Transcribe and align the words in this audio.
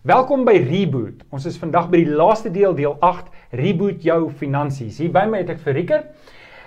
Welkom 0.00 0.46
by 0.48 0.54
Reboot. 0.64 1.26
Ons 1.28 1.44
is 1.44 1.58
vandag 1.60 1.90
by 1.92 1.98
die 2.00 2.14
laaste 2.16 2.48
deel, 2.48 2.72
deel 2.72 2.94
8, 3.04 3.26
Reboot 3.60 4.00
jou 4.00 4.30
finansies. 4.32 4.96
Hier 4.96 5.10
by 5.12 5.26
my 5.28 5.42
het 5.42 5.50
ek 5.52 5.58
vir 5.60 5.76
Rieker. 5.76 6.06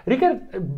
Rieker, 0.06 0.36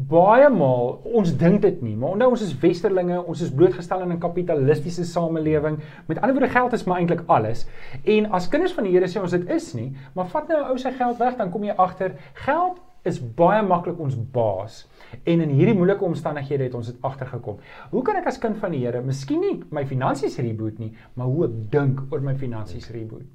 baie 0.08 0.48
maal, 0.56 0.94
ons 1.20 1.34
dink 1.36 1.60
dit 1.66 1.82
nie, 1.84 1.98
maar 2.00 2.14
onthou 2.16 2.30
ons 2.32 2.46
is 2.46 2.54
westerlinge, 2.62 3.18
ons 3.28 3.42
is 3.44 3.52
blootgestel 3.52 4.06
aan 4.06 4.14
'n 4.16 4.24
kapitalistiese 4.24 5.04
samelewing. 5.04 5.82
Met 6.08 6.22
ander 6.22 6.32
woorde, 6.32 6.54
geld 6.56 6.74
is 6.80 6.86
maar 6.88 7.04
eintlik 7.04 7.28
alles. 7.28 7.68
En 8.06 8.32
as 8.32 8.48
kinders 8.48 8.72
van 8.72 8.88
die 8.88 8.94
Here 8.94 9.12
sê 9.12 9.20
ons 9.20 9.36
dit 9.36 9.50
is 9.50 9.74
nie, 9.74 9.92
maar 10.16 10.32
vat 10.32 10.48
nou 10.48 10.62
'n 10.62 10.70
ou 10.72 10.78
sy 10.78 10.92
geld 10.92 11.18
weg, 11.18 11.36
dan 11.36 11.52
kom 11.52 11.64
jy 11.64 11.76
agter, 11.76 12.16
geld 12.34 12.80
is 13.06 13.20
baie 13.38 13.62
maklik 13.66 14.00
ons 14.02 14.18
baas. 14.34 14.84
En 15.24 15.44
in 15.44 15.52
hierdie 15.54 15.76
moeilike 15.78 16.06
omstandighede 16.06 16.68
het 16.68 16.76
ons 16.78 16.90
dit 16.90 17.06
agtergekom. 17.06 17.60
Hoe 17.92 18.04
kan 18.06 18.18
ek 18.20 18.30
as 18.32 18.40
kind 18.42 18.58
van 18.62 18.74
die 18.74 18.82
Here, 18.84 19.02
miskien 19.06 19.44
nie 19.44 19.56
my 19.76 19.86
finansies 19.88 20.40
reboot 20.42 20.82
nie, 20.82 20.92
maar 21.16 21.30
hoe 21.32 21.48
ek 21.48 21.60
dink 21.74 22.02
oor 22.10 22.24
my 22.26 22.36
finansies 22.40 22.90
reboot? 22.94 23.28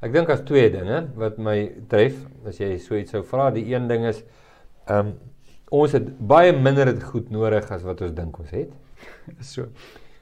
Ek 0.00 0.14
dink 0.14 0.30
as 0.32 0.44
twee 0.48 0.70
dinge 0.72 1.02
wat 1.20 1.40
my 1.42 1.58
tref, 1.90 2.22
as 2.48 2.60
jy 2.62 2.76
so 2.80 2.96
iets 2.96 3.12
sou 3.12 3.20
vra, 3.26 3.50
die 3.52 3.66
een 3.72 3.90
ding 3.90 4.06
is 4.08 4.22
ehm 4.86 5.12
um, 5.12 5.18
ons 5.70 5.92
het 5.94 6.06
baie 6.26 6.50
minder 6.50 6.88
dit 6.88 7.02
goed 7.12 7.28
nodig 7.30 7.68
as 7.70 7.84
wat 7.86 8.00
ons 8.02 8.14
dink 8.16 8.38
ons 8.42 8.50
het. 8.50 8.70
so. 9.52 9.68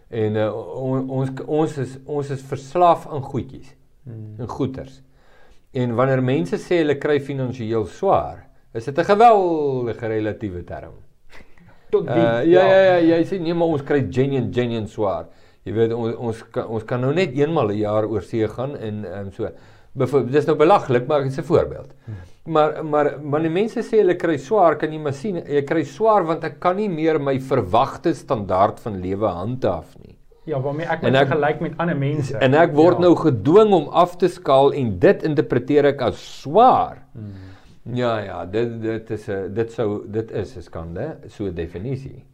En 0.08 0.36
uh, 0.36 0.48
on, 0.52 1.06
ons 1.20 1.30
ons 1.46 1.78
is 1.84 1.94
ons 2.04 2.32
is 2.34 2.42
verslaaf 2.50 3.06
aan 3.08 3.24
goedjies. 3.24 3.70
Hmm. 4.04 4.34
En 4.40 4.48
goeders. 4.48 5.00
En 5.72 5.94
wanneer 5.96 6.22
mense 6.24 6.58
sê 6.60 6.82
hulle 6.82 6.98
kry 7.00 7.18
finansiëel 7.24 7.86
swaar, 7.92 8.47
is 8.78 8.88
dit 8.88 8.98
'n 8.98 9.04
geweldige 9.04 10.06
relatiewe 10.06 10.64
term. 10.64 10.94
Tot 11.90 12.06
die 12.06 12.20
uh, 12.20 12.44
ja, 12.44 12.62
ja 12.62 12.80
ja 12.80 12.96
ja, 12.96 13.16
jy 13.16 13.24
sê 13.24 13.40
nee 13.40 13.54
maar 13.54 13.72
ons 13.72 13.82
kry 13.82 14.04
genuine 14.12 14.52
genuine 14.52 14.88
swaar. 14.88 15.28
Jy 15.64 15.74
weet 15.76 15.92
ons 15.96 16.16
ons 16.16 16.42
kan, 16.52 16.68
ons 16.68 16.84
kan 16.84 17.00
nou 17.00 17.12
net 17.16 17.34
eenmal 17.36 17.68
'n 17.68 17.76
een 17.76 17.84
jaar 17.84 18.04
oor 18.06 18.22
see 18.22 18.48
gaan 18.48 18.76
en 18.76 19.04
ehm 19.04 19.26
um, 19.26 19.32
so. 19.32 19.48
Byvoorbeeld 19.98 20.32
dis 20.32 20.46
nou 20.46 20.56
belaglik 20.56 21.06
maar 21.08 21.22
dit 21.22 21.32
is 21.32 21.38
'n 21.38 21.48
voorbeeld. 21.48 21.90
Hmm. 22.04 22.14
Maar 22.52 22.84
maar 22.84 23.14
wanneer 23.22 23.50
mense 23.50 23.82
sê 23.82 24.00
hulle 24.00 24.16
kry 24.16 24.36
swaar, 24.36 24.76
kan 24.76 24.92
jy 24.92 24.98
maar 24.98 25.12
sien 25.12 25.36
jy 25.36 25.62
kry 25.64 25.84
swaar 25.84 26.24
want 26.24 26.44
ek 26.44 26.60
kan 26.60 26.76
nie 26.76 26.88
meer 26.88 27.20
my 27.20 27.40
verwagte 27.40 28.14
standaard 28.14 28.80
van 28.80 29.00
lewe 29.00 29.26
handhaaf 29.26 29.96
nie. 29.98 30.16
Ja, 30.44 30.60
waarmee 30.60 30.86
ek 30.86 31.02
moet 31.02 31.16
vergelyk 31.16 31.60
met 31.60 31.74
ander 31.76 31.96
mense. 31.96 32.38
En 32.38 32.54
ek 32.54 32.72
word 32.72 32.96
ja. 32.96 33.00
nou 33.00 33.16
gedwing 33.16 33.72
om 33.72 33.88
af 33.88 34.16
te 34.16 34.28
skaal 34.28 34.72
en 34.72 34.98
dit 34.98 35.22
interpreteer 35.22 35.84
ek 35.84 36.00
as 36.02 36.40
swaar. 36.40 37.02
Hmm. 37.12 37.47
Ja 37.92 38.18
ja, 38.18 38.44
dit 38.46 38.80
dit 38.82 39.10
is 39.10 39.28
'n 39.28 39.54
dit 39.54 39.72
sou 39.72 40.04
dit 40.06 40.30
is 40.30 40.56
'n 40.56 40.62
skande, 40.62 41.16
so 41.26 41.52
definisie. 41.52 42.24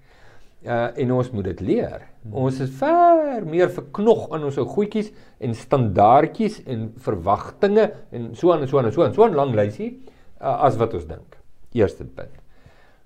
Uh 0.65 0.89
en 0.99 1.13
ons 1.13 1.31
moet 1.31 1.45
dit 1.45 1.61
leer. 1.61 2.01
Hmm. 2.23 2.33
Ons 2.33 2.61
is 2.61 2.71
ver 2.71 3.47
meer 3.47 3.71
verknog 3.71 4.31
aan 4.31 4.45
ons 4.45 4.59
ou 4.59 4.67
goedjies 4.67 5.13
en 5.39 5.55
standaardjies 5.55 6.63
en 6.65 6.93
verwagtinge 6.97 7.93
en 8.11 8.35
so 8.35 8.53
aan 8.53 8.61
en 8.61 8.69
so 8.69 8.79
aan 8.79 8.87
en 8.87 8.93
so 8.93 9.05
aan 9.05 9.15
so 9.15 9.27
'n 9.27 9.35
lang 9.35 9.55
lysie 9.55 10.01
uh, 10.41 10.63
as 10.65 10.77
wat 10.77 10.95
ons 10.95 11.07
dink. 11.07 11.37
Eerste 11.73 12.05
punt. 12.05 12.35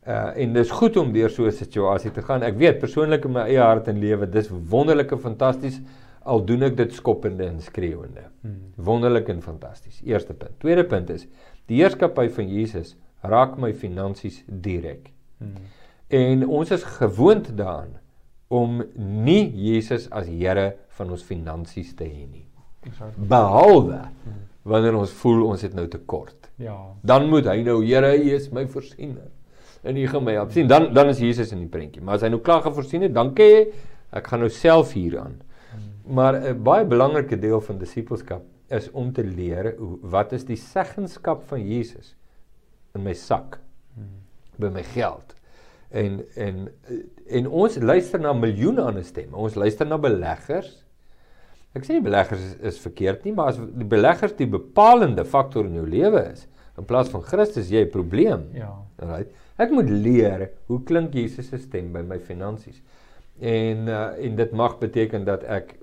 Uh 0.07 0.37
en 0.37 0.53
dis 0.53 0.71
goed 0.71 0.97
om 0.97 1.13
deur 1.13 1.31
so 1.31 1.47
'n 1.47 1.53
situasie 1.53 2.11
te 2.11 2.23
gaan. 2.23 2.43
Ek 2.43 2.57
weet 2.57 2.79
persoonlik 2.79 3.25
in 3.25 3.33
my 3.33 3.41
eie 3.41 3.61
hart 3.61 3.89
en 3.89 3.99
lewe, 3.99 4.27
dis 4.27 4.49
wonderlike 4.49 5.19
fantasties 5.19 5.81
al 6.29 6.45
doen 6.45 6.63
ek 6.63 6.77
dit 6.77 6.93
skoppende 6.93 7.47
en 7.49 7.61
skreeuende. 7.61 8.25
Hmm. 8.43 8.73
Wonderlik 8.77 9.29
en 9.29 9.43
fantasties. 9.43 10.01
Eerste 10.05 10.35
punt. 10.35 10.59
Tweede 10.61 10.85
punt 10.85 11.11
is 11.11 11.27
Die 11.69 11.83
heerskappy 11.83 12.29
van 12.33 12.49
Jesus 12.49 12.95
raak 13.23 13.59
my 13.61 13.73
finansies 13.77 14.43
direk. 14.47 15.11
Hmm. 15.39 15.57
En 16.09 16.47
ons 16.47 16.71
is 16.73 16.85
gewoond 16.99 17.51
daaraan 17.57 17.97
om 18.49 18.81
nie 18.97 19.43
Jesus 19.53 20.07
as 20.11 20.31
Here 20.31 20.71
van 20.97 21.11
ons 21.13 21.25
finansies 21.25 21.93
te 21.97 22.07
hê 22.09 22.25
nie. 22.25 22.47
Behalwe 23.29 24.01
hmm. 24.07 24.45
wanneer 24.69 24.97
ons 24.97 25.13
voel 25.21 25.45
ons 25.51 25.65
het 25.67 25.75
nou 25.77 25.85
tekort. 25.93 26.49
Ja. 26.57 26.79
Dan 27.05 27.29
moet 27.29 27.51
hy 27.51 27.61
nou 27.67 27.83
Here, 27.85 28.15
hy 28.15 28.39
is 28.39 28.49
my 28.55 28.65
voorsiener. 28.71 29.29
En 29.85 29.99
hy 29.99 30.09
gaan 30.11 30.25
my 30.25 30.39
help. 30.39 30.55
sien 30.57 30.67
dan 30.71 30.89
dan 30.97 31.13
is 31.13 31.21
Jesus 31.23 31.53
in 31.53 31.61
die 31.67 31.71
prentjie. 31.71 32.03
Maar 32.03 32.19
as 32.19 32.25
hy 32.25 32.33
nou 32.33 32.41
klaar 32.41 32.65
gevoorsien 32.65 33.05
het, 33.05 33.15
dankie. 33.15 33.69
Ek 34.17 34.27
gaan 34.27 34.41
nou 34.41 34.51
self 34.51 34.95
hieraan. 34.97 35.37
Hmm. 35.75 35.91
Maar 36.17 36.41
'n 36.41 36.63
baie 36.63 36.87
belangrike 36.89 37.37
deel 37.39 37.61
van 37.61 37.79
disippelskap 37.79 38.43
is 38.69 38.91
om 38.91 39.13
te 39.13 39.25
leer 39.25 39.75
wat 40.13 40.33
is 40.37 40.45
die 40.49 40.59
seggenskap 40.61 41.45
van 41.49 41.65
Jesus 41.65 42.15
in 42.97 43.05
my 43.07 43.15
sak 43.17 43.59
hmm. 43.95 44.21
by 44.61 44.71
my 44.75 44.85
geld. 44.95 45.35
En 45.89 46.21
en 46.37 46.69
en 47.27 47.49
ons 47.49 47.79
luister 47.81 48.21
na 48.21 48.35
miljoene 48.37 48.85
ander 48.85 49.05
stemme. 49.05 49.37
Ons 49.37 49.57
luister 49.57 49.89
na 49.89 49.99
beleggers. 50.01 50.71
Ek 51.77 51.85
sê 51.85 51.99
beleggers 52.05 52.45
is, 52.45 52.55
is 52.73 52.81
verkeerd 52.83 53.25
nie, 53.25 53.35
maar 53.37 53.53
as 53.53 53.59
die 53.61 53.89
beleggers 53.89 54.37
die 54.37 54.49
bepalende 54.51 55.25
faktor 55.29 55.69
in 55.69 55.77
jou 55.77 55.87
lewe 55.89 56.23
is, 56.33 56.47
in 56.79 56.87
plaas 56.89 57.11
van 57.13 57.25
Christus 57.25 57.73
jy 57.73 57.85
'n 57.87 57.93
probleem. 57.93 58.49
Ja. 58.57 58.73
Right? 59.01 59.33
Ek 59.59 59.73
moet 59.75 59.91
leer 59.91 60.51
hoe 60.71 60.83
klink 60.87 61.15
Jesus 61.15 61.49
se 61.51 61.59
stem 61.59 61.93
by 61.93 62.05
my 62.07 62.19
finansies. 62.19 62.81
En 63.41 63.89
uh, 63.89 64.15
en 64.19 64.37
dit 64.37 64.53
mag 64.53 64.79
beteken 64.79 65.25
dat 65.25 65.45
ek 65.45 65.77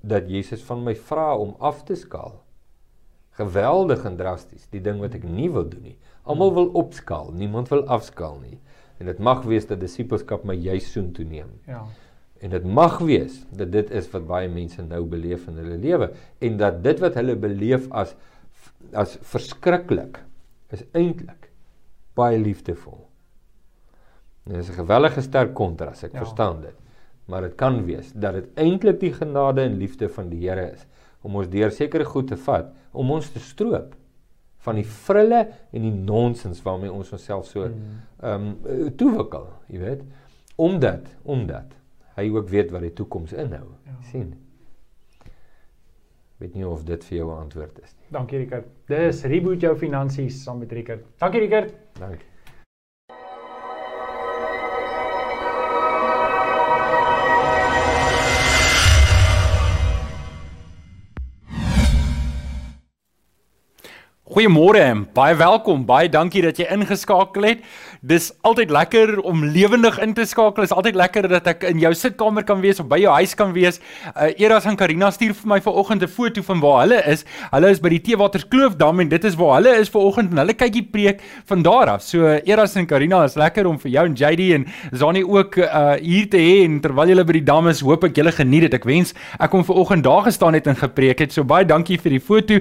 dat 0.00 0.30
Jesus 0.30 0.62
van 0.66 0.82
my 0.82 0.94
vra 0.96 1.34
om 1.38 1.54
af 1.58 1.84
te 1.86 1.94
skaal. 1.94 2.40
Geweldig 3.38 4.04
en 4.04 4.16
drasties, 4.18 4.66
die 4.72 4.82
ding 4.82 4.98
wat 5.00 5.14
ek 5.16 5.24
nie 5.24 5.48
wil 5.52 5.68
doen 5.70 5.92
nie. 5.92 5.96
Almal 6.28 6.52
wil 6.56 6.70
opskaal, 6.78 7.30
niemand 7.36 7.70
wil 7.72 7.84
afskaal 7.88 8.40
nie. 8.42 8.58
En 9.00 9.08
dit 9.08 9.20
mag 9.22 9.44
wees 9.48 9.68
dat 9.70 9.80
disippelskap 9.80 10.44
my 10.44 10.56
juis 10.58 10.90
soen 10.92 11.12
toe 11.16 11.24
neem. 11.24 11.52
Ja. 11.68 11.84
En 12.40 12.52
dit 12.52 12.64
mag 12.64 12.98
wees 13.04 13.42
dat 13.56 13.70
dit 13.72 13.92
is 13.96 14.08
wat 14.12 14.26
baie 14.28 14.48
mense 14.50 14.82
nou 14.82 15.04
beleef 15.08 15.46
in 15.48 15.60
hulle 15.60 15.78
lewe 15.80 16.10
en 16.40 16.58
dat 16.60 16.82
dit 16.84 17.00
wat 17.04 17.16
hulle 17.20 17.36
beleef 17.36 17.86
as 17.92 18.16
as 18.96 19.18
verskriklik 19.28 20.18
is 20.72 20.82
eintlik 20.96 21.50
baie 22.16 22.38
liefdevol. 22.40 22.98
Dit 24.48 24.56
is 24.64 24.70
'n 24.70 24.80
gewellige 24.82 25.20
sterk 25.20 25.54
kontras, 25.54 26.02
ek 26.02 26.12
ja. 26.12 26.24
verstaan 26.24 26.60
dit 26.60 26.79
maar 27.30 27.46
dit 27.46 27.56
kan 27.58 27.78
wees 27.86 28.12
dat 28.12 28.34
dit 28.38 28.60
eintlik 28.60 29.00
die 29.00 29.12
genade 29.14 29.62
en 29.62 29.78
liefde 29.78 30.08
van 30.10 30.28
die 30.32 30.42
Here 30.42 30.72
is 30.72 30.86
om 31.22 31.36
ons 31.36 31.50
deur 31.52 31.70
sekere 31.70 32.04
goed 32.08 32.30
te 32.32 32.38
vat 32.48 32.72
om 32.90 33.10
ons 33.14 33.30
te 33.30 33.42
stroop 33.44 33.94
van 34.66 34.76
die 34.76 34.84
frille 34.84 35.40
en 35.72 35.84
die 35.86 35.94
nonsens 35.94 36.60
waarmee 36.64 36.92
ons 36.92 37.12
onsself 37.16 37.48
so 37.48 37.64
hmm. 37.68 38.00
ehm 38.20 38.48
um, 38.68 38.90
toewikkel, 39.00 39.48
jy 39.72 39.82
weet, 39.84 40.04
omdat 40.60 41.08
omdat 41.24 41.76
hy 42.18 42.28
ook 42.34 42.48
weet 42.52 42.72
wat 42.74 42.84
die 42.84 42.92
toekoms 42.92 43.32
inhou. 43.32 43.66
Ja. 43.86 43.96
sien. 44.10 44.34
Weet 46.40 46.56
nie 46.56 46.66
of 46.68 46.84
dit 46.88 47.04
vir 47.04 47.16
jou 47.18 47.30
'n 47.30 47.38
antwoord 47.46 47.78
is 47.84 47.94
nie. 47.98 48.08
Dankie 48.16 48.38
Rikert. 48.38 48.66
Dis 48.88 49.24
reboot 49.24 49.60
jou 49.60 49.76
finansies 49.76 50.42
saam 50.42 50.58
met 50.58 50.72
Rikert. 50.72 51.04
Dankie 51.18 51.40
Rikert. 51.40 51.74
Dankie. 51.98 52.29
Goeiemôre 64.40 64.80
en 64.80 65.00
baie 65.12 65.34
welkom. 65.36 65.82
Baie 65.84 66.08
dankie 66.08 66.40
dat 66.40 66.56
jy 66.56 66.64
ingeskakel 66.72 67.44
het. 67.44 67.64
Dis 68.00 68.30
altyd 68.48 68.70
lekker 68.72 69.18
om 69.28 69.42
lewendig 69.44 69.98
in 70.00 70.14
te 70.16 70.24
skakel. 70.24 70.64
Is 70.64 70.72
altyd 70.72 70.96
lekker 70.96 71.26
dat 71.28 71.50
ek 71.50 71.66
in 71.68 71.82
jou 71.82 71.90
sitkamer 71.92 72.46
kan 72.48 72.62
wees 72.62 72.78
of 72.80 72.86
by 72.88 72.96
jou 73.02 73.12
huis 73.18 73.34
kan 73.36 73.50
wees. 73.52 73.82
Uh 74.14 74.30
Eras 74.40 74.64
en 74.64 74.78
Karina 74.80 75.10
stuur 75.12 75.34
vir 75.36 75.50
my 75.50 75.58
vanoggend 75.60 76.02
'n 76.02 76.08
foto 76.08 76.40
van 76.42 76.60
waar 76.60 76.78
hulle 76.86 77.02
is. 77.04 77.26
Hulle 77.50 77.68
is 77.70 77.80
by 77.80 77.90
die 77.90 78.00
Teewaters 78.00 78.48
Kloofdam 78.48 79.00
en 79.00 79.08
dit 79.08 79.24
is 79.24 79.36
waar 79.36 79.60
hulle 79.60 79.76
is 79.76 79.90
vanoggend 79.90 80.32
en 80.32 80.38
hulle 80.38 80.54
kyk 80.54 80.72
die 80.72 80.88
preek 80.88 81.20
van 81.44 81.62
daar 81.62 81.88
af. 81.88 82.02
So 82.02 82.24
Eras 82.24 82.76
en 82.76 82.86
Karina, 82.86 83.24
is 83.24 83.36
lekker 83.36 83.66
om 83.66 83.78
vir 83.78 83.90
jou 83.90 84.06
en 84.06 84.14
JD 84.14 84.54
en 84.54 84.66
Zani 84.92 85.22
ook 85.22 85.56
uh 85.58 86.00
hier 86.00 86.30
te 86.30 86.38
hê 86.38 86.64
en 86.64 86.80
terwyl 86.80 87.08
julle 87.08 87.24
by 87.24 87.32
die 87.32 87.44
dam 87.44 87.68
is, 87.68 87.80
hoop 87.80 88.04
ek 88.04 88.16
julle 88.16 88.32
geniet 88.32 88.62
dit. 88.62 88.74
Ek 88.74 88.84
wens 88.84 89.12
ek 89.38 89.50
kon 89.50 89.64
vanoggend 89.64 90.04
daar 90.04 90.22
gestaan 90.22 90.54
het 90.54 90.66
en 90.66 90.76
gepreek 90.76 91.18
het. 91.18 91.32
So 91.32 91.44
baie 91.44 91.66
dankie 91.66 91.98
vir 91.98 92.10
die 92.10 92.20
foto. 92.20 92.54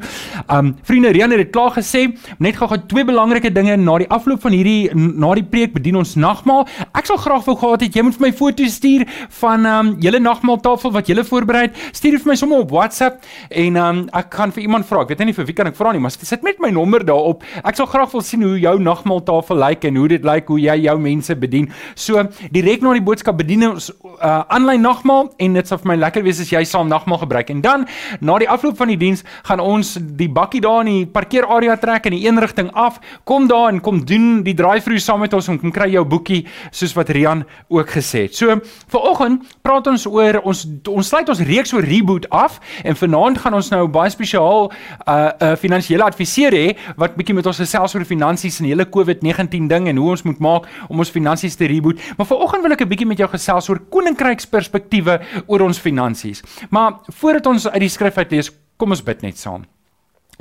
Um 0.50 0.76
vriende, 0.84 1.12
Rian 1.16 1.32
het 1.32 1.40
dit 1.40 1.54
klaar 1.70 1.84
gesê. 1.84 2.16
Net 2.40 2.58
gou-gou 2.58 2.78
twee 2.88 3.06
belangrike 3.06 3.52
dinge 3.54 3.78
na 3.78 3.98
die 4.00 4.08
afloop 4.10 4.42
van 4.42 4.54
hierdie 4.54 4.90
na 4.94 5.34
die 5.36 5.44
preek 5.44 5.74
bedien 5.74 5.96
ons 6.00 6.16
nagmaal. 6.16 6.68
Ek 6.98 7.06
sal 7.06 7.18
graag 7.18 7.46
wou 7.46 7.56
gehad 7.58 7.82
het 7.82 7.96
jy 7.96 8.04
moet 8.04 8.18
vir 8.18 8.28
my 8.28 8.32
foto's 8.34 8.78
stuur 8.80 9.06
van 9.42 9.66
ehm 9.66 9.80
um, 9.80 9.96
julle 10.02 10.20
nagmaaltafel 10.20 10.92
wat 10.92 11.08
julle 11.08 11.24
voorberei 11.24 11.68
het. 11.68 11.78
Stuur 11.94 12.20
vir 12.20 12.32
my 12.32 12.36
sommer 12.40 12.64
op 12.64 12.72
WhatsApp 12.72 13.24
en 13.50 13.76
ehm 13.76 14.00
um, 14.00 14.10
ek 14.14 14.30
kan 14.30 14.52
vir 14.52 14.64
iemand 14.64 14.88
vra. 14.88 15.04
Ek 15.04 15.14
weet 15.14 15.26
nie 15.26 15.36
vir 15.38 15.46
wie 15.46 15.56
kan 15.56 15.68
ek 15.68 15.78
vra 15.78 15.94
nie, 15.94 16.02
maar 16.02 16.12
sit 16.12 16.44
met 16.44 16.60
my 16.60 16.72
nommer 16.72 17.06
daarop. 17.06 17.44
Ek 17.64 17.76
sal 17.76 17.88
graag 17.90 18.12
wil 18.14 18.22
sien 18.26 18.44
hoe 18.44 18.58
jou 18.60 18.76
nagmaaltafel 18.80 19.60
lyk 19.60 19.86
en 19.90 19.96
hoe 19.96 20.08
dit 20.16 20.26
lyk 20.26 20.48
hoe 20.48 20.60
jy 20.60 20.78
jou 20.86 20.98
mense 21.00 21.36
bedien. 21.36 21.70
So 21.96 22.24
direk 22.52 22.82
na 22.82 22.94
die 22.98 23.06
boodskap 23.06 23.38
bedien 23.40 23.68
ons 23.72 23.92
uh 24.20 24.40
aanlyn 24.50 24.82
nagmaal 24.82 25.30
en 25.38 25.54
dit 25.54 25.68
sal 25.68 25.80
vir 25.82 25.94
my 25.94 25.96
lekker 26.00 26.24
wees 26.26 26.40
as 26.42 26.52
jy 26.52 26.64
saam 26.66 26.90
nagmaal 26.90 27.22
gebruik. 27.26 27.50
En 27.54 27.62
dan 27.62 27.86
na 28.22 28.38
die 28.40 28.50
afloop 28.50 28.78
van 28.78 28.92
die 28.94 28.98
diens 29.00 29.24
gaan 29.48 29.60
ons 29.60 29.98
die 30.00 30.30
bakkie 30.30 30.62
daar 30.64 30.82
in 30.86 30.92
die 30.92 31.06
parkeer 31.06 31.48
area 31.50 31.76
trek 31.78 32.06
in 32.10 32.16
die 32.18 32.28
een 32.28 32.40
rigting 32.40 32.72
af. 32.74 33.00
Kom 33.24 33.48
daar 33.48 33.70
en 33.70 33.82
kom 33.82 34.06
doen 34.06 34.44
die 34.44 34.54
drive-through 34.54 35.02
saam 35.02 35.20
met 35.20 35.34
ons 35.34 35.48
en 35.48 35.60
kom 35.60 35.72
kry 35.72 35.90
jou 35.94 36.06
boekie 36.06 36.46
soos 36.72 36.94
wat 36.98 37.10
Rian 37.10 37.46
ook 37.68 37.90
gesê 37.90 38.28
het. 38.28 38.36
So 38.36 38.60
vanoggend 38.92 39.46
praat 39.62 39.88
ons 39.88 40.06
oor 40.10 40.42
ons 40.44 40.66
ons 40.90 41.08
sluit 41.08 41.30
ons 41.30 41.42
reeks 41.50 41.74
oor 41.74 41.86
reboot 41.86 42.30
af 42.30 42.60
en 42.84 42.96
vanaand 42.96 43.42
gaan 43.44 43.58
ons 43.60 43.72
nou 43.74 43.88
baie 43.88 44.10
spesiaal 44.10 44.70
'n 44.70 44.74
uh, 45.08 45.30
'n 45.40 45.52
uh, 45.52 45.56
finansiële 45.56 46.04
adviseur 46.04 46.52
hê 46.52 46.78
wat 46.98 47.16
bietjie 47.16 47.36
met 47.36 47.46
ons 47.46 47.58
gesels 47.58 47.96
oor 47.96 48.06
finansies 48.06 48.60
en 48.60 48.66
die 48.66 48.74
hele 48.74 48.90
COVID-19 48.90 49.68
ding 49.68 49.88
en 49.88 49.98
hoe 49.98 50.10
ons 50.10 50.24
moet 50.24 50.40
maak 50.40 50.68
om 50.90 51.00
ons 51.00 51.10
finansies 51.10 51.56
te 51.56 51.66
reboot. 51.66 52.00
Maar 52.18 52.28
vanoggend 52.28 52.62
wil 52.62 52.72
ek 52.72 52.82
'n 52.82 52.90
bietjie 52.90 53.08
met 53.08 53.18
jou 53.18 53.30
gesels 53.30 53.70
oor 53.70 53.80
koninkryksperspektiewe 53.90 55.20
oor 55.48 55.62
ons 55.62 55.80
finansies. 55.80 56.44
Maar 56.70 57.00
voordat 57.08 57.46
ons 57.46 57.68
uit 57.68 57.80
die 57.80 57.90
skrif 57.90 58.18
uit 58.18 58.32
lees, 58.32 58.52
kom 58.78 58.90
ons 58.90 59.04
bid 59.04 59.22
net 59.22 59.38
saam. 59.38 59.66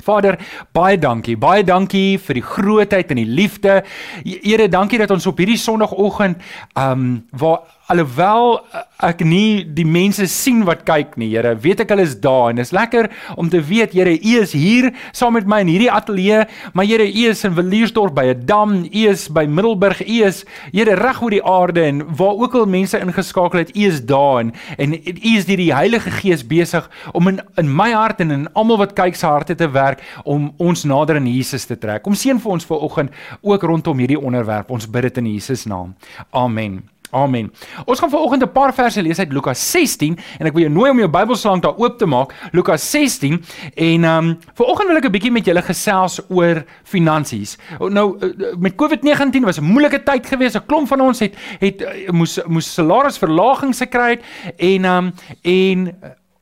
Vader, 0.03 0.37
baie 0.71 0.95
dankie. 0.97 1.35
Baie 1.37 1.63
dankie 1.67 2.19
vir 2.23 2.39
die 2.39 2.43
grootheid 2.45 3.09
en 3.11 3.19
die 3.19 3.27
liefde. 3.27 3.81
Here, 4.23 4.69
dankie 4.71 4.99
dat 5.01 5.11
ons 5.11 5.27
op 5.27 5.41
hierdie 5.41 5.59
Sondagoggend 5.59 6.39
ehm 6.73 6.91
um, 6.91 7.09
waar 7.35 7.78
alhoewel 7.89 8.59
eh, 8.59 8.83
ek 9.09 9.23
nie 9.27 9.63
die 9.63 9.85
mense 9.87 10.27
sien 10.29 10.63
wat 10.67 10.83
kyk 10.87 11.15
nie, 11.19 11.29
Here, 11.33 11.55
weet 11.61 11.83
ek 11.85 11.93
hulle 11.93 12.05
is 12.07 12.15
daar 12.21 12.49
en 12.51 12.61
is 12.61 12.73
lekker 12.75 13.09
om 13.39 13.49
te 13.51 13.61
weet, 13.63 13.95
Here, 13.97 14.13
U 14.13 14.33
is 14.41 14.53
hier 14.57 14.91
saam 15.15 15.37
met 15.37 15.47
my 15.49 15.61
in 15.63 15.71
hierdie 15.71 15.91
ateljee, 15.91 16.45
maar 16.73 16.87
Here, 16.89 17.05
U 17.07 17.25
is 17.31 17.43
in 17.47 17.55
Viliersdorp 17.57 18.15
by 18.17 18.27
'n 18.33 18.45
dam, 18.45 18.75
U 18.85 19.03
is 19.09 19.27
by 19.29 19.45
Middelburg, 19.45 20.01
U 20.05 20.17
is 20.27 20.45
Here 20.71 20.95
reg 20.95 21.21
oor 21.21 21.31
die 21.31 21.43
aarde 21.43 21.83
en 21.83 22.03
waar 22.15 22.35
ook 22.37 22.55
al 22.55 22.65
mense 22.65 22.99
ingeskakel 22.99 23.59
het, 23.59 23.75
U 23.75 23.87
is 23.87 24.01
daar 24.05 24.39
en 24.39 24.53
en 24.77 24.93
U 24.93 25.31
is 25.37 25.45
deur 25.45 25.57
die 25.57 25.73
Heilige 25.73 26.11
Gees 26.11 26.45
besig 26.45 26.89
om 27.13 27.27
in 27.27 27.41
in 27.57 27.69
my 27.75 27.91
hart 27.91 28.19
en 28.19 28.31
in 28.31 28.47
almal 28.53 28.77
wat 28.77 28.95
kyk 28.95 29.15
se 29.15 29.25
harte 29.25 29.55
te 29.55 29.69
werk 29.71 30.03
om 30.23 30.53
ons 30.57 30.83
nader 30.83 31.15
aan 31.15 31.27
Jesus 31.27 31.65
te 31.65 31.77
trek. 31.77 32.03
Kom 32.03 32.13
seën 32.13 32.39
vir 32.39 32.51
ons 32.51 32.65
vanoggend 32.65 33.11
ook 33.41 33.63
rondom 33.63 33.97
hierdie 33.97 34.19
onderwerp. 34.19 34.71
Ons 34.71 34.89
bid 34.89 35.09
dit 35.09 35.17
in 35.17 35.33
Jesus 35.33 35.65
naam. 35.65 35.95
Amen. 36.31 36.88
Amen. 37.11 37.51
Ons 37.85 37.99
gaan 37.99 38.09
vanoggend 38.09 38.43
'n 38.43 38.51
paar 38.51 38.73
verse 38.73 39.01
lees 39.01 39.19
uit 39.19 39.33
Lukas 39.33 39.71
16 39.71 40.17
en 40.37 40.45
ek 40.45 40.53
wil 40.53 40.61
jou 40.61 40.73
nooi 40.73 40.91
om 40.91 40.97
jou 40.97 41.09
Bybelslang 41.09 41.61
daar 41.61 41.77
oop 41.77 41.97
te 41.97 42.05
maak. 42.05 42.33
Lukas 42.51 42.91
16 42.91 43.43
en 43.73 44.03
ehm 44.03 44.27
um, 44.27 44.37
vanoggend 44.53 44.87
wil 44.87 44.97
ek 44.97 45.05
'n 45.05 45.11
bietjie 45.11 45.31
met 45.31 45.45
julle 45.45 45.61
gesels 45.61 46.19
oor 46.29 46.63
finansies. 46.83 47.57
Nou 47.79 48.17
eh, 48.19 48.55
met 48.57 48.75
COVID-19 48.75 49.43
was 49.43 49.57
'n 49.57 49.63
moeilike 49.63 50.03
tyd 50.03 50.25
geweest. 50.25 50.55
'n 50.55 50.65
Klomp 50.65 50.87
van 50.87 51.01
ons 51.01 51.19
het 51.19 51.35
het 51.59 51.81
eh, 51.81 52.09
moes 52.09 52.39
moes 52.45 52.73
salarisverlagings 52.73 53.77
gekry 53.77 54.09
het 54.09 54.23
en 54.57 54.85
ehm 54.85 55.05
um, 55.05 55.13
en 55.41 55.97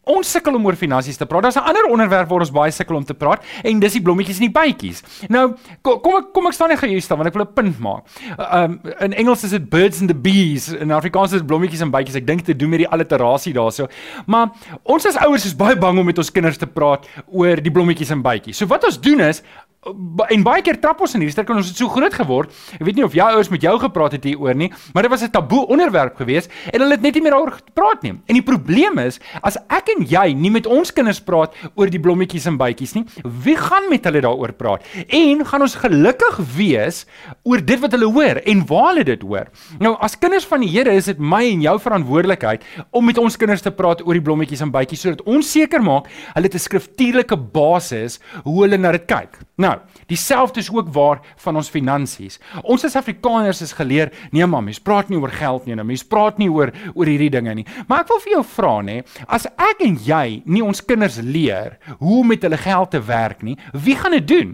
Ons 0.08 0.32
sukkel 0.32 0.56
om 0.56 0.66
oor 0.66 0.78
finansies 0.80 1.18
te 1.20 1.26
praat. 1.26 1.44
Daar's 1.44 1.58
'n 1.58 1.68
ander 1.68 1.86
onderwerp 1.86 2.30
waar 2.30 2.40
ons 2.40 2.52
baie 2.52 2.72
sukkel 2.72 2.96
om 2.96 3.04
te 3.04 3.14
praat 3.14 3.44
en 3.64 3.80
dis 3.80 3.94
die 3.94 4.02
blommetjies 4.02 4.40
en 4.40 4.52
die 4.52 4.60
bytjies. 4.60 5.04
Nou, 5.30 5.56
kom 5.82 6.18
ek 6.18 6.34
kom 6.34 6.48
ek 6.48 6.54
staan 6.54 6.70
net 6.70 6.80
gou 6.80 7.00
staan 7.00 7.18
want 7.18 7.28
ek 7.28 7.34
wil 7.34 7.44
'n 7.44 7.54
punt 7.54 7.80
maak. 7.80 8.04
Um 8.38 8.80
in 9.00 9.14
Engels 9.14 9.44
is 9.44 9.52
dit 9.52 9.70
birds 9.70 10.00
and 10.00 10.10
the 10.10 10.16
bees 10.16 10.70
in 10.70 10.92
Afrikaans 10.92 11.34
is 11.34 11.40
dit 11.40 11.48
blommetjies 11.48 11.82
en 11.82 11.92
bytjies. 11.92 12.16
Ek 12.16 12.28
dink 12.28 12.46
dit 12.46 12.60
doen 12.60 12.70
met 12.70 12.80
die 12.80 12.90
alliterasie 12.90 13.54
daarso. 13.54 13.88
Maar 14.26 14.50
ons 14.84 15.06
as 15.06 15.18
ouers 15.18 15.46
is 15.46 15.56
baie 15.56 15.76
bang 15.76 16.00
om 16.00 16.06
met 16.06 16.18
ons 16.18 16.32
kinders 16.32 16.58
te 16.58 16.68
praat 16.68 17.08
oor 17.28 17.56
die 17.56 17.72
blommetjies 17.72 18.12
en 18.12 18.22
bytjies. 18.22 18.58
So 18.58 18.66
wat 18.66 18.84
ons 18.84 19.00
doen 19.00 19.20
is 19.20 19.44
en 19.86 20.44
baie 20.44 20.64
keer 20.66 20.80
trap 20.82 21.02
ons 21.04 21.14
in 21.16 21.22
hierdie 21.24 21.36
sterk 21.36 21.52
en 21.54 21.62
ons 21.62 21.70
het 21.70 21.80
so 21.80 21.90
groot 21.92 22.14
geword. 22.14 22.54
Ek 22.76 22.84
weet 22.88 22.98
nie 22.98 23.06
of 23.06 23.16
jou 23.16 23.28
ouers 23.28 23.50
met 23.54 23.64
jou 23.64 23.74
gepraat 23.80 24.18
het 24.18 24.26
hieroor 24.28 24.58
nie, 24.58 24.70
maar 24.94 25.06
dit 25.06 25.12
was 25.12 25.24
'n 25.24 25.32
taboe 25.32 25.68
onderwerp 25.68 26.16
geweest 26.18 26.50
en 26.74 26.82
hulle 26.82 26.96
het 26.96 27.02
net 27.02 27.14
nie 27.16 27.22
meer 27.22 27.32
daaroor 27.32 27.62
gepraat 27.62 28.04
nie. 28.04 28.14
En 28.28 28.34
die 28.34 28.44
probleem 28.44 28.98
is, 29.00 29.20
as 29.42 29.58
ek 29.70 29.90
en 29.96 30.06
jy 30.06 30.34
nie 30.34 30.52
met 30.52 30.66
ons 30.66 30.92
kinders 30.92 31.22
praat 31.22 31.54
oor 31.76 31.90
die 31.90 32.00
blommetjies 32.00 32.48
en 32.48 32.58
bytjies 32.58 32.96
nie, 32.96 33.06
wie 33.24 33.56
gaan 33.56 33.90
met 33.90 34.04
hulle 34.04 34.22
daaroor 34.22 34.54
praat? 34.54 34.84
En 35.08 35.46
gaan 35.46 35.62
ons 35.62 35.76
gelukkig 35.76 36.38
wees 36.56 37.06
oor 37.44 37.62
dit 37.62 37.80
wat 37.80 37.92
hulle 37.92 38.12
hoor 38.12 38.42
en 38.46 38.66
waar 38.66 38.94
hulle 38.94 39.04
dit 39.04 39.22
hoor? 39.22 39.48
Nou, 39.80 39.96
as 40.00 40.18
kinders 40.18 40.46
van 40.46 40.62
die 40.62 40.70
Here 40.70 40.92
is 40.92 41.06
dit 41.06 41.20
my 41.20 41.44
en 41.52 41.62
jou 41.62 41.80
verantwoordelikheid 41.80 42.64
om 42.92 43.06
met 43.06 43.18
ons 43.18 43.38
kinders 43.38 43.62
te 43.62 43.72
praat 43.72 44.02
oor 44.06 44.14
die 44.14 44.22
blommetjies 44.22 44.62
en 44.62 44.72
bytjies 44.72 45.02
sodat 45.02 45.22
ons 45.26 45.52
seker 45.52 45.82
maak 45.82 46.08
hulle 46.34 46.46
het 46.46 46.56
'n 46.56 46.60
skriftuurlike 46.60 47.38
basis 47.38 48.20
hoe 48.44 48.64
hulle 48.64 48.78
na 48.78 48.92
dit 48.92 49.06
kyk. 49.08 49.47
Nou, 49.58 49.74
dieselfde 50.06 50.60
is 50.60 50.70
ook 50.70 50.92
waar 50.94 51.22
van 51.42 51.56
ons 51.58 51.70
finansies. 51.74 52.38
Ons 52.62 52.84
as 52.86 52.96
Afrikaners 53.00 53.64
is 53.66 53.74
geleer, 53.74 54.12
nee 54.32 54.46
maar 54.46 54.62
mens 54.62 54.78
praat 54.80 55.10
nie 55.10 55.18
oor 55.18 55.34
geld 55.34 55.66
nie, 55.66 55.74
nou 55.74 55.86
mens 55.88 56.06
praat 56.06 56.38
nie 56.38 56.50
oor 56.54 56.70
oor 56.94 57.10
hierdie 57.10 57.32
dinge 57.34 57.56
nie. 57.58 57.66
Maar 57.90 58.04
ek 58.04 58.12
wil 58.14 58.22
vir 58.22 58.36
jou 58.36 58.44
vra 58.52 58.76
nê, 58.86 59.00
as 59.26 59.50
ek 59.50 59.82
en 59.88 59.98
jy 60.06 60.44
nie 60.46 60.62
ons 60.62 60.84
kinders 60.86 61.18
leer 61.26 61.80
hoe 61.98 62.20
om 62.22 62.30
met 62.30 62.46
hulle 62.46 62.62
geld 62.62 62.94
te 62.94 63.02
werk 63.02 63.42
nie, 63.42 63.58
wie 63.74 63.98
gaan 63.98 64.14
dit 64.20 64.30
doen? 64.30 64.54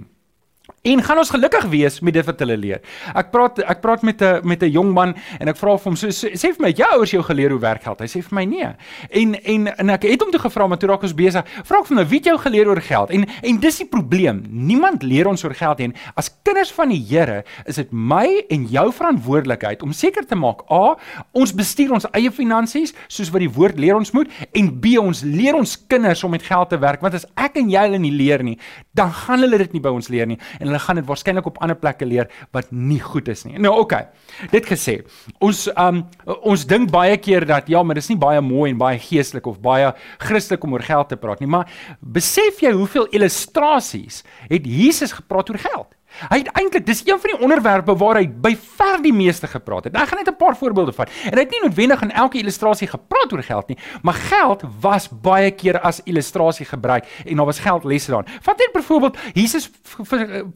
En 0.83 0.99
gaan 1.03 1.17
ons 1.17 1.29
gelukkig 1.29 1.63
wees 1.71 1.99
met 2.03 2.11
dit 2.13 2.25
wat 2.27 2.41
hulle 2.43 2.57
leer. 2.59 2.81
Ek 3.15 3.29
praat 3.31 3.61
ek 3.71 3.79
praat 3.79 4.01
met 4.03 4.21
'n 4.21 4.41
met 4.43 4.63
'n 4.63 4.69
jong 4.69 4.91
man 4.91 5.15
en 5.39 5.47
ek 5.47 5.55
vra 5.55 5.77
vir 5.77 5.83
hom 5.83 5.95
so 5.95 6.07
sê 6.07 6.51
vir 6.51 6.59
my 6.59 6.71
jou 6.71 6.89
ouers 6.91 7.11
jou 7.11 7.23
geleer 7.23 7.51
hoe 7.51 7.59
werk 7.59 7.83
geld. 7.83 7.99
Hy 7.99 8.05
sê 8.05 8.21
vir 8.21 8.35
my 8.35 8.43
nee. 8.43 8.67
En 9.09 9.35
en 9.35 9.67
en 9.77 9.89
ek 9.89 10.03
het 10.03 10.21
hom 10.21 10.31
toe 10.31 10.41
gevra 10.41 10.67
maar 10.67 10.77
toe 10.77 10.89
raak 10.89 11.03
ons 11.03 11.13
besig. 11.13 11.45
Vra 11.63 11.79
ek 11.79 11.85
vir 11.87 11.95
my 11.95 12.05
wie 12.05 12.17
het 12.17 12.25
jou 12.25 12.37
geleer 12.37 12.67
oor 12.67 12.81
geld? 12.81 13.09
En 13.11 13.25
en 13.43 13.59
dis 13.59 13.77
die 13.77 13.85
probleem. 13.85 14.43
Niemand 14.49 15.03
leer 15.03 15.27
ons 15.27 15.43
oor 15.43 15.53
geld 15.53 15.77
nie. 15.77 15.93
As 16.15 16.29
kinders 16.43 16.71
van 16.71 16.89
die 16.89 17.05
Here 17.07 17.43
is 17.65 17.75
dit 17.75 17.91
my 17.91 18.43
en 18.49 18.65
jou 18.65 18.91
verantwoordelikheid 18.91 19.83
om 19.83 19.93
seker 19.93 20.25
te 20.25 20.35
maak 20.35 20.69
a 20.69 20.97
ons 21.31 21.53
bestuur 21.53 21.93
ons 21.93 22.07
eie 22.11 22.31
finansies 22.31 22.93
soos 23.07 23.31
wat 23.31 23.39
die 23.39 23.51
woord 23.51 23.79
leer 23.79 23.95
ons 23.95 24.11
moet 24.11 24.27
en 24.51 24.79
b 24.81 24.97
ons 24.99 25.23
leer 25.23 25.55
ons 25.55 25.85
kinders 25.87 26.23
om 26.23 26.31
met 26.31 26.43
geld 26.43 26.69
te 26.69 26.77
werk 26.77 27.01
want 27.01 27.13
as 27.13 27.25
ek 27.37 27.55
en 27.55 27.69
jy 27.69 27.79
hulle 27.79 27.99
nie 27.99 28.11
leer 28.11 28.43
nie, 28.43 28.59
dan 28.93 29.11
gaan 29.11 29.39
hulle 29.39 29.57
dit 29.57 29.73
nie 29.73 29.81
by 29.81 29.89
ons 29.89 30.09
leer 30.09 30.27
nie. 30.27 30.37
En 30.59 30.72
hulle 30.73 30.83
gaan 30.83 30.99
dit 30.99 31.07
waarskynlik 31.07 31.47
op 31.49 31.61
ander 31.63 31.77
plekke 31.77 32.07
leer 32.09 32.29
wat 32.55 32.71
nie 32.73 32.99
goed 33.03 33.29
is 33.31 33.45
nie. 33.45 33.57
Nou. 33.61 33.75
Okay. 33.83 34.07
Dit 34.53 34.67
gesê, 34.69 35.01
ons 35.43 35.65
um 35.77 36.03
ons 36.49 36.65
dink 36.67 36.91
baie 36.93 37.17
keer 37.21 37.45
dat 37.47 37.69
ja, 37.71 37.83
maar 37.83 37.99
dis 37.99 38.09
nie 38.11 38.19
baie 38.19 38.41
mooi 38.43 38.71
en 38.71 38.79
baie 38.79 38.99
geestelik 39.01 39.47
of 39.49 39.59
baie 39.63 39.91
Christelik 40.23 40.63
om 40.63 40.77
oor 40.77 40.85
geld 40.85 41.11
te 41.11 41.19
praat 41.19 41.43
nie, 41.43 41.49
maar 41.51 41.69
besef 41.99 42.61
jy 42.63 42.71
hoeveel 42.75 43.09
illustrasies 43.13 44.23
het 44.49 44.65
Jesus 44.67 45.13
gepraat 45.19 45.51
oor 45.51 45.61
geld? 45.61 45.91
Hy 46.29 46.37
het 46.37 46.51
eintlik 46.53 46.85
dis 46.85 47.01
een 47.05 47.19
van 47.19 47.33
die 47.33 47.39
onderwerpe 47.41 47.95
waar 47.97 48.19
hy 48.19 48.27
by 48.27 48.53
ver 48.77 49.01
die 49.03 49.13
meeste 49.13 49.47
gepraat 49.47 49.87
het. 49.87 49.93
Nou, 49.93 50.03
ek 50.03 50.09
gaan 50.09 50.21
net 50.23 50.33
'n 50.33 50.37
paar 50.37 50.57
voorbeelde 50.57 50.93
vat. 50.93 51.09
En 51.25 51.33
hy 51.37 51.43
het 51.43 51.51
nie 51.51 51.61
noodwendig 51.63 52.01
in 52.01 52.11
elke 52.11 52.37
illustrasie 52.37 52.87
gepraat 52.87 53.33
oor 53.33 53.43
geld 53.43 53.67
nie, 53.67 53.77
maar 54.01 54.13
geld 54.13 54.63
was 54.81 55.09
baie 55.09 55.51
keer 55.51 55.79
as 55.79 56.01
illustrasie 56.03 56.65
gebruik 56.65 57.05
en 57.25 57.35
daar 57.35 57.45
was 57.45 57.59
geldlesse 57.59 58.11
daarin. 58.11 58.31
Vat 58.41 58.57
net 58.57 58.69
byvoorbeeld 58.73 59.17
Jesus 59.33 59.71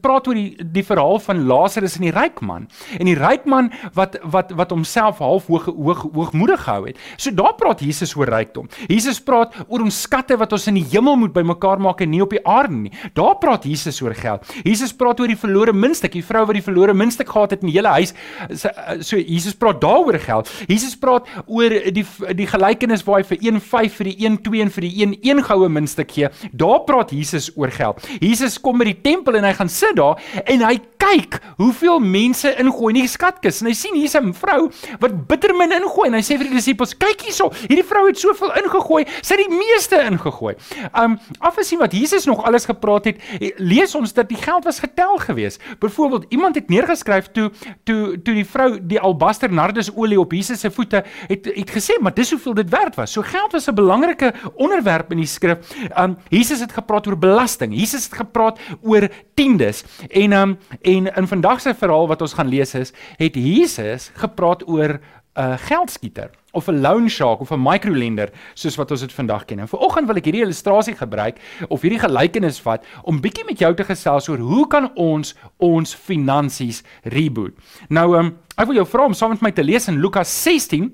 praat 0.00 0.26
oor 0.26 0.34
die 0.34 0.56
die 0.72 0.84
verhaal 0.84 1.18
van 1.18 1.46
Lazarus 1.46 1.96
en 1.96 2.02
die 2.02 2.10
ryk 2.10 2.40
man. 2.40 2.68
En 2.98 3.06
die 3.06 3.18
ryk 3.18 3.44
man 3.44 3.72
wat 3.94 4.18
wat 4.22 4.52
wat 4.52 4.70
homself 4.70 5.18
half 5.18 5.46
hoog 5.46 5.64
hoog 5.64 6.06
hoogmoedig 6.12 6.62
gehou 6.62 6.86
het. 6.86 6.98
So 7.16 7.34
daar 7.34 7.54
praat 7.54 7.80
Jesus 7.80 8.14
oor 8.16 8.28
rykdom. 8.28 8.68
Jesus 8.86 9.20
praat 9.20 9.54
oor 9.68 9.80
ons 9.80 10.00
skatte 10.00 10.36
wat 10.36 10.52
ons 10.52 10.66
in 10.66 10.74
die 10.74 10.86
hemel 10.90 11.16
moet 11.16 11.32
bymekaar 11.32 11.80
maak 11.80 12.00
en 12.00 12.10
nie 12.10 12.22
op 12.22 12.30
die 12.30 12.46
aarde 12.46 12.74
nie. 12.74 12.92
Daar 13.14 13.36
praat 13.38 13.64
Jesus 13.64 14.02
oor 14.02 14.14
geld. 14.14 14.46
Jesus 14.64 14.94
praat 14.94 15.20
oor 15.20 15.30
die 15.30 15.38
verlore 15.48 15.72
muntstuk, 15.72 16.12
die 16.12 16.24
vrou 16.24 16.44
wat 16.48 16.58
die 16.58 16.64
verlore 16.64 16.94
muntstuk 16.96 17.30
gehad 17.32 17.54
het 17.56 17.64
in 17.64 17.72
die 17.72 17.76
hele 17.78 17.94
huis. 17.96 18.12
So, 18.52 18.68
so 19.00 19.16
Jesus 19.16 19.56
praat 19.58 19.80
daaroor 19.82 20.18
geld. 20.22 20.50
Jesus 20.68 20.96
praat 21.00 21.28
oor 21.46 21.72
die 21.94 22.04
die 22.38 22.48
gelykenis 22.48 23.04
waar 23.06 23.22
hy 23.22 23.28
vir 23.32 23.40
1.5 23.54 23.96
vir 23.98 24.10
die 24.10 24.16
1.2 24.28 24.62
en 24.64 24.72
vir 24.74 24.86
die 24.86 25.06
1.1 25.06 25.44
goue 25.48 25.70
muntstuk 25.72 26.12
gee. 26.12 26.30
Daar 26.52 26.84
praat 26.88 27.14
Jesus 27.14 27.50
oor 27.56 27.72
geld. 27.72 28.04
Jesus 28.20 28.58
kom 28.60 28.80
by 28.80 28.90
die 28.90 29.00
tempel 29.04 29.38
en 29.38 29.48
hy 29.48 29.54
gaan 29.56 29.72
sit 29.72 29.96
daar 29.98 30.20
en 30.44 30.64
hy 30.66 30.76
kyk 30.98 31.38
hoeveel 31.60 32.00
mense 32.02 32.50
ingooi 32.60 32.92
in 32.94 33.00
die 33.02 33.10
skatkis. 33.10 33.62
En 33.62 33.70
hy 33.70 33.76
sien 33.78 33.96
hier's 33.96 34.16
'n 34.18 34.34
vrou 34.34 34.68
wat 35.00 35.14
bitter 35.28 35.54
min 35.56 35.72
ingooi 35.72 36.08
en 36.08 36.18
hy 36.18 36.22
sê 36.22 36.36
vir 36.36 36.48
die 36.50 36.58
disippels: 36.58 36.94
"Kyk 36.94 37.22
hierso, 37.22 37.50
hierdie 37.68 37.86
vrou 37.86 38.06
het 38.06 38.18
soveel 38.18 38.52
ingegooi, 38.62 39.06
sy 39.22 39.36
het 39.36 39.46
die 39.46 39.56
meeste 39.56 39.96
ingegooi." 39.96 40.54
Um 40.94 41.18
afgesien 41.40 41.78
wat 41.78 41.92
Jesus 41.92 42.26
nog 42.26 42.44
alles 42.44 42.66
gepraat 42.66 43.04
het, 43.04 43.16
lees 43.56 43.94
ons 43.94 44.12
dat 44.12 44.28
die 44.28 44.36
geld 44.36 44.64
was 44.64 44.80
getel 44.80 45.16
gewees 45.18 45.37
gewees. 45.38 45.58
Byvoorbeeld, 45.78 46.24
iemand 46.28 46.54
het 46.54 46.68
neergeskryf 46.68 47.30
toe 47.32 47.50
toe 47.84 48.22
toe 48.22 48.34
die 48.34 48.46
vrou 48.46 48.78
die 48.82 49.00
albaster 49.00 49.52
nardusolie 49.52 50.20
op 50.20 50.32
Jesus 50.32 50.60
se 50.60 50.70
voete 50.70 51.04
het 51.26 51.46
het 51.54 51.70
gesê, 51.70 51.98
maar 52.00 52.14
dis 52.14 52.30
hoeveel 52.30 52.54
dit 52.54 52.70
werd 52.70 52.96
was. 52.96 53.12
So 53.12 53.22
geld 53.22 53.52
was 53.52 53.68
'n 53.68 53.74
belangrike 53.74 54.34
onderwerp 54.54 55.10
in 55.10 55.16
die 55.16 55.26
skrif. 55.26 55.58
Um 55.98 56.16
Jesus 56.28 56.60
het 56.60 56.72
gepraat 56.72 57.06
oor 57.06 57.18
belasting. 57.18 57.74
Jesus 57.74 58.04
het 58.04 58.14
gepraat 58.14 58.58
oor 58.82 59.08
tiendes. 59.34 59.84
En 60.08 60.32
um 60.32 60.58
en 60.82 61.06
in 61.14 61.26
vandag 61.26 61.60
se 61.60 61.74
verhaal 61.74 62.08
wat 62.08 62.20
ons 62.20 62.32
gaan 62.32 62.48
lees 62.48 62.74
is, 62.74 62.92
het 63.16 63.34
Jesus 63.34 64.10
gepraat 64.14 64.68
oor 64.68 65.00
'n 65.38 65.40
uh, 65.40 65.54
geldskieter 65.56 66.30
of 66.58 66.68
'n 66.68 66.80
loan 66.82 67.08
shark 67.08 67.40
of 67.40 67.52
'n 67.52 67.62
microlender 67.62 68.30
soos 68.54 68.76
wat 68.76 68.90
ons 68.90 69.00
dit 69.00 69.12
vandag 69.12 69.44
ken. 69.44 69.60
En 69.60 69.68
vanoggend 69.68 70.06
wil 70.06 70.16
ek 70.16 70.24
hierdie 70.24 70.42
illustrasie 70.42 70.94
gebruik 70.94 71.38
of 71.68 71.82
hierdie 71.82 72.02
gelykenis 72.02 72.60
vat 72.60 72.84
om 73.02 73.20
bietjie 73.20 73.44
met 73.44 73.58
jou 73.58 73.74
te 73.74 73.84
gesels 73.84 74.28
oor 74.28 74.38
hoe 74.38 74.66
kan 74.66 74.90
ons 74.94 75.34
ons 75.56 75.94
finansies 75.94 76.82
reboot. 77.02 77.54
Nou 77.88 78.18
um, 78.18 78.36
ek 78.56 78.66
wil 78.66 78.74
jou 78.74 78.86
vra 78.86 79.04
om 79.04 79.14
saam 79.14 79.30
met 79.30 79.42
my 79.42 79.50
te 79.50 79.64
lees 79.64 79.88
in 79.88 80.00
Lukas 80.00 80.42
16 80.42 80.90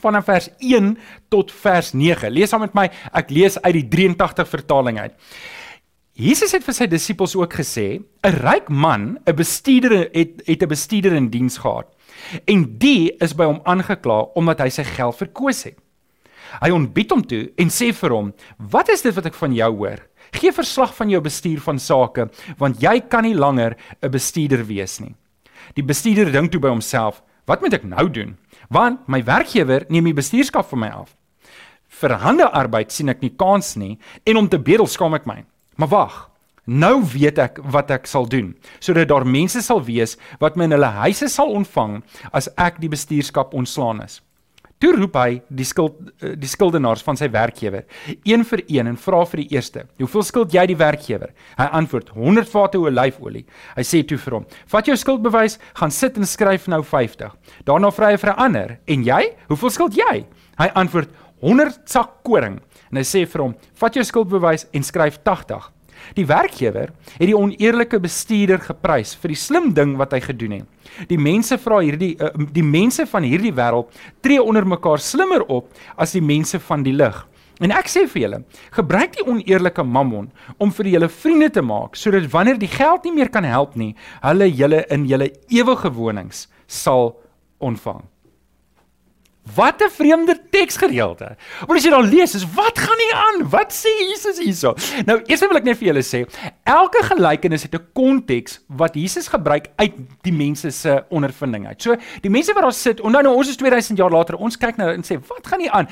vanaf 0.00 0.24
vers 0.24 0.48
1 0.58 0.96
tot 1.28 1.52
vers 1.52 1.92
9. 1.92 2.30
Lees 2.30 2.50
saam 2.52 2.60
met 2.60 2.74
my. 2.74 2.90
Ek 3.12 3.30
lees 3.30 3.58
uit 3.62 3.72
die 3.72 3.88
83 3.88 4.48
vertaling 4.48 5.00
uit. 5.00 5.14
Jesus 6.16 6.54
het 6.56 6.64
vir 6.64 6.72
sy 6.72 6.86
disippels 6.88 7.34
ook 7.36 7.52
gesê, 7.52 8.00
'n 8.24 8.36
ryk 8.40 8.70
man, 8.70 9.18
'n 9.26 9.36
bestuurder 9.36 10.08
het 10.12 10.40
het 10.46 10.62
'n 10.62 10.68
bestuurder 10.68 11.12
in 11.12 11.28
diens 11.28 11.58
gehad. 11.58 11.92
En 12.46 12.64
die 12.78 13.12
is 13.22 13.34
by 13.36 13.44
hom 13.44 13.60
aangekla 13.64 14.20
omdat 14.34 14.60
hy 14.64 14.68
sy 14.68 14.84
geld 14.84 15.16
verkoos 15.16 15.64
het. 15.68 15.78
Hy 16.62 16.70
ontbied 16.70 17.10
hom 17.12 17.24
toe 17.26 17.42
en 17.58 17.72
sê 17.72 17.92
vir 17.92 18.14
hom: 18.14 18.32
"Wat 18.58 18.88
is 18.88 19.02
dit 19.02 19.14
wat 19.14 19.26
ek 19.26 19.34
van 19.34 19.54
jou 19.54 19.70
hoor? 19.76 20.00
Gee 20.32 20.52
verslag 20.52 20.94
van 20.94 21.10
jou 21.10 21.20
bestuur 21.20 21.60
van 21.60 21.78
sake, 21.78 22.28
want 22.58 22.82
jy 22.82 23.00
kan 23.00 23.22
nie 23.22 23.34
langer 23.34 23.76
'n 24.02 24.10
bestuurder 24.10 24.64
wees 24.64 25.00
nie." 25.00 25.14
Die 25.74 25.82
bestuurder 25.82 26.32
dink 26.32 26.52
toe 26.52 26.60
by 26.60 26.68
homself: 26.68 27.22
"Wat 27.46 27.60
moet 27.60 27.74
ek 27.74 27.84
nou 27.84 28.08
doen? 28.10 28.36
Want 28.70 29.08
my 29.08 29.22
werkgewer 29.22 29.84
neem 29.88 30.04
die 30.04 30.14
bestuurskap 30.14 30.66
van 30.68 30.78
my 30.78 30.88
af." 30.88 31.16
Vir 31.88 32.18
hande 32.18 32.50
arbeid 32.50 32.92
sien 32.92 33.08
ek 33.08 33.22
nie 33.22 33.34
kans 33.36 33.76
nie 33.76 33.98
en 34.24 34.36
om 34.36 34.48
te 34.48 34.58
bedel 34.58 34.86
skaam 34.86 35.14
ek 35.14 35.26
my. 35.26 35.44
Maar 35.76 35.88
wag, 35.88 36.30
nou 36.66 37.00
weet 37.14 37.38
ek 37.38 37.58
wat 37.72 37.90
ek 37.94 38.06
sal 38.06 38.26
doen 38.26 38.54
sodat 38.80 39.08
daar 39.08 39.24
mense 39.24 39.62
sal 39.62 39.82
wees 39.86 40.16
wat 40.40 40.56
my 40.56 40.68
in 40.68 40.76
hulle 40.76 40.92
huise 41.02 41.28
sal 41.32 41.54
ontvang 41.54 42.00
as 42.32 42.50
ek 42.56 42.80
die 42.82 42.92
bestuurskap 42.92 43.54
ontslaan 43.54 44.02
is. 44.04 44.20
Toe 44.76 44.90
roep 44.92 45.14
hy 45.16 45.38
die 45.48 45.64
skuld 45.64 45.94
eh, 46.20 46.34
die 46.36 46.48
skuldenaars 46.50 47.00
van 47.06 47.16
sy 47.16 47.30
werkgewer, 47.32 47.86
een 48.28 48.42
vir 48.44 48.62
een 48.68 48.90
en 48.90 48.98
vra 49.00 49.22
vir 49.24 49.40
die 49.40 49.56
eerste: 49.56 49.86
"Hoeveel 49.96 50.26
skuld 50.28 50.52
jy 50.52 50.66
die 50.68 50.76
werkgewer?" 50.76 51.32
Hy 51.56 51.68
antwoord: 51.78 52.10
"100 52.12 52.50
vate 52.52 52.78
olyfolie." 52.78 53.46
Hy 53.76 53.82
sê 53.82 54.02
toe 54.04 54.18
vir 54.18 54.34
hom: 54.36 54.44
"Vat 54.68 54.86
jou 54.86 54.96
skuldbewys, 54.96 55.58
gaan 55.80 55.90
sit 55.90 56.18
en 56.18 56.26
skryf 56.26 56.68
nou 56.68 56.82
50." 56.82 57.32
Daarna 57.64 57.90
vra 57.90 58.10
hy 58.10 58.16
vir 58.16 58.30
'n 58.30 58.36
ander: 58.36 58.78
"En 58.86 59.02
jy? 59.02 59.32
Hoeveel 59.48 59.70
skuld 59.70 59.94
jy?" 59.96 60.26
Hy 60.58 60.68
antwoord: 60.74 61.08
100 61.40 61.80
sak 61.88 62.22
koring. 62.22 62.60
En 62.90 62.96
hy 62.96 63.02
sê 63.02 63.26
vir 63.26 63.42
hom: 63.42 63.54
"Vat 63.74 63.94
jou 63.94 64.04
skuldbewys 64.04 64.66
en 64.72 64.82
skryf 64.82 65.18
80." 65.24 65.75
Die 66.16 66.26
werkgewer 66.26 66.92
het 67.16 67.26
die 67.26 67.36
oneerlike 67.36 68.00
bestuurder 68.02 68.60
geprys 68.62 69.14
vir 69.20 69.34
die 69.34 69.40
slim 69.40 69.72
ding 69.74 69.96
wat 70.00 70.14
hy 70.16 70.20
gedoen 70.24 70.58
het. 70.60 70.66
Die 71.10 71.18
mense 71.20 71.58
vra 71.60 71.80
hierdie 71.84 72.14
uh, 72.22 72.32
die 72.52 72.64
mense 72.64 73.06
van 73.10 73.26
hierdie 73.26 73.54
wêreld 73.54 73.90
tree 74.24 74.42
onder 74.42 74.66
mekaar 74.66 75.02
slimmer 75.02 75.44
op 75.48 75.72
as 75.96 76.14
die 76.16 76.24
mense 76.24 76.60
van 76.68 76.86
die 76.86 76.94
lig. 76.96 77.24
En 77.64 77.72
ek 77.72 77.88
sê 77.88 78.02
vir 78.04 78.20
julle, 78.20 78.40
gebruik 78.76 79.14
die 79.16 79.24
oneerlike 79.24 79.84
mammon 79.84 80.28
om 80.60 80.72
vir 80.76 80.90
julle 80.92 81.08
vriende 81.08 81.48
te 81.54 81.62
maak 81.64 81.96
sodat 81.96 82.28
wanneer 82.32 82.58
die 82.60 82.68
geld 82.68 83.06
nie 83.08 83.14
meer 83.16 83.30
kan 83.32 83.48
help 83.48 83.78
nie, 83.80 83.94
hulle 84.20 84.50
julle 84.50 84.82
in 84.92 85.06
julle 85.08 85.30
ewige 85.48 85.92
wonings 85.96 86.46
sal 86.68 87.14
ontvang. 87.64 88.04
Wat 89.54 89.82
'n 89.82 89.90
vreemde 89.90 90.40
teksgedeelte. 90.50 91.36
Maar 91.66 91.76
as 91.76 91.84
jy 91.84 91.90
dan 91.90 92.08
lees, 92.08 92.34
is 92.34 92.46
wat 92.54 92.78
gaan 92.78 92.96
nie 92.98 93.14
aan? 93.14 93.48
Wat 93.50 93.72
sê 93.72 93.92
Jesus 94.10 94.38
hierso? 94.38 94.74
Nou, 95.06 95.20
eers 95.26 95.40
wil 95.40 95.56
ek 95.56 95.64
net 95.64 95.78
vir 95.78 95.88
julle 95.88 96.02
sê, 96.02 96.26
elke 96.64 97.02
gelykenis 97.02 97.62
het 97.62 97.74
'n 97.74 97.86
konteks 97.92 98.60
wat 98.66 98.94
Jesus 98.94 99.28
gebruik 99.28 99.66
uit 99.76 99.92
die 100.22 100.32
mense 100.32 100.70
se 100.70 101.04
ondervinding 101.08 101.66
uit. 101.66 101.82
So, 101.82 101.96
die 102.20 102.30
mense 102.30 102.52
wat 102.52 102.62
daar 102.62 102.72
sit, 102.72 103.00
onthou 103.00 103.22
nou 103.22 103.34
ons 103.34 103.48
is 103.48 103.56
2000 103.56 103.98
jaar 103.98 104.10
later, 104.10 104.36
ons 104.36 104.56
kyk 104.56 104.76
nou 104.76 104.92
en 104.92 105.02
sê, 105.02 105.18
wat 105.28 105.46
gaan 105.46 105.58
nie 105.58 105.70
aan? 105.70 105.88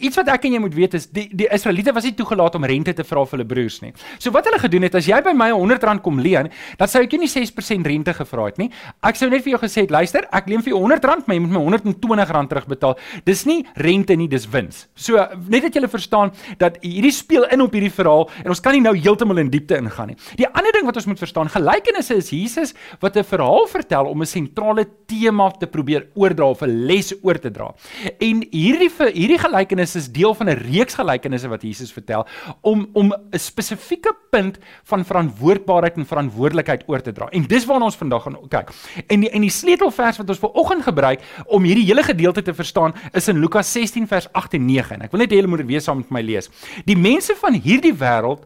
Iets 0.00 0.16
wat 0.16 0.28
ek 0.28 0.44
en 0.44 0.52
jy 0.52 0.58
moet 0.58 0.74
weet 0.74 0.94
is 0.94 1.06
die 1.06 1.28
die 1.32 1.48
Israeliete 1.50 1.92
was 1.92 2.04
nie 2.04 2.14
toegelaat 2.14 2.54
om 2.54 2.64
rente 2.64 2.92
te 2.92 3.04
vra 3.04 3.24
vir 3.24 3.38
hulle 3.38 3.48
broers 3.48 3.80
nie. 3.80 3.92
So 4.18 4.30
wat 4.30 4.44
hulle 4.44 4.58
gedoen 4.58 4.82
het, 4.82 4.94
as 4.94 5.06
jy 5.06 5.22
by 5.22 5.32
my 5.32 5.50
100 5.50 5.82
rand 5.82 6.02
kom 6.02 6.18
leen, 6.18 6.50
dan 6.76 6.88
sou 6.88 7.02
ek 7.02 7.10
jou 7.10 7.20
nie 7.20 7.28
6% 7.28 7.86
rente 7.86 8.14
gevra 8.14 8.44
het 8.44 8.58
nie. 8.58 8.70
Ek 9.02 9.16
sou 9.16 9.30
net 9.30 9.42
vir 9.42 9.54
jou 9.56 9.60
gesê 9.62 9.86
het, 9.86 9.90
luister, 9.90 10.26
ek 10.32 10.48
leen 10.48 10.62
vir 10.62 10.72
jou 10.74 10.80
100 10.80 11.04
rand, 11.04 11.26
maar 11.26 11.36
jy 11.36 11.40
moet 11.40 11.50
my 11.56 11.62
120 11.64 12.30
rand 12.30 12.50
terugbetaal. 12.50 12.97
Dis 13.24 13.44
nie 13.44 13.66
rente 13.74 14.16
nie, 14.16 14.28
dis 14.28 14.46
wins. 14.50 14.86
So 14.94 15.16
net 15.48 15.62
dat 15.62 15.74
julle 15.74 15.88
verstaan 15.88 16.32
dat 16.58 16.78
hierdie 16.82 17.12
speel 17.14 17.46
in 17.52 17.60
op 17.60 17.72
hierdie 17.72 17.92
verhaal 17.92 18.28
en 18.44 18.48
ons 18.54 18.60
kan 18.60 18.72
nie 18.72 18.82
nou 18.84 18.94
heeltemal 18.96 19.38
in 19.38 19.50
diepte 19.50 19.76
ingaan 19.76 20.12
nie. 20.12 20.16
Die 20.36 20.48
ander 20.48 20.72
ding 20.72 20.86
wat 20.88 20.96
ons 20.96 21.06
moet 21.06 21.18
verstaan, 21.18 21.48
gelykenisse 21.48 22.14
is 22.14 22.30
Jesus 22.30 22.74
wat 23.00 23.16
'n 23.16 23.24
verhaal 23.24 23.66
vertel 23.66 24.06
om 24.06 24.22
'n 24.22 24.26
sentrale 24.26 24.86
tema 25.06 25.50
te 25.50 25.66
probeer 25.66 26.08
oordra 26.14 26.48
of 26.50 26.62
'n 26.62 26.86
les 26.86 27.12
oor 27.22 27.38
te 27.38 27.50
dra. 27.50 27.74
En 28.20 28.42
hierdie 28.50 28.90
hierdie 29.12 29.38
gelykenis 29.38 29.96
is 29.96 30.08
deel 30.12 30.34
van 30.34 30.48
'n 30.48 30.58
reeks 30.58 30.94
gelykenisse 30.94 31.48
wat 31.48 31.62
Jesus 31.62 31.92
vertel 31.92 32.26
om 32.62 32.88
om 32.92 33.12
'n 33.12 33.38
spesifieke 33.38 34.14
punt 34.30 34.58
van 34.84 35.04
verantwoordbaarheid 35.04 35.96
en 35.96 36.06
verantwoordelikheid 36.06 36.84
oor 36.86 37.00
te 37.00 37.12
dra. 37.12 37.28
En 37.30 37.46
dis 37.46 37.64
waarna 37.64 37.84
ons 37.84 37.96
vandag 37.96 38.22
gaan 38.22 38.36
kyk. 38.48 38.70
En 39.06 39.20
die 39.20 39.30
en 39.30 39.40
die 39.40 39.50
sleutelvers 39.50 40.16
wat 40.16 40.28
ons 40.28 40.38
ver 40.38 40.50
oggend 40.50 40.82
gebruik 40.82 41.22
om 41.46 41.62
hierdie 41.62 41.84
hele 41.84 42.02
gedeelte 42.02 42.42
te 42.42 42.54
verstaan 42.54 42.87
is 43.12 43.28
in 43.28 43.40
Lukas 43.40 43.72
16 43.72 44.06
vers 44.10 44.28
8 44.32 44.58
en 44.58 44.66
9 44.66 44.96
en 44.96 45.06
ek 45.06 45.14
wil 45.14 45.24
net 45.24 45.32
hê 45.32 45.40
julle 45.40 45.50
moet 45.50 45.64
dit 45.64 45.72
weer 45.74 45.84
saam 45.84 46.02
met 46.02 46.10
my 46.18 46.22
lees. 46.22 46.50
Die 46.86 46.96
mense 46.98 47.36
van 47.40 47.56
hierdie 47.56 47.94
wêreld 47.94 48.44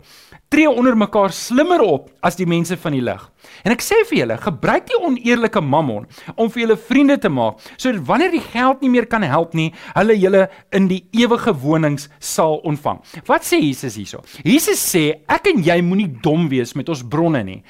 tree 0.53 0.71
onder 0.71 0.97
mekaar 0.97 1.33
slimmer 1.33 1.81
op 1.81 2.11
as 2.21 2.37
die 2.37 2.47
mense 2.47 2.77
van 2.77 2.93
die 2.93 3.05
lig. 3.05 3.32
En 3.65 3.73
ek 3.75 3.85
sê 3.85 4.01
vir 4.11 4.19
julle, 4.23 4.37
gebruik 4.43 4.87
die 4.91 4.99
oneerlike 4.99 5.61
mammon 5.61 6.07
om 6.37 6.51
vir 6.51 6.65
julle 6.65 6.77
vriende 6.77 7.19
te 7.21 7.31
maak, 7.33 7.61
sodat 7.77 8.03
wanneer 8.07 8.33
die 8.35 8.43
geld 8.43 8.83
nie 8.83 8.91
meer 8.93 9.07
kan 9.11 9.23
help 9.23 9.55
nie, 9.59 9.71
hulle 9.95 10.17
julle 10.19 10.47
in 10.75 10.89
die 10.91 11.03
ewige 11.17 11.55
wonings 11.63 12.09
sal 12.19 12.59
ontvang. 12.69 13.01
Wat 13.29 13.47
sê 13.47 13.61
Jesus 13.63 13.97
hierso? 14.01 14.23
Jesus 14.45 14.83
sê 14.83 15.05
ek 15.31 15.51
en 15.53 15.63
jy 15.65 15.79
moenie 15.85 16.09
dom 16.23 16.49
wees 16.53 16.75
met 16.79 16.89
ons 16.93 17.03
bronne 17.03 17.43
nie. 17.47 17.61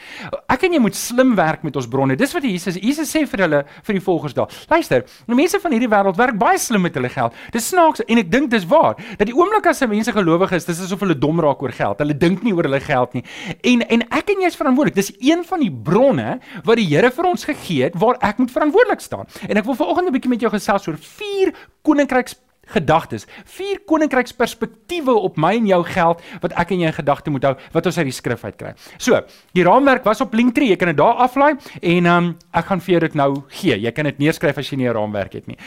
Ek 0.51 0.67
en 0.67 0.77
jy 0.77 0.83
moet 0.83 0.97
slim 0.99 1.35
werk 1.39 1.65
met 1.67 1.77
ons 1.79 1.89
bronne. 1.89 2.17
Dis 2.19 2.35
wat 2.37 2.47
Jesus 2.47 2.79
Jesus 2.81 3.11
sê 3.13 3.25
vir 3.29 3.45
hulle 3.47 3.63
vir 3.87 3.99
die 3.99 4.05
volgers 4.05 4.37
daar. 4.37 4.53
Luister, 4.71 5.05
die 5.29 5.39
mense 5.39 5.61
van 5.63 5.75
hierdie 5.75 5.91
wêreld 5.93 6.19
werk 6.21 6.39
baie 6.41 6.61
slim 6.61 6.85
met 6.87 6.97
hulle 6.99 7.11
geld. 7.13 7.37
Dis 7.55 7.71
snaaks 7.73 8.05
en 8.07 8.23
ek 8.23 8.31
dink 8.33 8.51
dis 8.53 8.67
waar 8.69 8.99
dat 9.19 9.27
die 9.29 9.37
oomblik 9.37 9.67
as 9.71 9.83
'n 9.83 9.91
mense 9.91 10.13
gelowig 10.13 10.53
is, 10.53 10.65
dis 10.65 10.81
asof 10.81 11.01
hulle 11.01 11.19
dom 11.19 11.41
raak 11.41 11.63
oor 11.63 11.73
geld. 11.73 11.99
Hulle 11.99 12.15
dink 12.19 12.43
nie 12.43 12.53
oor 12.53 12.65
hulle 12.65 12.81
geld 12.81 13.15
nie. 13.15 13.25
En 13.63 13.83
en 13.83 14.03
ek 14.11 14.31
en 14.31 14.41
jy 14.43 14.47
is 14.47 14.57
verantwoordelik. 14.57 14.95
Dis 14.95 15.13
een 15.21 15.45
van 15.45 15.62
die 15.63 15.73
bronne 15.73 16.39
wat 16.65 16.77
die 16.81 16.89
Here 16.93 17.11
vir 17.11 17.29
ons 17.31 17.45
gegee 17.49 17.89
het 17.89 17.99
waar 17.99 18.19
ek 18.21 18.39
moet 18.39 18.53
verantwoordelik 18.53 19.01
staan. 19.01 19.27
En 19.49 19.57
ek 19.57 19.65
wil 19.65 19.79
vanoggend 19.79 20.09
'n 20.09 20.13
bietjie 20.13 20.31
met 20.31 20.41
jou 20.41 20.51
gesels 20.51 20.89
oor 20.89 20.99
vier 20.99 21.55
koninkryks 21.83 22.37
gedagtes, 22.71 23.27
vier 23.45 23.81
koninkryks 23.89 24.35
perspektiewe 24.39 25.15
op 25.27 25.37
my 25.41 25.57
en 25.59 25.67
jou 25.67 25.81
geld 25.85 26.21
wat 26.45 26.55
ek 26.61 26.71
en 26.75 26.85
jy 26.85 26.87
in 26.93 26.97
gedagte 26.97 27.33
moet 27.35 27.45
hou 27.49 27.55
wat 27.75 27.87
ons 27.87 27.99
uit 27.99 28.07
die 28.07 28.15
skrif 28.15 28.45
uit 28.45 28.57
kry. 28.61 28.73
So, 28.99 29.19
die 29.57 29.65
raamwerk 29.67 30.05
was 30.05 30.23
op 30.25 30.35
Linktree, 30.35 30.71
jy 30.71 30.79
kan 30.81 30.93
dit 30.93 31.01
daar 31.01 31.25
aflaai 31.27 31.57
en 31.83 32.07
um, 32.07 32.31
ek 32.55 32.71
gaan 32.71 32.81
vir 32.85 32.95
jou 32.95 33.01
dit 33.01 33.19
nou 33.19 33.31
gee. 33.49 33.79
Jy 33.83 33.93
kan 33.97 34.05
dit 34.05 34.23
neerskryf 34.23 34.59
as 34.63 34.71
jy 34.71 34.79
nie 34.79 34.89
'n 34.89 34.95
raamwerk 34.95 35.33
het 35.33 35.47
nie. 35.47 35.59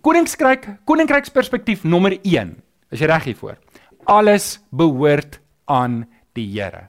Koninkryk, 0.00 0.68
koninkryks 0.84 1.30
perspektief 1.30 1.84
nommer 1.84 2.18
1. 2.22 2.62
Is 2.92 3.00
jy 3.00 3.06
reg 3.06 3.24
hiervoor? 3.24 3.56
Alles 4.06 4.60
behoort 4.70 5.40
aan 5.66 6.06
die 6.34 6.46
Here. 6.46 6.88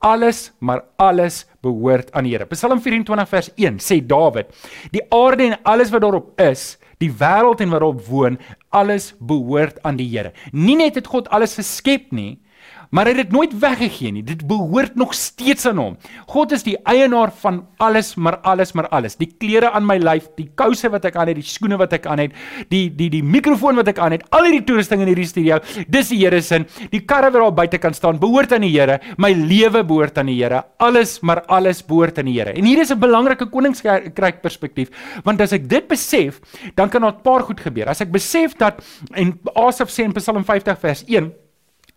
Alles, 0.00 0.52
maar 0.60 0.84
alles 0.98 1.46
behoort 1.64 2.12
aan 2.12 2.28
die 2.28 2.34
Here. 2.36 2.46
Psalm 2.52 2.82
24 2.84 3.30
vers 3.30 3.50
1 3.56 3.80
sê 3.82 4.00
Dawid: 4.04 4.52
Die 4.94 5.02
aarde 5.14 5.50
en 5.50 5.58
alles 5.64 5.92
wat 5.94 6.04
daarop 6.04 6.32
is, 6.40 6.74
die 7.02 7.10
wêreld 7.10 7.64
en 7.64 7.72
wat 7.74 7.82
daarop 7.82 8.04
woon, 8.08 8.38
alles 8.74 9.12
behoort 9.18 9.80
aan 9.82 9.98
die 10.00 10.08
Here. 10.12 10.34
Nie 10.52 10.76
net 10.80 11.00
het 11.00 11.10
God 11.10 11.30
alles 11.34 11.56
geskep 11.58 12.12
nie, 12.14 12.38
maar 12.94 13.08
hy 13.08 13.14
het 13.16 13.24
dit 13.24 13.32
nooit 13.34 13.54
weggegee 13.58 14.12
nie. 14.14 14.22
Dit 14.26 14.44
behoort 14.46 14.94
nog 14.98 15.14
steeds 15.18 15.66
aan 15.66 15.80
hom. 15.82 15.96
God 16.30 16.54
is 16.54 16.62
die 16.66 16.76
eienaar 16.86 17.32
van 17.42 17.64
alles, 17.82 18.14
maar 18.14 18.38
alles, 18.46 18.72
maar 18.78 18.88
alles. 18.94 19.18
Die 19.18 19.28
klere 19.40 19.72
aan 19.74 19.86
my 19.86 19.96
lyf, 19.98 20.28
die 20.38 20.46
kouse 20.54 20.88
wat 20.92 21.08
ek 21.10 21.18
aan 21.18 21.32
het, 21.32 21.40
die 21.40 21.48
skoene 21.48 21.78
wat 21.80 21.96
ek 21.98 22.06
aan 22.10 22.22
het, 22.22 22.36
die 22.70 22.86
die 22.94 23.10
die 23.10 23.22
mikrofoon 23.26 23.80
wat 23.80 23.90
ek 23.90 23.98
aan 24.02 24.14
het, 24.14 24.26
al 24.34 24.46
hierdie 24.46 24.62
toerusting 24.68 25.02
in 25.02 25.10
hierdie 25.10 25.26
studio, 25.28 25.58
dis 25.90 26.12
die 26.14 26.20
Here 26.24 26.40
se. 26.40 26.62
Die 26.92 27.02
karre 27.02 27.32
wat 27.34 27.42
daar 27.42 27.56
buite 27.58 27.80
kan 27.82 27.94
staan, 27.96 28.20
behoort 28.22 28.54
aan 28.54 28.64
die 28.64 28.72
Here. 28.76 29.00
My 29.18 29.32
lewe 29.34 29.82
behoort 29.84 30.18
aan 30.22 30.30
die 30.30 30.38
Here. 30.38 30.62
Alles, 30.78 31.18
maar 31.26 31.42
alles 31.52 31.82
behoort 31.82 32.22
aan 32.22 32.30
die 32.30 32.38
Here. 32.38 32.54
En 32.54 32.64
hier 32.64 32.80
is 32.80 32.92
'n 32.92 33.00
belangrike 33.00 33.50
koninkryk 33.50 34.40
perspektief, 34.42 34.90
want 35.24 35.40
as 35.40 35.52
ek 35.52 35.68
dit 35.68 35.88
besef, 35.88 36.40
dan 36.76 36.88
kan 36.88 37.02
daar 37.02 37.12
'n 37.12 37.22
paar 37.22 37.42
goed 37.42 37.60
gebeur. 37.60 37.88
As 37.88 38.00
ek 38.00 38.12
besef 38.12 38.54
dat 38.56 38.82
en 39.14 39.38
Asaf 39.54 39.90
sê 39.90 40.04
in 40.04 40.12
Psalm 40.12 40.44
50 40.44 40.78
vers 40.78 41.04
1 41.06 41.43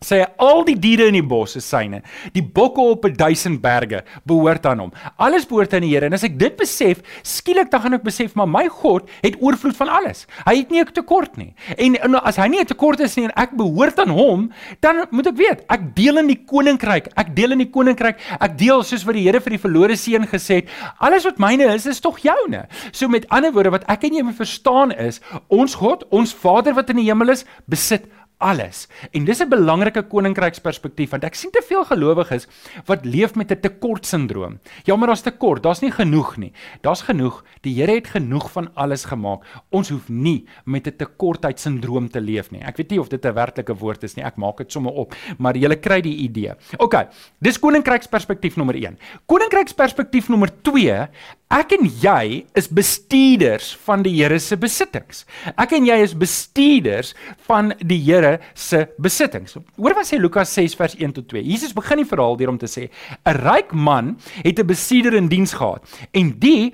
sê 0.04 0.20
al 0.38 0.62
die 0.68 0.76
diere 0.78 1.08
in 1.10 1.16
die 1.18 1.26
bos 1.26 1.56
is 1.58 1.66
syne. 1.66 2.04
Die 2.36 2.44
bokke 2.44 2.82
op 2.82 3.06
'n 3.06 3.16
duisend 3.18 3.62
berge 3.62 4.04
behoort 4.26 4.66
aan 4.66 4.80
hom. 4.80 4.92
Alles 5.18 5.46
behoort 5.46 5.74
aan 5.74 5.82
die 5.82 5.90
Here. 5.90 6.06
En 6.06 6.14
as 6.14 6.24
ek 6.24 6.38
dit 6.38 6.56
besef, 6.56 7.02
skielik 7.24 7.72
dan 7.72 7.82
gaan 7.82 7.94
ek 7.94 8.04
besef 8.04 8.36
maar 8.36 8.48
my 8.48 8.68
God 8.68 9.10
het 9.24 9.36
oorvloed 9.42 9.76
van 9.76 9.88
alles. 9.88 10.28
Hy 10.46 10.58
het 10.58 10.70
nie 10.70 10.82
'n 10.82 10.94
tekort 10.94 11.38
nie. 11.38 11.56
En, 11.78 11.96
en 11.96 12.16
as 12.24 12.36
hy 12.36 12.48
nie 12.48 12.60
'n 12.60 12.66
tekort 12.66 13.00
is 13.00 13.16
nie 13.16 13.26
en 13.26 13.32
ek 13.36 13.58
behoort 13.58 14.00
aan 14.00 14.10
hom, 14.10 14.52
dan 14.82 15.08
moet 15.10 15.28
ek 15.28 15.36
weet, 15.36 15.64
ek 15.70 15.96
deel 15.96 16.18
in 16.18 16.28
die 16.28 16.44
koninkryk. 16.46 17.08
Ek 17.16 17.36
deel 17.36 17.52
in 17.52 17.60
die 17.60 17.72
koninkryk. 17.72 18.20
Ek 18.40 18.58
deel 18.58 18.84
soos 18.84 19.04
wat 19.04 19.16
die 19.16 19.24
Here 19.24 19.42
vir 19.42 19.50
die 19.50 19.60
verlore 19.60 19.96
seun 19.96 20.28
gesê 20.28 20.62
het, 20.62 20.70
alles 21.00 21.24
wat 21.24 21.40
myne 21.40 21.74
is, 21.74 21.86
is 21.86 22.00
tog 22.00 22.20
joune. 22.20 22.68
So 22.92 23.08
met 23.08 23.28
ander 23.30 23.52
woorde 23.52 23.72
wat 23.72 23.84
ek 23.88 24.04
en 24.04 24.14
jy 24.14 24.22
moet 24.22 24.36
verstaan 24.36 24.92
is, 24.92 25.22
ons 25.50 25.76
God, 25.76 26.04
ons 26.12 26.34
Vader 26.34 26.74
wat 26.74 26.90
in 26.90 26.98
die 26.98 27.10
hemel 27.10 27.30
is, 27.30 27.46
besit 27.68 28.06
alles. 28.38 28.88
En 29.12 29.26
dis 29.26 29.40
'n 29.42 29.50
belangrike 29.50 30.02
koninkryksperspektief 30.02 31.10
want 31.10 31.24
ek 31.24 31.36
sien 31.36 31.52
te 31.52 31.64
veel 31.68 31.84
gelowiges 31.86 32.48
wat 32.86 33.06
leef 33.06 33.36
met 33.36 33.52
'n 33.52 33.60
tekortsindroom. 33.60 34.60
Ja, 34.84 34.96
maar 34.96 35.08
daar's 35.08 35.22
tekort, 35.22 35.64
daar's 35.64 35.82
nie 35.82 35.92
genoeg 35.92 36.38
nie. 36.38 36.52
Daar's 36.82 37.02
genoeg. 37.02 37.44
Die 37.62 37.76
Here 37.76 37.92
het 37.92 38.08
genoeg 38.08 38.52
van 38.52 38.70
alles 38.74 39.06
gemaak. 39.06 39.44
Ons 39.70 39.90
hoef 39.90 40.10
nie 40.10 40.46
met 40.66 40.88
'n 40.88 40.96
tekortheidsindroom 40.96 42.10
te 42.10 42.22
leef 42.22 42.52
nie. 42.52 42.62
Ek 42.62 42.78
weet 42.78 42.90
nie 42.90 43.00
of 43.00 43.10
dit 43.10 43.26
'n 43.26 43.34
werklike 43.34 43.76
woord 43.76 44.04
is 44.04 44.16
nie. 44.16 44.26
Ek 44.26 44.36
maak 44.36 44.58
dit 44.58 44.72
sommer 44.72 44.92
op, 44.92 45.16
maar 45.38 45.56
jy 45.56 45.76
kry 45.76 46.02
die 46.02 46.18
idee. 46.18 46.54
OK. 46.78 47.08
Dis 47.40 47.60
koninkryksperspektief 47.60 48.56
nommer 48.56 48.76
1. 48.76 48.98
Koninkryksperspektief 49.26 50.30
nommer 50.30 50.50
2 50.62 51.08
Ek 51.48 51.72
en 51.78 51.86
jy 51.88 52.42
is 52.60 52.66
bestuurders 52.68 53.70
van 53.86 54.02
die 54.04 54.12
Here 54.18 54.36
se 54.44 54.58
besittings. 54.60 55.22
Ek 55.56 55.72
en 55.78 55.86
jy 55.88 55.96
is 56.04 56.12
bestuurders 56.12 57.14
van 57.48 57.70
die 57.88 58.02
Here 58.04 58.34
se 58.52 58.82
besittings. 59.00 59.56
Hoor 59.78 59.96
wat 59.96 60.10
sê 60.10 60.20
Lukas 60.20 60.52
6 60.58 60.76
vers 60.76 60.98
1 61.00 61.14
tot 61.16 61.30
2. 61.32 61.46
Jesus 61.48 61.72
begin 61.78 62.02
die 62.02 62.08
verhaal 62.10 62.36
deur 62.36 62.52
om 62.52 62.58
te 62.60 62.68
sê: 62.68 62.90
'n 63.24 63.40
Ryk 63.40 63.72
man 63.72 64.18
het 64.44 64.60
'n 64.60 64.68
bestuurder 64.68 65.16
in 65.16 65.30
diens 65.32 65.54
gehad 65.54 65.88
en 66.12 66.36
die 66.38 66.74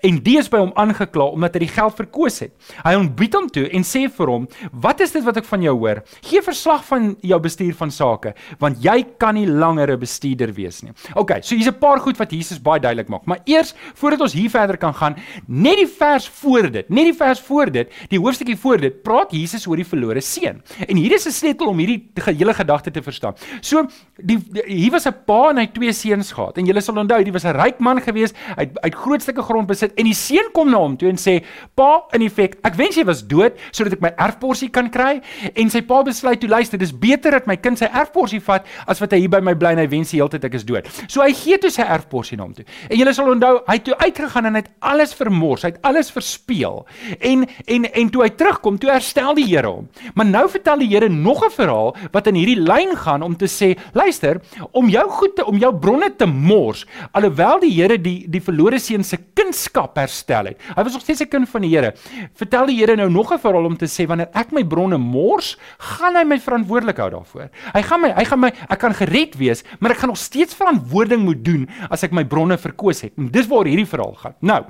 en 0.00 0.22
die 0.24 0.38
is 0.38 0.48
by 0.48 0.56
hom 0.56 0.72
aangekla 0.74 1.24
omdat 1.36 1.54
hy 1.54 1.66
die 1.66 1.76
geld 1.76 1.94
verkoos 1.94 2.40
het. 2.40 2.52
Hy 2.82 2.94
ontbied 2.94 3.34
hom 3.34 3.50
toe 3.50 3.68
en 3.68 3.84
sê 3.84 4.08
vir 4.08 4.26
hom: 4.26 4.48
"Wat 4.72 5.00
is 5.00 5.12
dit 5.12 5.24
wat 5.24 5.36
ek 5.36 5.44
van 5.44 5.60
jou 5.60 5.76
hoor? 5.76 6.02
Gee 6.22 6.40
verslag 6.40 6.82
van 6.84 7.16
jou 7.20 7.40
bestuur 7.40 7.74
van 7.74 7.90
sake, 7.90 8.34
want 8.58 8.82
jy 8.82 9.04
kan 9.18 9.34
nie 9.34 9.46
langer 9.46 9.92
'n 9.92 10.00
bestuurder 10.00 10.50
wees 10.54 10.82
nie." 10.82 10.92
OK, 11.14 11.42
so 11.42 11.54
hier's 11.54 11.68
'n 11.68 11.78
paar 11.78 12.00
goed 12.00 12.16
wat 12.16 12.32
Jesus 12.32 12.58
baie 12.58 12.80
duidelik 12.80 13.08
maak, 13.08 13.26
maar 13.26 13.40
eers 13.44 13.74
voor 13.94 14.13
voordat 14.14 14.28
ons 14.28 14.36
hier 14.38 14.50
verder 14.50 14.78
kan 14.78 14.94
gaan, 14.94 15.16
net 15.46 15.78
die 15.80 15.88
vers 15.90 16.26
voor 16.40 16.70
dit, 16.70 16.88
net 16.88 17.08
die 17.10 17.16
vers 17.16 17.40
voor 17.44 17.70
dit, 17.74 17.90
die 18.10 18.20
hoofstukkie 18.20 18.56
voor 18.60 18.82
dit, 18.82 19.00
praat 19.02 19.32
Jesus 19.34 19.66
oor 19.66 19.80
die 19.80 19.86
verlore 19.86 20.22
seun. 20.24 20.62
En 20.86 20.96
hier 20.96 21.14
is 21.14 21.26
'n 21.26 21.32
sleutel 21.32 21.66
om 21.66 21.78
hierdie 21.78 22.10
hele 22.14 22.54
gedagte 22.54 22.90
te 22.90 23.02
verstaan. 23.02 23.34
So 23.60 23.86
die, 24.16 24.38
die 24.38 24.62
hier 24.66 24.92
was 24.92 25.06
'n 25.06 25.14
pa 25.26 25.50
en 25.50 25.58
hy 25.58 25.66
twee 25.66 25.92
seuns 25.92 26.32
gehad. 26.32 26.58
En 26.58 26.64
julle 26.64 26.80
sal 26.80 26.96
onthou, 26.96 27.22
hy 27.22 27.32
was 27.32 27.44
'n 27.44 27.56
ryk 27.56 27.80
man 27.80 28.00
gewees, 28.00 28.32
hy 28.56 28.62
het 28.62 28.80
uit 28.80 28.94
groot 28.94 29.22
stukke 29.22 29.42
grond 29.42 29.66
besit 29.66 29.92
en 29.96 30.04
die 30.04 30.14
seun 30.14 30.50
kom 30.52 30.70
na 30.70 30.78
hom 30.78 30.96
toe 30.96 31.08
en 31.08 31.16
sê: 31.16 31.44
"Pa, 31.74 32.04
in 32.12 32.22
effek, 32.22 32.56
ek 32.62 32.74
wens 32.74 32.96
jy 32.96 33.04
was 33.04 33.26
dood 33.26 33.52
sodat 33.70 33.92
ek 33.92 34.00
my 34.00 34.12
erfporsie 34.16 34.70
kan 34.70 34.90
kry." 34.90 35.20
En 35.54 35.70
sy 35.70 35.82
pa 35.82 36.02
besluit 36.02 36.40
toe 36.40 36.48
luister, 36.48 36.78
dis 36.78 36.92
beter 36.92 37.30
dat 37.30 37.46
my 37.46 37.56
kind 37.56 37.78
sy 37.78 37.86
erfporsie 37.86 38.40
vat 38.40 38.66
as 38.86 39.00
wat 39.00 39.12
hy 39.12 39.18
hier 39.18 39.28
by 39.28 39.40
my 39.40 39.54
bly 39.54 39.72
en 39.72 39.78
hy 39.78 39.88
wens 39.88 40.10
die 40.10 40.18
hele 40.18 40.28
tyd 40.28 40.44
ek 40.44 40.54
is 40.54 40.64
dood. 40.64 40.86
So 41.08 41.22
hy 41.22 41.32
gee 41.32 41.58
toe 41.58 41.70
sy 41.70 41.82
erfporsie 41.82 42.36
na 42.36 42.44
hom 42.44 42.54
toe. 42.54 42.64
En 42.90 42.98
julle 42.98 43.14
sal 43.14 43.30
onthou, 43.30 43.62
hy 43.66 43.78
toe 43.78 43.94
uitgegaan 44.04 44.48
en 44.48 44.58
hy 44.58 44.62
het 44.64 44.72
alles 44.84 45.14
vermors, 45.16 45.64
hy 45.64 45.72
het 45.74 45.82
alles 45.86 46.10
verspeel. 46.14 46.82
En 47.20 47.46
en 47.66 47.86
en 47.92 48.10
toe 48.12 48.24
hy 48.24 48.30
terugkom, 48.38 48.78
toe 48.80 48.90
herstel 48.92 49.34
die 49.38 49.46
Here 49.48 49.68
hom. 49.68 49.88
Maar 50.14 50.26
nou 50.26 50.44
vertel 50.50 50.84
die 50.84 50.90
Here 50.92 51.08
nog 51.08 51.44
'n 51.44 51.50
verhaal 51.50 51.94
wat 52.12 52.26
in 52.26 52.34
hierdie 52.34 52.60
lyn 52.60 52.96
gaan 52.96 53.22
om 53.22 53.36
te 53.36 53.46
sê, 53.46 53.74
luister, 53.92 54.40
om 54.72 54.88
jou 54.88 55.08
goed 55.10 55.36
te 55.36 55.44
om 55.44 55.58
jou 55.58 55.72
bronne 55.74 56.10
te 56.16 56.26
mors, 56.26 56.86
alhoewel 57.12 57.60
die 57.60 57.72
Here 57.72 57.98
die 57.98 58.26
die 58.28 58.40
verlore 58.40 58.78
seun 58.78 59.04
se 59.04 59.18
kunskap 59.34 59.96
herstel 59.96 60.44
het. 60.46 60.58
Hy 60.76 60.82
was 60.82 60.92
nog 60.92 61.02
steeds 61.02 61.22
'n 61.22 61.28
kind 61.28 61.48
van 61.48 61.62
die 61.62 61.70
Here. 61.70 61.94
Vertel 62.34 62.66
die 62.66 62.78
Here 62.78 62.96
nou 62.96 63.10
nog 63.10 63.32
'n 63.32 63.38
verhaal 63.38 63.64
om 63.64 63.76
te 63.76 63.86
sê 63.86 64.06
wanneer 64.06 64.28
ek 64.34 64.52
my 64.52 64.64
bronne 64.64 64.98
mors, 64.98 65.56
gaan 65.78 66.16
hy 66.16 66.24
my 66.24 66.38
verantwoordelik 66.38 66.96
hou 66.96 67.10
daarvoor. 67.10 67.48
Hy 67.74 67.82
gaan 67.82 68.00
my 68.00 68.12
hy 68.14 68.24
gaan 68.24 68.40
my 68.40 68.52
ek 68.68 68.78
kan 68.78 68.94
gered 68.94 69.36
wees, 69.36 69.64
maar 69.80 69.90
ek 69.90 69.98
gaan 69.98 70.08
nog 70.08 70.18
steeds 70.18 70.54
verantwoording 70.54 71.22
moet 71.24 71.44
doen 71.44 71.68
as 71.90 72.02
ek 72.02 72.12
my 72.12 72.24
bronne 72.24 72.58
verkoos 72.58 73.02
het. 73.02 73.12
En 73.18 73.30
dis 73.30 73.46
waar 73.46 73.64
hierdie 73.64 73.86
verhaal 73.94 74.14
gaan. 74.20 74.36
Nou, 74.44 74.60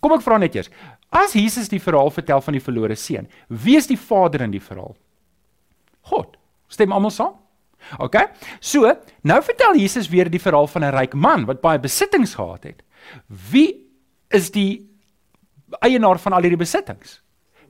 kom 0.00 0.16
ek 0.16 0.24
vra 0.24 0.38
net 0.40 0.56
eers. 0.58 0.72
As 1.10 1.34
Jesus 1.34 1.70
die 1.72 1.82
verhaal 1.82 2.10
vertel 2.14 2.42
van 2.46 2.56
die 2.56 2.62
verlore 2.62 2.96
seun, 2.96 3.28
wie 3.48 3.76
is 3.78 3.90
die 3.90 3.98
vader 3.98 4.46
in 4.46 4.54
die 4.54 4.62
verhaal? 4.62 4.94
God. 6.10 6.36
Stem 6.70 6.94
almal 6.94 7.12
saam? 7.14 7.34
OK. 7.98 8.16
So, 8.60 8.92
nou 9.26 9.40
vertel 9.42 9.80
Jesus 9.80 10.10
weer 10.12 10.30
die 10.30 10.42
verhaal 10.42 10.68
van 10.70 10.84
'n 10.84 10.94
ryk 10.94 11.14
man 11.14 11.46
wat 11.46 11.60
baie 11.60 11.78
besittings 11.78 12.34
gehad 12.34 12.64
het. 12.64 12.82
Wie 13.26 13.90
is 14.30 14.50
die 14.50 14.86
eienaar 15.80 16.18
van 16.18 16.32
al 16.32 16.42
hierdie 16.42 16.60
besittings? 16.60 17.20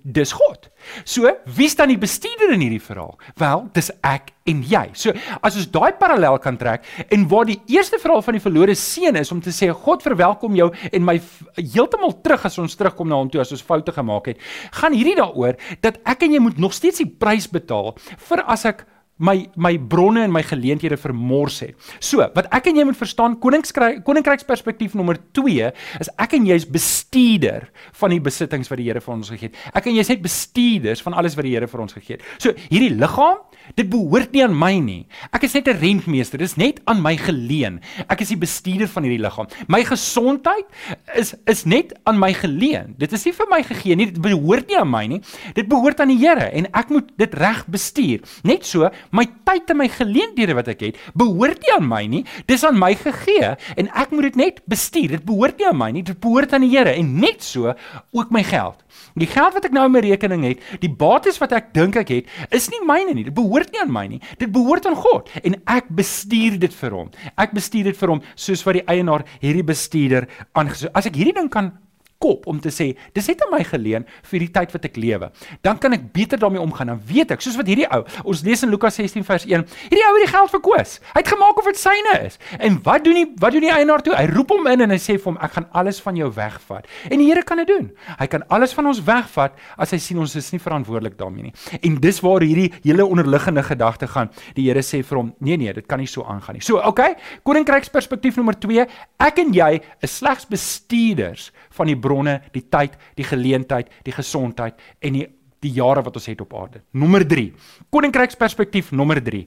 Dis 0.03 0.33
God. 0.33 0.69
So, 1.05 1.31
wie 1.57 1.69
staan 1.69 1.93
die 1.93 2.01
bestuurder 2.01 2.55
in 2.55 2.63
hierdie 2.65 2.83
verhaal? 2.83 3.17
Wel, 3.41 3.67
dis 3.77 3.91
ek 4.07 4.33
en 4.49 4.63
jy. 4.67 4.83
So, 4.99 5.13
as 5.45 5.59
ons 5.61 5.69
daai 5.73 5.93
parallel 6.01 6.39
kan 6.43 6.59
trek 6.61 6.87
en 7.13 7.27
waar 7.31 7.49
die 7.49 7.59
eerste 7.71 8.01
verhaal 8.01 8.25
van 8.25 8.39
die 8.39 8.45
verlore 8.45 8.77
seun 8.79 9.19
is 9.21 9.33
om 9.35 9.43
te 9.45 9.53
sê 9.55 9.71
God 9.85 10.05
verwelkom 10.07 10.57
jou 10.59 10.71
en 10.91 11.07
my 11.07 11.19
heeltemal 11.59 12.17
terug 12.25 12.47
as 12.49 12.59
ons 12.63 12.79
terugkom 12.79 13.11
na 13.11 13.21
hom 13.21 13.31
toe 13.33 13.43
as 13.43 13.53
ons 13.55 13.65
foute 13.65 13.93
gemaak 13.95 14.33
het, 14.33 14.41
gaan 14.81 14.97
hierdie 14.97 15.19
daaroor 15.21 15.59
dat 15.85 16.01
ek 16.09 16.27
en 16.27 16.39
jy 16.39 16.43
moet 16.43 16.59
nog 16.63 16.75
steeds 16.77 17.03
die 17.05 17.11
prys 17.11 17.49
betaal 17.51 17.95
vir 18.31 18.45
as 18.49 18.67
ek 18.69 18.87
my 19.21 19.37
my 19.61 19.75
bronne 19.79 20.25
en 20.25 20.33
my 20.33 20.43
geleenthede 20.47 20.97
vermors 21.01 21.61
het. 21.65 21.77
So, 22.01 22.25
wat 22.35 22.49
ek 22.57 22.71
en 22.71 22.81
jy 22.81 22.87
moet 22.89 22.99
verstaan, 22.99 23.37
koninkryk 23.43 24.01
koninkryksperspektief 24.07 24.97
nommer 24.99 25.21
2 25.37 25.71
is 26.01 26.11
ek 26.21 26.39
en 26.39 26.49
jy 26.49 26.57
is 26.61 26.67
bestuurder 26.69 27.69
van 28.01 28.15
die 28.15 28.23
besittings 28.25 28.71
wat 28.73 28.81
die 28.81 28.89
Here 28.91 29.03
vir 29.05 29.15
ons 29.15 29.31
gegee 29.31 29.51
het. 29.51 29.61
Ek 29.77 29.87
en 29.87 29.95
jy 29.95 30.05
is 30.07 30.11
net 30.11 30.25
bestuurders 30.25 31.05
van 31.05 31.15
alles 31.21 31.37
wat 31.39 31.47
die 31.47 31.55
Here 31.55 31.69
vir 31.71 31.85
ons 31.85 31.97
gegee 31.97 32.17
het. 32.17 32.27
So, 32.43 32.55
hierdie 32.73 32.93
liggaam, 32.97 33.45
dit 33.77 33.91
behoort 33.91 34.33
nie 34.35 34.43
aan 34.45 34.57
my 34.57 34.73
nie. 34.83 35.03
Ek 35.37 35.45
is 35.47 35.55
net 35.55 35.69
'n 35.69 35.79
rentmeester. 35.79 36.39
Dit 36.39 36.49
is 36.49 36.57
net 36.57 36.81
aan 36.87 37.03
my 37.03 37.17
geleen. 37.17 37.81
Ek 38.09 38.21
is 38.21 38.29
die 38.29 38.41
bestuurder 38.41 38.89
van 38.89 39.05
hierdie 39.05 39.21
liggaam. 39.21 39.47
My 39.69 39.85
gesondheid 39.85 40.67
is 41.15 41.35
is 41.47 41.65
net 41.65 41.93
aan 42.05 42.19
my 42.19 42.33
geleen. 42.33 42.95
Dit 42.99 43.13
is 43.13 43.25
nie 43.25 43.33
vir 43.33 43.47
my 43.51 43.63
gegee 43.63 43.97
nie. 43.97 44.07
Dit 44.07 44.23
behoort 44.23 44.67
nie 44.69 44.79
aan 44.79 44.91
my 44.91 45.07
nie. 45.07 45.21
Dit 45.55 45.69
behoort 45.69 46.01
aan 46.01 46.09
die 46.09 46.19
Here 46.19 46.51
en 46.53 46.67
ek 46.73 46.89
moet 46.89 47.11
dit 47.17 47.35
reg 47.35 47.67
bestuur. 47.67 48.21
Net 48.43 48.67
so 48.67 48.91
my 49.17 49.27
tyd 49.49 49.71
en 49.73 49.81
my 49.81 49.89
geleenthede 49.93 50.55
wat 50.59 50.71
ek 50.73 50.85
het, 50.89 51.01
behoort 51.19 51.63
nie 51.65 51.73
aan 51.75 51.89
my 51.89 52.03
nie. 52.11 52.23
Dis 52.51 52.65
aan 52.67 52.79
my 52.79 52.93
gegee 52.99 53.55
en 53.77 53.91
ek 53.99 54.15
moet 54.15 54.31
dit 54.31 54.41
net 54.41 54.63
bestuur. 54.71 55.17
Dit 55.17 55.27
behoort 55.29 55.59
nie 55.61 55.69
aan 55.71 55.79
my 55.81 55.91
nie. 55.95 56.05
Dit 56.07 56.21
behoort 56.23 56.55
aan 56.57 56.67
die 56.67 56.71
Here 56.71 56.93
en 56.95 57.17
net 57.21 57.43
so 57.43 57.75
ook 58.17 58.31
my 58.31 58.45
geld. 58.47 58.79
Die 59.19 59.29
geld 59.31 59.57
wat 59.57 59.67
ek 59.67 59.75
nou 59.75 59.87
in 59.89 59.95
my 59.97 60.03
rekening 60.05 60.45
het, 60.47 60.63
die 60.83 60.91
bates 60.91 61.41
wat 61.43 61.55
ek 61.57 61.73
dink 61.75 61.99
ek 61.99 62.13
het, 62.15 62.31
is 62.55 62.71
nie 62.73 62.81
myne 62.87 63.15
nie. 63.17 63.27
Dit 63.27 63.37
behoort 63.37 63.73
nie 63.75 63.83
aan 63.83 63.93
my 63.93 64.07
nie. 64.11 64.21
Dit 64.39 64.53
behoort 64.55 64.87
aan 64.87 64.99
God 64.99 65.31
en 65.43 65.59
ek 65.67 65.91
bestuur 65.99 66.59
dit 66.63 66.75
vir 66.81 66.97
hom. 66.97 67.13
Ek 67.41 67.55
bestuur 67.57 67.91
dit 67.91 68.01
vir 68.01 68.15
hom 68.15 68.25
soos 68.35 68.65
wat 68.67 68.79
die 68.79 68.87
eienaar 68.91 69.27
hierdie 69.43 69.67
bestuurder 69.67 70.29
aangesê. 70.55 70.93
As 70.95 71.11
ek 71.11 71.19
hierdie 71.19 71.37
ding 71.37 71.51
kan 71.53 71.75
kop 72.21 72.47
om 72.51 72.61
te 72.61 72.73
sê 72.75 72.91
dis 73.17 73.29
net 73.31 73.43
aan 73.45 73.53
my 73.55 73.63
geleen 73.65 74.07
vir 74.31 74.45
die 74.45 74.51
tyd 74.53 74.75
wat 74.75 74.87
ek 74.89 74.99
lewe. 75.01 75.31
Dan 75.65 75.81
kan 75.81 75.97
ek 75.97 76.11
beter 76.15 76.41
daarmee 76.41 76.63
omgaan. 76.63 76.93
Dan 76.93 77.03
weet 77.09 77.35
ek, 77.35 77.45
soos 77.45 77.57
wat 77.59 77.69
hierdie 77.71 77.89
ou, 77.89 78.03
ons 78.29 78.43
lees 78.47 78.65
in 78.67 78.73
Lukas 78.73 78.99
16 79.01 79.25
vers 79.27 79.47
1, 79.49 79.65
hierdie 79.89 80.07
ou 80.07 80.13
het 80.17 80.25
die 80.27 80.33
geld 80.33 80.53
verkoos. 80.53 80.99
Hy 81.15 81.23
het 81.23 81.33
gemaak 81.33 81.61
of 81.61 81.71
dit 81.71 81.81
syne 81.81 82.17
is. 82.27 82.39
En 82.59 82.79
wat 82.87 83.05
doen 83.07 83.19
hy? 83.21 83.25
Wat 83.41 83.57
doen 83.57 83.65
die 83.65 83.73
eienaar 83.73 84.05
toe? 84.05 84.15
Hy 84.17 84.27
roep 84.33 84.53
hom 84.55 84.69
in 84.71 84.85
en 84.87 84.95
hy 84.95 84.99
sê 85.01 85.17
vir 85.17 85.33
hom 85.33 85.41
ek 85.41 85.57
gaan 85.57 85.69
alles 85.81 86.01
van 86.05 86.19
jou 86.19 86.29
wegvat. 86.37 86.89
En 87.09 87.23
die 87.23 87.29
Here 87.31 87.45
kan 87.47 87.61
dit 87.63 87.69
doen. 87.71 87.91
Hy 88.19 88.27
kan 88.27 88.43
alles 88.51 88.75
van 88.75 88.89
ons 88.91 88.99
wegvat 89.07 89.57
as 89.81 89.95
hy 89.95 90.01
sien 90.03 90.19
ons 90.21 90.35
is 90.37 90.49
nie 90.53 90.61
verantwoordelik 90.63 91.17
daarmee 91.19 91.49
nie. 91.49 91.55
En 91.87 91.99
dis 92.03 92.19
waar 92.25 92.43
hierdie 92.45 92.69
hele 92.83 93.07
onderliggende 93.07 93.63
gedagte 93.65 94.09
gaan. 94.11 94.33
Die 94.57 94.67
Here 94.67 94.83
sê 94.85 95.03
vir 95.07 95.21
hom, 95.21 95.33
nee 95.41 95.57
nee, 95.61 95.73
dit 95.77 95.87
kan 95.89 96.03
nie 96.03 96.11
so 96.11 96.27
aangaan 96.27 96.59
nie. 96.59 96.65
So, 96.65 96.81
okay, 96.87 97.15
koninkryksperspektief 97.47 98.39
nommer 98.41 98.59
2, 98.61 98.87
ek 99.23 99.41
en 99.45 99.55
jy 99.55 99.71
is 100.05 100.19
slegs 100.19 100.49
bestuurders 100.51 101.51
van 101.79 101.91
die 101.91 101.99
bronne, 102.11 102.41
die 102.55 102.67
tyd, 102.67 102.99
die 103.19 103.27
geleentheid, 103.27 103.91
die 104.07 104.17
gesondheid 104.17 104.81
en 105.01 105.21
die 105.21 105.29
die 105.61 105.75
jare 105.77 106.01
wat 106.01 106.15
ons 106.17 106.25
het 106.31 106.41
op 106.41 106.55
aarde. 106.57 106.81
Nommer 106.97 107.21
3. 107.29 107.51
Koninkryksperspektief 107.93 108.95
nommer 108.97 109.21
3. 109.21 109.43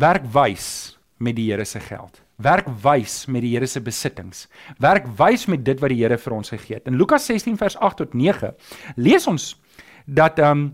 Werk 0.00 0.24
wys 0.32 0.68
met 1.20 1.36
die 1.36 1.50
Here 1.50 1.66
se 1.68 1.82
geld. 1.84 2.22
Werk 2.40 2.70
wys 2.80 3.26
met 3.28 3.44
die 3.44 3.52
Here 3.52 3.68
se 3.68 3.82
besittings. 3.84 4.46
Werk 4.80 5.04
wys 5.18 5.44
met 5.52 5.64
dit 5.66 5.80
wat 5.82 5.92
die 5.92 6.00
Here 6.00 6.16
vir 6.16 6.36
ons 6.38 6.54
gegee 6.54 6.78
het. 6.78 6.88
In 6.88 6.96
Lukas 6.96 7.28
16 7.28 7.58
vers 7.60 7.76
8 7.76 8.00
tot 8.00 8.16
9 8.16 8.54
lees 8.96 9.28
ons 9.28 9.52
dat 10.06 10.40
ehm 10.40 10.64
um, 10.64 10.70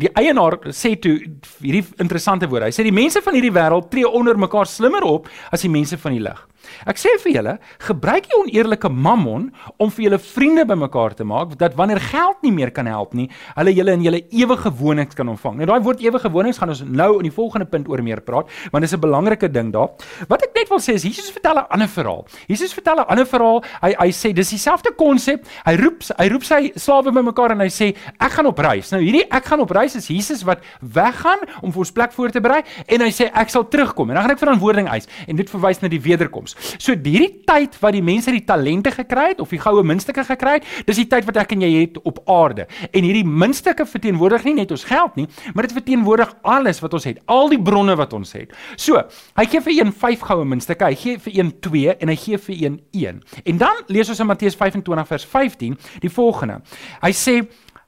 die 0.00 0.08
eienaar 0.16 0.54
sê 0.72 0.94
toe 1.02 1.16
hierdie 1.60 1.82
interessante 2.00 2.46
woorde. 2.48 2.68
Hy 2.70 2.74
sê 2.74 2.84
die 2.86 2.94
mense 2.94 3.20
van 3.24 3.34
hierdie 3.36 3.52
wêreld 3.52 3.90
tree 3.90 4.06
onder 4.06 4.38
mekaar 4.38 4.68
slimmer 4.70 5.04
op 5.04 5.26
as 5.50 5.66
die 5.66 5.70
mense 5.70 5.98
van 5.98 6.14
die 6.14 6.22
lig. 6.22 6.38
Ek 6.86 6.98
sê 7.00 7.12
vir 7.24 7.32
julle, 7.34 7.58
gebruik 7.86 8.28
jy 8.30 8.38
oneerlike 8.40 8.88
mammon 8.88 9.50
om 9.78 9.90
vir 9.90 10.04
julle 10.08 10.18
vriende 10.18 10.64
bymekaar 10.68 11.14
te 11.14 11.24
maak 11.24 11.56
dat 11.60 11.74
wanneer 11.78 12.00
geld 12.00 12.42
nie 12.42 12.52
meer 12.52 12.70
kan 12.70 12.86
help 12.86 13.14
nie, 13.14 13.28
hulle 13.56 13.74
julle 13.74 13.92
in 13.92 14.04
julle 14.06 14.22
ewige 14.30 14.72
wonings 14.80 15.14
kan 15.14 15.28
ontvang. 15.28 15.58
Nou 15.60 15.66
daai 15.66 15.80
woord 15.84 16.00
ewige 16.04 16.30
wonings 16.32 16.58
gaan 16.58 16.72
ons 16.72 16.82
nou 16.84 17.10
in 17.18 17.28
die 17.28 17.34
volgende 17.34 17.66
punt 17.70 17.88
oor 17.88 18.02
meer 18.02 18.20
praat, 18.24 18.48
want 18.72 18.82
dit 18.82 18.90
is 18.90 18.96
'n 18.96 19.00
belangrike 19.00 19.48
ding 19.50 19.72
daar. 19.72 19.90
Wat 20.28 20.42
ek 20.42 20.54
net 20.54 20.68
wil 20.68 20.78
sê 20.78 20.94
is 20.94 21.02
Jesus 21.02 21.30
vertel 21.30 21.58
'n 21.58 21.66
ander 21.70 21.88
verhaal. 21.88 22.26
Jesus 22.48 22.72
vertel 22.72 22.96
'n 22.96 23.08
ander 23.08 23.26
verhaal. 23.26 23.62
Hy 23.82 23.94
hy 23.98 24.10
sê 24.10 24.32
dis 24.32 24.50
dieselfde 24.50 24.92
konsep. 24.96 25.44
Hy 25.64 25.76
roep 25.76 26.02
hy 26.18 26.28
roep 26.28 26.44
sy 26.44 26.72
slawe 26.74 27.12
bymekaar 27.12 27.52
en 27.52 27.60
hy 27.60 27.68
sê 27.68 27.94
ek 28.18 28.32
gaan 28.32 28.46
op 28.46 28.58
reis. 28.58 28.90
Nou 28.90 29.00
hierdie 29.02 29.24
ek 29.30 29.44
gaan 29.44 29.60
op 29.60 29.70
reis 29.70 29.96
is 29.96 30.06
Jesus 30.06 30.42
wat 30.42 30.60
weggaan 30.80 31.38
om 31.62 31.72
vir 31.72 31.78
ons 31.78 31.92
plek 31.92 32.12
voor 32.12 32.30
te 32.30 32.40
berei 32.40 32.62
en 32.86 33.00
hy 33.00 33.10
sê 33.10 33.30
ek 33.32 33.48
sal 33.48 33.68
terugkom 33.68 34.10
en 34.10 34.14
dan 34.14 34.24
gaan 34.24 34.34
ek 34.36 34.38
verantwoording 34.38 34.88
eis 34.88 35.08
en 35.26 35.36
dit 35.36 35.50
verwys 35.50 35.80
na 35.82 35.88
die 35.88 36.00
wederkoms. 36.00 36.49
Toekoms. 36.54 36.78
So 36.82 36.94
hierdie 36.94 37.42
tyd 37.46 37.76
wat 37.80 37.94
die 37.94 38.02
mense 38.02 38.32
die 38.32 38.44
talente 38.44 38.90
gekry 38.94 39.30
het 39.32 39.40
of 39.40 39.50
die 39.50 39.60
goue 39.60 39.82
muntstukke 39.86 40.24
gekry 40.24 40.58
het, 40.58 40.68
dis 40.86 41.00
die 41.00 41.08
tyd 41.10 41.26
wat 41.28 41.40
ek 41.42 41.54
en 41.54 41.64
jy 41.64 41.70
het 41.80 41.98
op 42.04 42.20
aarde. 42.30 42.66
En 42.92 43.06
hierdie 43.06 43.24
muntstukke 43.24 43.86
verteenwoordig 43.86 44.44
nie 44.48 44.56
net 44.60 44.70
ons 44.70 44.84
geld 44.88 45.16
nie, 45.16 45.26
maar 45.54 45.68
dit 45.68 45.76
verteenwoordig 45.76 46.34
alles 46.42 46.80
wat 46.80 46.94
ons 46.94 47.08
het, 47.08 47.20
al 47.26 47.50
die 47.52 47.60
bronne 47.60 47.96
wat 47.98 48.12
ons 48.16 48.32
het. 48.36 48.52
So, 48.76 49.02
hy 49.38 49.46
gee 49.50 49.62
vir 49.64 49.76
een 49.78 49.92
5 49.92 50.26
goue 50.30 50.44
muntstukke, 50.48 50.90
hy 50.90 50.98
gee 50.98 51.22
vir 51.22 51.38
een 51.38 51.54
2 51.66 51.96
en 51.98 52.12
hy 52.12 52.18
gee 52.20 52.38
vir 52.48 52.56
een 52.56 52.78
1. 52.96 53.24
En 53.44 53.64
dan 53.64 53.82
lees 53.88 54.10
ons 54.10 54.20
in 54.20 54.30
Matteus 54.30 54.58
25 54.58 55.10
vers 55.10 55.26
15 55.26 55.76
die 56.04 56.12
volgende. 56.12 56.60
Hy 57.02 57.12
sê 57.16 57.40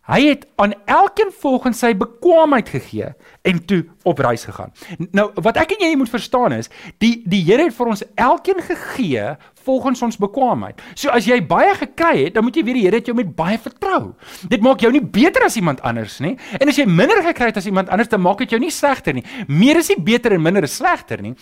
Hy 0.03 0.19
het 0.27 0.49
aan 0.59 0.73
elkeen 0.91 1.31
volgens 1.31 1.79
sy 1.79 1.93
bekwaamheid 1.95 2.73
gegee 2.75 3.13
en 3.43 3.65
toe 3.65 3.85
op 4.03 4.19
reis 4.19 4.45
gegaan. 4.45 4.73
Nou 5.11 5.31
wat 5.43 5.59
ek 5.63 5.75
en 5.77 5.87
jy 5.87 5.97
moet 5.99 6.11
verstaan 6.11 6.55
is, 6.57 6.71
die 7.03 7.23
die 7.27 7.43
Here 7.43 7.67
het 7.67 7.75
vir 7.75 7.91
ons 7.91 8.05
elkeen 8.15 8.63
gegee 8.63 9.33
volgens 9.63 10.03
ons 10.03 10.19
bekwaamheid. 10.19 10.81
So 10.99 11.13
as 11.15 11.27
jy 11.29 11.39
baie 11.47 11.71
gekry 11.79 12.25
het, 12.25 12.35
dan 12.37 12.47
moet 12.47 12.57
jy 12.59 12.65
weet 12.67 12.79
die 12.79 12.85
Here 12.87 12.99
het 12.99 13.09
jou 13.11 13.15
met 13.19 13.31
baie 13.37 13.59
vertrou. 13.63 14.15
Dit 14.51 14.63
maak 14.65 14.83
jou 14.83 14.91
nie 14.95 15.03
beter 15.03 15.47
as 15.47 15.57
iemand 15.59 15.83
anders 15.87 16.19
nie. 16.23 16.35
En 16.59 16.71
as 16.71 16.79
jy 16.79 16.87
minder 16.89 17.23
gekry 17.27 17.51
het 17.53 17.61
as 17.61 17.69
iemand 17.71 17.91
anders, 17.93 18.11
dan 18.11 18.23
maak 18.25 18.43
dit 18.43 18.55
jou 18.55 18.61
nie 18.63 18.73
slegter 18.75 19.15
nie. 19.17 19.25
Meer 19.51 19.81
is 19.83 19.91
nie 19.93 19.99
beter 20.03 20.35
en 20.37 20.43
minder 20.43 20.67
is 20.67 20.75
slegter 20.79 21.23
nie. 21.23 21.35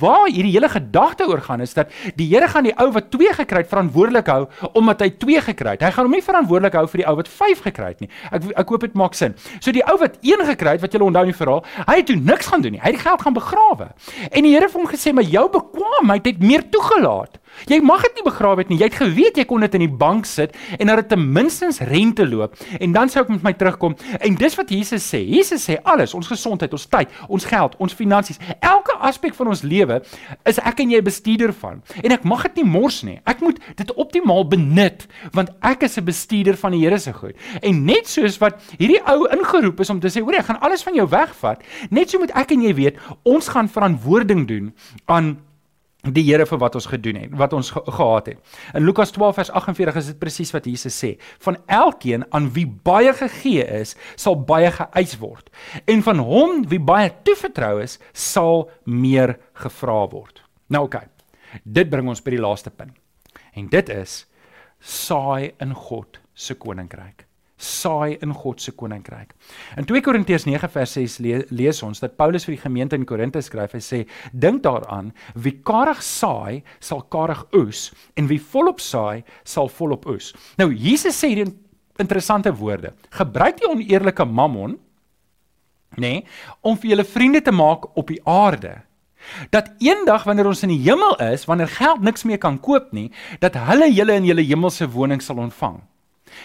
Waar 0.00 0.28
hierdie 0.28 0.54
hele 0.54 0.70
gedagte 0.72 1.28
oor 1.28 1.42
gaan 1.44 1.64
is 1.64 1.74
dat 1.76 1.92
die 2.16 2.28
Here 2.28 2.48
gaan 2.48 2.68
die 2.68 2.74
ou 2.80 2.90
wat 2.96 3.10
2 3.12 3.36
gekry 3.42 3.64
het 3.64 3.72
verantwoordelik 3.72 4.28
hou 4.32 4.42
omdat 4.78 5.04
hy 5.04 5.10
2 5.20 5.44
gekry 5.50 5.76
het. 5.76 5.84
Hy 5.84 5.92
gaan 5.96 6.08
hom 6.08 6.16
nie 6.16 6.24
verantwoordelik 6.24 6.76
hou 6.80 6.86
vir 6.92 7.02
die 7.02 7.08
ou 7.08 7.16
wat 7.20 7.28
5 7.28 7.64
gekry 7.68 7.92
het 7.94 8.04
nie. 8.04 8.10
Ek 8.32 8.50
ek 8.64 8.72
hoop 8.72 8.84
dit 8.84 8.96
maak 8.98 9.16
sin. 9.16 9.36
So 9.60 9.72
die 9.74 9.84
ou 9.88 9.96
wat 10.00 10.18
1 10.24 10.44
gekry 10.52 10.76
het 10.76 10.84
wat 10.84 10.94
jy 10.94 11.00
onthou 11.04 11.24
in 11.26 11.32
die 11.32 11.37
verhaal, 11.38 11.64
hy 11.86 11.96
het 12.00 12.06
toe 12.10 12.16
niks 12.16 12.50
gaan 12.50 12.64
doen 12.64 12.76
nie. 12.76 12.82
Hy 12.82 12.92
het 12.92 12.98
die 12.98 13.06
geld 13.06 13.22
gaan 13.24 13.36
begrawe. 13.36 13.90
En 14.30 14.46
die 14.46 14.52
Here 14.54 14.66
het 14.66 14.74
hom 14.76 14.88
gesê, 14.90 15.12
"Maar 15.14 15.24
jou 15.24 15.46
bekwaamheid 15.50 16.26
het 16.26 16.42
meer 16.42 16.68
toegelaat." 16.68 17.38
Jy 17.68 17.80
mag 17.84 18.02
dit 18.02 18.20
nie 18.20 18.26
begrawe 18.26 18.62
het 18.62 18.68
nie. 18.72 18.78
Jy 18.78 18.88
het 18.90 18.98
geweet 19.00 19.36
jy 19.36 19.44
kon 19.48 19.64
dit 19.64 19.74
in 19.74 19.84
die 19.86 19.96
bank 20.00 20.26
sit 20.26 20.54
en 20.78 20.90
dat 20.90 21.02
dit 21.02 21.08
ten 21.08 21.24
minste 21.32 21.70
rente 21.88 22.26
loop 22.28 22.56
en 22.78 22.92
dan 22.92 23.08
sou 23.08 23.22
ek 23.24 23.32
met 23.32 23.42
my 23.42 23.52
terugkom. 23.58 23.96
En 24.20 24.38
dis 24.38 24.56
wat 24.58 24.70
Jesus 24.70 25.04
sê. 25.04 25.20
Jesus 25.26 25.64
sê 25.68 25.78
alles, 25.82 26.14
ons 26.14 26.26
gesondheid, 26.26 26.72
ons 26.72 26.86
tyd, 26.86 27.12
ons 27.28 27.44
geld, 27.44 27.76
ons 27.78 27.94
finansies, 27.94 28.40
elke 28.60 28.96
aspek 29.08 29.34
van 29.34 29.52
ons 29.54 29.62
lewe 29.62 30.00
is 30.48 30.60
ek 30.62 30.82
en 30.84 30.94
jy 30.94 31.02
bestuurder 31.04 31.52
van. 31.60 31.82
En 32.02 32.14
ek 32.14 32.26
mag 32.28 32.46
dit 32.48 32.62
nie 32.62 32.68
mors 32.68 33.02
nie. 33.06 33.18
Ek 33.28 33.42
moet 33.44 33.60
dit 33.76 33.94
optimaal 33.94 34.46
benut 34.48 35.06
want 35.34 35.50
ek 35.62 35.84
is 35.88 35.98
'n 35.98 36.04
bestuurder 36.04 36.56
van 36.56 36.72
die 36.72 36.84
Here 36.84 36.98
se 36.98 37.12
goed. 37.12 37.34
En 37.62 37.84
net 37.84 38.08
soos 38.08 38.38
wat 38.38 38.60
hierdie 38.78 39.00
ou 39.06 39.26
ingeroep 39.28 39.80
is 39.80 39.90
om 39.90 40.00
te 40.00 40.08
sê, 40.08 40.20
hoor, 40.20 40.34
ek 40.34 40.44
gaan 40.44 40.60
alles 40.60 40.82
van 40.82 40.94
jou 40.94 41.08
wegvat, 41.08 41.62
net 41.90 42.10
so 42.10 42.18
moet 42.18 42.30
ek 42.30 42.52
en 42.52 42.62
jy 42.62 42.74
weet, 42.74 42.96
ons 43.24 43.48
gaan 43.48 43.68
verantwoording 43.68 44.46
doen 44.48 44.74
aan 45.06 45.36
die 46.06 46.22
Here 46.22 46.46
vir 46.46 46.60
wat 46.62 46.76
ons 46.78 46.86
gedoen 46.86 47.16
het, 47.18 47.32
wat 47.34 47.52
ons 47.52 47.72
ge 47.74 47.82
gehad 47.84 48.26
het. 48.30 48.56
In 48.78 48.84
Lukas 48.86 49.10
12 49.10 49.34
vers 49.34 49.50
48 49.50 49.96
is 49.98 50.10
dit 50.12 50.18
presies 50.18 50.52
wat 50.54 50.66
Jesus 50.66 50.94
sê: 50.94 51.16
"Van 51.42 51.58
elkeen 51.66 52.24
aan 52.32 52.50
wie 52.52 52.66
baie 52.66 53.12
gegee 53.12 53.64
is, 53.80 53.96
sal 54.16 54.36
baie 54.36 54.70
geëis 54.70 55.18
word, 55.18 55.50
en 55.86 56.02
van 56.02 56.18
hom 56.18 56.64
wie 56.68 56.80
baie 56.80 57.10
toevertrou 57.22 57.82
is, 57.82 57.98
sal 58.12 58.70
meer 58.84 59.38
gevra 59.54 60.06
word." 60.08 60.42
Nou 60.68 60.84
oké. 60.84 60.96
Okay. 60.96 61.08
Dit 61.64 61.90
bring 61.90 62.08
ons 62.08 62.22
by 62.22 62.30
die 62.30 62.40
laaste 62.40 62.70
punt. 62.70 62.94
En 63.54 63.68
dit 63.68 63.88
is 63.88 64.26
saai 64.80 65.54
in 65.60 65.74
God 65.74 66.20
se 66.34 66.54
koninkryk 66.54 67.27
saai 67.58 68.16
in 68.22 68.32
God 68.32 68.62
se 68.62 68.72
koninkryk. 68.72 69.34
In 69.76 69.86
2 69.86 70.02
Korintiërs 70.06 70.46
9 70.46 70.70
vers 70.72 70.94
6 70.96 71.18
le 71.24 71.42
lees 71.50 71.82
ons 71.82 72.00
dat 72.00 72.16
Paulus 72.16 72.46
vir 72.46 72.54
die 72.54 72.62
gemeente 72.62 72.96
in 72.96 73.06
Korinte 73.06 73.42
skryf. 73.42 73.74
Hy 73.74 73.82
sê: 73.82 74.00
"Dink 74.32 74.62
daaraan, 74.62 75.12
wie 75.34 75.58
karig 75.62 76.02
saai, 76.02 76.62
sal 76.80 77.02
karig 77.02 77.44
oes, 77.52 77.92
en 78.16 78.28
wie 78.28 78.40
volop 78.40 78.80
saai, 78.80 79.24
sal 79.44 79.68
volop 79.68 80.06
oes." 80.06 80.32
Nou 80.58 80.70
Jesus 80.72 81.18
sê 81.18 81.34
hier 81.34 81.52
interessante 81.98 82.52
woorde. 82.54 82.94
Gebruik 83.10 83.58
die 83.58 83.68
oneerlike 83.68 84.24
mammon 84.24 84.78
nê 85.96 86.20
nee, 86.20 86.26
om 86.62 86.76
vir 86.76 86.90
julle 86.90 87.04
vriende 87.04 87.40
te 87.40 87.50
maak 87.50 87.96
op 87.96 88.08
die 88.08 88.20
aarde 88.24 88.82
dat 89.50 89.70
eendag 89.82 90.24
wanneer 90.24 90.46
ons 90.46 90.62
in 90.62 90.72
die 90.72 90.80
hemel 90.84 91.16
is, 91.32 91.44
wanneer 91.48 91.68
geld 91.68 92.04
niks 92.06 92.24
meer 92.24 92.38
kan 92.38 92.58
koop 92.62 92.92
nie, 92.96 93.10
dat 93.42 93.58
hulle 93.68 93.90
julle 93.90 94.14
in 94.20 94.28
julle 94.28 94.44
hemelse 94.46 94.88
woning 94.94 95.22
sal 95.24 95.40
ontvang. 95.42 95.80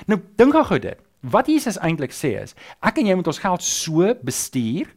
Nou 0.06 0.20
dink 0.36 0.54
gou 0.54 0.80
dit. 0.80 1.00
Wat 1.24 1.48
Jesus 1.48 1.80
eintlik 1.80 2.12
sê 2.12 2.42
is, 2.42 2.56
ek 2.84 2.98
en 3.00 3.08
jy 3.08 3.16
moet 3.16 3.28
ons 3.28 3.40
geld 3.40 3.64
so 3.64 4.14
bestuur 4.24 4.90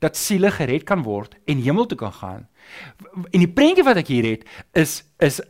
dat 0.00 0.16
siele 0.16 0.50
gered 0.50 0.84
kan 0.84 1.02
word 1.02 1.36
en 1.48 1.60
hemel 1.64 1.86
toe 1.86 1.98
kan 1.98 2.12
gaan. 2.12 2.46
En 3.32 3.40
die 3.40 3.48
prentjie 3.48 3.84
wat 3.86 3.96
ek 4.00 4.10
hier 4.12 4.26
het 4.28 4.48
is 4.76 5.02
is 5.18 5.40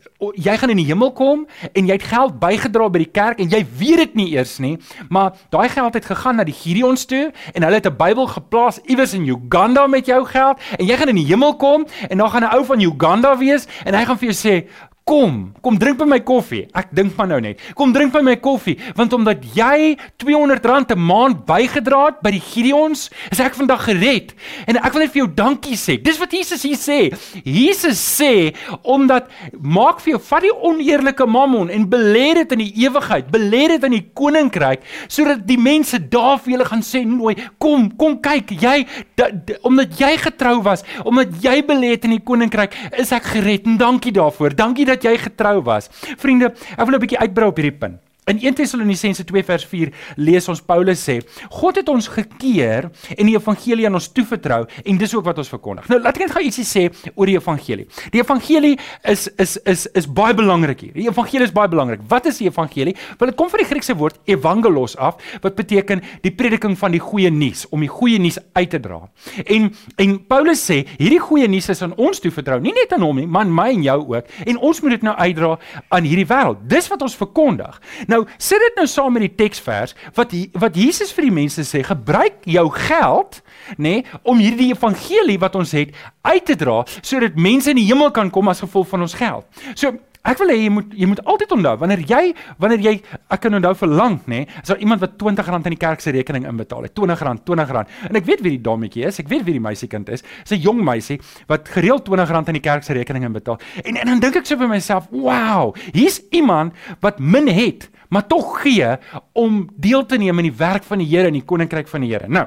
jy 0.40 0.54
gaan 0.56 0.70
in 0.72 0.78
die 0.80 0.86
hemel 0.88 1.10
kom 1.12 1.42
en 1.76 1.88
jy 1.88 1.98
het 1.98 2.06
geld 2.08 2.38
bygedra 2.40 2.86
by 2.88 3.02
die 3.02 3.10
kerk 3.12 3.42
en 3.42 3.50
jy 3.52 3.60
weet 3.76 4.00
dit 4.00 4.14
nie 4.16 4.28
eers 4.32 4.54
nie, 4.64 4.78
maar 5.12 5.34
daai 5.52 5.68
geld 5.68 5.98
het 5.98 6.06
gegaan 6.08 6.38
na 6.40 6.46
die 6.48 6.56
Gideons 6.56 7.04
toe 7.10 7.26
en 7.52 7.66
hulle 7.66 7.76
het 7.76 7.86
'n 7.90 7.98
Bybel 7.98 8.30
geplaas 8.32 8.78
iewers 8.86 9.12
in 9.12 9.28
Uganda 9.28 9.86
met 9.86 10.06
jou 10.06 10.24
geld 10.24 10.56
en 10.78 10.86
jy 10.86 10.96
gaan 10.96 11.12
in 11.12 11.20
die 11.20 11.28
hemel 11.28 11.56
kom 11.56 11.84
en 12.08 12.18
dan 12.18 12.30
gaan 12.30 12.44
'n 12.44 12.54
ou 12.56 12.64
van 12.64 12.80
Uganda 12.80 13.36
wees 13.36 13.66
en 13.84 13.94
hy 13.94 14.04
gaan 14.04 14.18
vir 14.18 14.32
jou 14.32 14.38
sê 14.38 14.68
Kom, 15.08 15.54
kom 15.64 15.78
drink 15.80 15.96
by 15.96 16.04
my 16.04 16.18
koffie. 16.20 16.66
Ek 16.76 16.90
dink 16.92 17.14
maar 17.16 17.30
nou 17.30 17.38
net. 17.40 17.62
Kom 17.78 17.94
drink 17.96 18.12
by 18.12 18.20
my 18.20 18.34
koffie, 18.44 18.74
want 18.96 19.14
omdat 19.16 19.40
jy 19.56 19.96
R200 20.20 20.92
'n 20.92 21.00
maand 21.00 21.46
bygedra 21.48 22.04
het 22.06 22.20
by 22.20 22.30
die 22.34 22.44
Gideons, 22.44 23.08
is 23.32 23.40
ek 23.40 23.54
vandag 23.56 23.88
gered. 23.88 24.34
En 24.66 24.76
ek 24.76 24.92
wil 24.92 25.02
net 25.02 25.12
vir 25.12 25.24
jou 25.24 25.30
dankie 25.34 25.76
sê. 25.76 25.96
Dis 26.02 26.18
wat 26.18 26.32
Jesus 26.32 26.62
hier 26.62 26.76
sê. 26.76 27.16
Jesus 27.42 27.96
sê 27.96 28.54
omdat 28.82 29.30
maak 29.58 30.00
vir 30.00 30.12
jou 30.12 30.20
vat 30.28 30.42
die 30.42 30.52
oneerlike 30.52 31.26
mammon 31.26 31.70
en 31.70 31.88
belê 31.88 32.34
dit 32.34 32.52
in 32.52 32.58
die 32.58 32.72
ewigheid, 32.84 33.30
belê 33.32 33.68
dit 33.68 33.84
in 33.84 33.96
die 33.96 34.10
koninkryk 34.12 34.84
sodat 35.08 35.46
die 35.46 35.56
mense 35.56 35.98
daar 35.98 36.38
vir 36.38 36.52
julle 36.52 36.68
gaan 36.68 36.82
sê 36.82 37.04
nooi, 37.06 37.34
kom, 37.58 37.88
kom 37.96 38.18
kyk, 38.20 38.50
jy 38.60 38.86
da, 39.16 39.30
da, 39.30 39.54
omdat 39.62 39.98
jy 39.98 40.12
getrou 40.18 40.62
was, 40.62 40.84
omdat 41.04 41.32
jy 41.42 41.62
belê 41.64 41.94
het 41.96 42.04
in 42.04 42.16
die 42.16 42.24
koninkryk, 42.24 42.74
is 42.98 43.12
ek 43.12 43.32
gered 43.32 43.66
en 43.66 43.78
dankie 43.80 44.12
daarvoor. 44.12 44.54
Dankie 44.58 44.84
dat 44.84 44.97
dat 44.98 45.06
jy 45.06 45.16
getrou 45.28 45.62
was. 45.62 45.88
Vriende, 46.18 46.52
ek 46.76 46.84
wil 46.84 46.98
'n 46.98 47.04
bietjie 47.06 47.22
uitbrei 47.22 47.48
op 47.48 47.56
hierdie 47.56 47.78
punt. 47.78 48.00
In 48.28 48.36
1 48.36 48.54
Tessalonisense 48.54 49.24
2 49.24 49.44
vers 49.44 49.64
4 49.64 49.92
lees 50.20 50.48
ons 50.52 50.60
Paulus 50.60 51.00
sê: 51.00 51.18
God 51.48 51.78
het 51.80 51.88
ons 51.88 52.08
gekeer 52.12 52.90
en 53.14 53.24
die 53.24 53.36
evangelie 53.38 53.86
aan 53.88 53.96
ons 53.96 54.10
toevertrou 54.12 54.66
en 54.84 54.98
dis 55.00 55.14
ook 55.16 55.24
wat 55.24 55.40
ons 55.40 55.48
verkondig. 55.48 55.88
Nou 55.88 56.00
laat 56.02 56.18
ek 56.18 56.26
net 56.26 56.34
gou 56.36 56.42
ietsie 56.44 56.66
sê 56.68 56.84
oor 57.14 57.30
die 57.30 57.38
evangelie. 57.38 57.86
Die 58.12 58.20
evangelie 58.20 58.74
is 59.08 59.28
is 59.40 59.56
is 59.64 59.86
is 59.96 60.08
baie 60.18 60.36
belangrik 60.36 60.84
hier. 60.84 60.92
Die 60.98 61.08
evangelie 61.08 61.48
is 61.48 61.54
baie 61.56 61.72
belangrik. 61.72 62.04
Wat 62.10 62.28
is 62.28 62.42
die 62.42 62.50
evangelie? 62.50 62.94
Wel 63.18 63.32
dit 63.32 63.38
kom 63.38 63.48
van 63.48 63.62
die 63.62 63.68
Griekse 63.70 63.96
woord 63.96 64.20
evangelos 64.28 64.98
af 65.00 65.24
wat 65.40 65.56
beteken 65.56 66.04
die 66.26 66.34
prediking 66.34 66.76
van 66.78 66.92
die 66.92 67.00
goeie 67.00 67.30
nuus, 67.32 67.64
om 67.72 67.80
die 67.84 67.90
goeie 67.90 68.20
nuus 68.20 68.36
uit 68.52 68.70
te 68.74 68.82
dra. 68.82 69.00
En 69.46 69.70
en 69.96 70.16
Paulus 70.28 70.60
sê 70.68 70.82
hierdie 70.98 71.22
goeie 71.22 71.48
nuus 71.48 71.70
is 71.72 71.82
aan 71.82 71.96
ons 71.96 72.20
toevertrou, 72.20 72.60
nie 72.60 72.76
net 72.76 72.92
aan 72.92 73.06
hom 73.06 73.16
nie, 73.22 73.26
maar 73.26 73.46
aan 73.46 73.54
my 73.54 73.70
en 73.72 73.88
jou 73.88 73.98
ook. 74.12 74.36
En 74.44 74.60
ons 74.68 74.84
moet 74.84 74.98
dit 74.98 75.08
nou 75.08 75.16
uitdra 75.16 75.54
aan 75.96 76.08
hierdie 76.12 76.28
wêreld. 76.28 76.60
Dis 76.68 76.92
wat 76.92 77.02
ons 77.08 77.16
verkondig. 77.16 77.80
Nou 78.10 78.17
Nou, 78.18 78.26
sit 78.38 78.58
dit 78.58 78.78
nou 78.80 78.86
saam 78.90 79.14
met 79.14 79.28
die 79.28 79.34
teksvers 79.38 79.94
wat 80.16 80.32
wat 80.58 80.76
Jesus 80.78 81.12
vir 81.14 81.28
die 81.28 81.34
mense 81.34 81.62
sê, 81.66 81.84
gebruik 81.86 82.42
jou 82.50 82.64
geld, 82.74 83.38
nê, 83.76 84.00
nee, 84.00 84.18
om 84.26 84.40
hierdie 84.42 84.72
evangelie 84.72 85.38
wat 85.38 85.54
ons 85.58 85.74
het 85.76 85.94
uit 86.26 86.44
te 86.48 86.56
dra 86.58 86.80
sodat 86.98 87.38
mense 87.38 87.70
in 87.70 87.78
die 87.78 87.86
hemel 87.86 88.10
kan 88.14 88.32
kom 88.34 88.50
as 88.50 88.64
gevolg 88.64 88.88
van 88.90 89.06
ons 89.06 89.14
geld. 89.18 89.46
So 89.74 89.94
Ek 90.26 90.40
wil 90.42 90.50
hê 90.50 90.56
jy 90.64 90.70
moet 90.72 90.94
jy 90.98 91.06
moet 91.06 91.20
altyd 91.30 91.52
onthou 91.54 91.74
wanneer 91.78 92.00
jy 92.10 92.22
wanneer 92.58 92.82
jy 92.82 92.94
ek 93.30 93.42
kan 93.44 93.54
onthou 93.54 93.74
vir 93.82 93.90
lank 93.92 94.26
nê, 94.26 94.40
nee, 94.42 94.48
as 94.62 94.72
daar 94.72 94.82
iemand 94.82 95.02
wat 95.04 95.14
R20 95.22 95.68
in 95.70 95.74
die 95.76 95.80
kerk 95.80 96.02
se 96.02 96.12
rekening 96.14 96.46
inbetaal 96.48 96.88
het, 96.88 96.98
R20, 96.98 97.44
R20. 97.46 97.92
En 98.10 98.18
ek 98.18 98.26
weet 98.26 98.42
wie 98.44 98.54
die 98.56 98.62
dametjie 98.64 99.06
is, 99.08 99.20
ek 99.22 99.30
weet 99.30 99.46
wie 99.46 99.54
die 99.56 99.62
meisiekind 99.62 100.10
is. 100.14 100.24
Sy 100.48 100.58
jong 100.64 100.82
meisie 100.84 101.20
wat 101.50 101.70
gereeld 101.70 102.08
R20 102.10 102.50
in 102.52 102.58
die 102.58 102.64
kerk 102.64 102.86
se 102.86 102.96
rekening 102.98 103.28
inbetaal. 103.28 103.60
En 103.84 104.00
en 104.02 104.12
dan 104.14 104.24
dink 104.24 104.40
ek 104.42 104.48
so 104.48 104.58
vir 104.58 104.68
myself, 104.68 105.06
"Wow, 105.10 105.74
hier's 105.92 106.20
iemand 106.32 106.74
wat 107.00 107.18
min 107.20 107.46
het, 107.46 107.88
maar 108.10 108.26
tog 108.26 108.62
gee 108.62 108.96
om 109.32 109.68
deel 109.76 110.06
te 110.06 110.18
neem 110.18 110.38
in 110.38 110.50
die 110.50 110.58
werk 110.58 110.82
van 110.84 110.98
die 110.98 111.06
Here 111.06 111.28
in 111.28 111.34
die 111.34 111.44
koninkryk 111.44 111.88
van 111.88 112.00
die 112.00 112.10
Here." 112.10 112.28
Nou, 112.28 112.46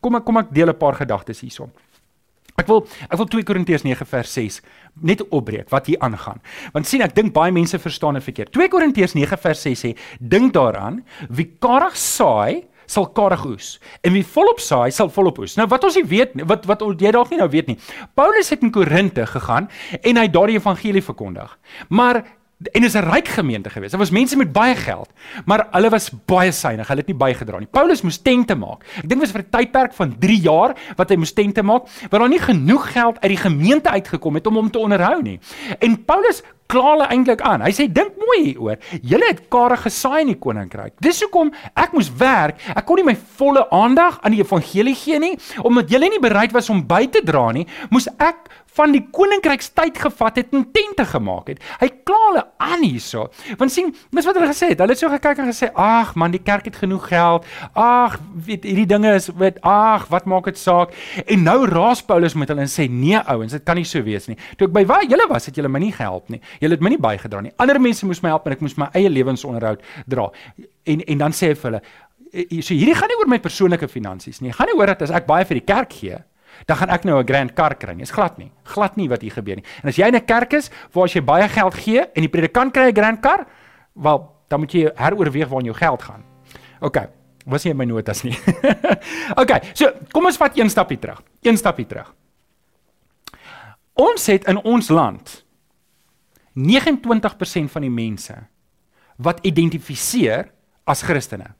kom 0.00 0.14
ek 0.14 0.24
kom 0.24 0.36
ek 0.36 0.54
deel 0.54 0.68
'n 0.68 0.78
paar 0.78 0.94
gedagtes 0.94 1.40
hierson. 1.40 1.70
Ek 2.58 2.66
wil 2.66 2.86
ek 3.06 3.16
wil 3.20 3.28
2 3.30 3.46
Korintiërs 3.46 3.84
9 3.86 4.06
vers 4.06 4.32
6 4.32 4.60
net 5.00 5.22
opbreek 5.28 5.68
wat 5.70 5.86
hier 5.86 6.00
aangaan. 6.04 6.40
Want 6.72 6.86
sien 6.86 7.02
ek 7.04 7.14
dink 7.14 7.34
baie 7.36 7.52
mense 7.52 7.78
verstaan 7.78 8.18
dit 8.18 8.24
verkeerd. 8.24 8.52
2 8.52 8.68
Korintiërs 8.72 9.14
9 9.18 9.38
vers 9.44 9.62
6 9.62 9.84
sê 9.84 9.94
dink 10.18 10.52
daaraan 10.56 11.02
wie 11.28 11.50
karig 11.60 11.96
saai 11.96 12.64
sal 12.88 13.06
karig 13.12 13.44
oes 13.44 13.74
en 14.06 14.14
wie 14.16 14.24
volop 14.24 14.62
saai 14.64 14.90
sal 14.94 15.10
volop 15.12 15.42
oes. 15.42 15.58
Nou 15.60 15.68
wat 15.68 15.84
ons 15.84 15.98
nie 16.00 16.06
weet 16.08 16.34
wat 16.48 16.66
wat 16.70 16.84
jy 16.88 17.12
dalk 17.14 17.32
nie 17.32 17.40
nou 17.40 17.50
weet 17.52 17.68
nie. 17.68 17.78
Paulus 18.16 18.50
het 18.54 18.64
in 18.64 18.72
Korinte 18.72 19.26
gegaan 19.28 19.68
en 20.00 20.20
hy 20.20 20.26
daardie 20.32 20.56
evangelie 20.56 21.04
verkondig. 21.04 21.52
Maar 21.88 22.24
en 22.72 22.84
is 22.84 22.94
'n 22.94 23.10
ryk 23.10 23.28
gemeente 23.28 23.70
geweest. 23.70 23.90
Daar 23.90 24.00
was 24.00 24.10
mense 24.10 24.36
met 24.36 24.52
baie 24.52 24.76
geld, 24.76 25.10
maar 25.44 25.66
hulle 25.70 25.88
was 25.88 26.10
baie 26.24 26.52
suinig. 26.52 26.88
Hulle 26.88 27.00
het 27.00 27.06
nie 27.06 27.16
bygedra 27.16 27.58
nie. 27.58 27.68
Paulus 27.70 28.02
moes 28.02 28.22
tente 28.22 28.54
maak. 28.54 28.82
Ek 28.96 29.08
dink 29.08 29.20
dit 29.20 29.20
was 29.20 29.30
vir 29.30 29.42
'n 29.42 29.50
tydperk 29.50 29.92
van 29.94 30.18
3 30.18 30.40
jaar 30.40 30.74
wat 30.96 31.08
hy 31.08 31.16
moes 31.16 31.32
tente 31.32 31.62
maak, 31.62 31.86
waar 32.10 32.20
daar 32.20 32.28
nie 32.28 32.38
genoeg 32.38 32.92
geld 32.92 33.20
uit 33.20 33.30
die 33.30 33.36
gemeente 33.36 33.90
uitgekom 33.90 34.34
het 34.34 34.46
om 34.46 34.54
hom 34.54 34.70
te 34.70 34.78
onderhou 34.78 35.22
nie. 35.22 35.40
En 35.78 36.04
Paulus 36.04 36.42
kla 36.66 36.90
hulle 36.92 37.06
eintlik 37.08 37.40
aan. 37.40 37.62
Hy 37.64 37.72
sê 37.72 37.86
dink 37.92 38.18
mooi 38.20 38.38
hieroor. 38.50 38.76
Julle 39.02 39.30
het 39.30 39.48
kare 39.48 39.76
gesaai 39.76 40.20
in 40.20 40.32
die 40.34 40.38
koninkryk. 40.38 40.92
Dis 41.00 41.22
hoekom 41.24 41.52
ek 41.74 41.92
moes 41.92 42.10
werk. 42.20 42.60
Ek 42.74 42.84
kon 42.84 42.96
nie 42.96 43.04
my 43.04 43.16
volle 43.38 43.64
aandag 43.70 44.20
aan 44.22 44.36
die 44.36 44.42
evangelie 44.42 44.94
gee 44.94 45.18
nie, 45.18 45.38
omdat 45.64 45.88
julle 45.90 46.10
nie 46.12 46.20
bereid 46.20 46.52
was 46.52 46.68
om 46.70 46.86
by 46.86 47.06
te 47.06 47.22
dra 47.24 47.50
nie, 47.52 47.66
moes 47.90 48.08
ek 48.18 48.36
van 48.78 48.94
die 48.94 49.02
koninkrykstyd 49.14 49.98
gevat 49.98 50.38
het 50.40 50.54
en 50.54 50.66
tente 50.74 51.04
gemaak 51.08 51.50
het. 51.52 51.62
Hy 51.80 51.88
kla 52.06 52.18
hulle 52.28 52.44
aan 52.62 52.84
hierso. 52.84 53.26
Want 53.60 53.74
sien, 53.74 53.90
dis 54.14 54.28
wat 54.28 54.38
hulle 54.38 54.50
gesê 54.50 54.70
het. 54.72 54.82
Hulle 54.82 54.94
het 54.94 55.02
so 55.02 55.10
gekyk 55.12 55.42
en 55.42 55.50
gesê, 55.50 55.70
"Ag 55.74 56.14
man, 56.14 56.30
die 56.30 56.42
kerk 56.42 56.64
het 56.64 56.76
genoeg 56.76 57.08
geld. 57.08 57.46
Ag, 57.74 58.18
weet 58.46 58.64
hierdie 58.64 58.86
dinge 58.86 59.14
is 59.14 59.28
weet, 59.28 59.60
ag, 59.62 60.06
wat 60.08 60.24
maak 60.24 60.44
dit 60.44 60.58
saak?" 60.58 60.92
En 61.26 61.42
nou 61.42 61.66
raas 61.66 62.02
Paulus 62.02 62.34
met 62.34 62.48
hulle 62.48 62.60
en 62.60 62.68
sê, 62.68 62.90
"Nee 62.90 63.18
ouens, 63.26 63.52
dit 63.52 63.64
kan 63.64 63.76
nie 63.76 63.84
so 63.84 64.02
wees 64.02 64.26
nie. 64.26 64.36
Toe 64.56 64.66
ek 64.66 64.72
by 64.72 64.86
waar 64.86 65.04
julle 65.04 65.26
was, 65.28 65.46
het 65.46 65.54
julle 65.54 65.68
my 65.68 65.78
nie 65.78 65.92
gehelp 65.92 66.28
nie. 66.28 66.40
Julle 66.60 66.74
het 66.74 66.80
my 66.80 66.88
nie 66.88 66.98
bygedra 66.98 67.40
nie. 67.40 67.52
Ander 67.56 67.80
mense 67.80 68.06
moes 68.06 68.22
my 68.22 68.28
help 68.28 68.46
en 68.46 68.52
ek 68.52 68.60
moes 68.60 68.76
my 68.76 68.88
eie 68.92 69.08
lewensonderhoud 69.08 69.80
dra." 70.06 70.30
En 70.84 71.00
en 71.00 71.18
dan 71.18 71.32
sê 71.32 71.48
hy 71.48 71.54
vir 71.54 71.70
hulle, 71.70 71.82
"So 72.62 72.74
hierdie 72.74 72.94
gaan 72.94 73.08
nie 73.08 73.16
oor 73.18 73.28
my 73.28 73.38
persoonlike 73.38 73.88
finansies 73.88 74.40
nie. 74.40 74.52
Gaan 74.52 74.66
nie 74.66 74.78
oor 74.78 74.86
dat 74.86 75.02
as 75.02 75.10
ek 75.10 75.26
baie 75.26 75.44
vir 75.44 75.54
die 75.54 75.74
kerk 75.74 75.92
gee, 75.92 76.16
dan 76.66 76.76
gaan 76.76 76.90
ek 76.90 77.04
nou 77.04 77.18
'n 77.20 77.26
grand 77.26 77.54
kar 77.54 77.74
kry. 77.76 77.94
Dis 77.94 78.10
glad 78.10 78.38
nie. 78.38 78.50
Glad 78.64 78.96
nie 78.96 79.08
wat 79.08 79.20
hier 79.20 79.32
gebeur 79.32 79.56
nie. 79.56 79.64
En 79.82 79.88
as 79.88 79.96
jy 79.96 80.06
in 80.06 80.14
'n 80.14 80.24
kerk 80.24 80.52
is 80.52 80.70
waar 80.92 81.04
as 81.04 81.12
jy 81.14 81.20
baie 81.20 81.48
geld 81.48 81.74
gee 81.74 82.00
en 82.00 82.20
die 82.20 82.28
predikant 82.28 82.72
kry 82.72 82.88
'n 82.88 82.94
grand 82.94 83.20
kar, 83.20 83.46
wel, 83.94 84.30
dan 84.48 84.60
moet 84.60 84.72
jy 84.72 84.90
heroorweeg 84.94 85.48
waar 85.48 85.62
jou 85.62 85.74
geld 85.74 86.02
gaan. 86.02 86.24
OK. 86.80 87.08
Was 87.46 87.64
nie 87.64 87.70
in 87.70 87.76
my 87.76 87.84
notas 87.84 88.22
nie. 88.22 88.36
OK. 89.42 89.50
So, 89.72 89.92
kom 90.12 90.26
ons 90.26 90.36
vat 90.36 90.58
een 90.58 90.70
stapie 90.70 90.98
terug. 90.98 91.22
Een 91.42 91.56
stapie 91.56 91.86
terug. 91.86 92.14
Ons 93.94 94.26
het 94.26 94.44
in 94.46 94.60
ons 94.62 94.88
land 94.88 95.44
29% 96.54 97.70
van 97.70 97.82
die 97.82 97.90
mense 97.90 98.34
wat 99.16 99.40
identifiseer 99.46 100.50
as 100.86 101.02
Christene. 101.02 101.54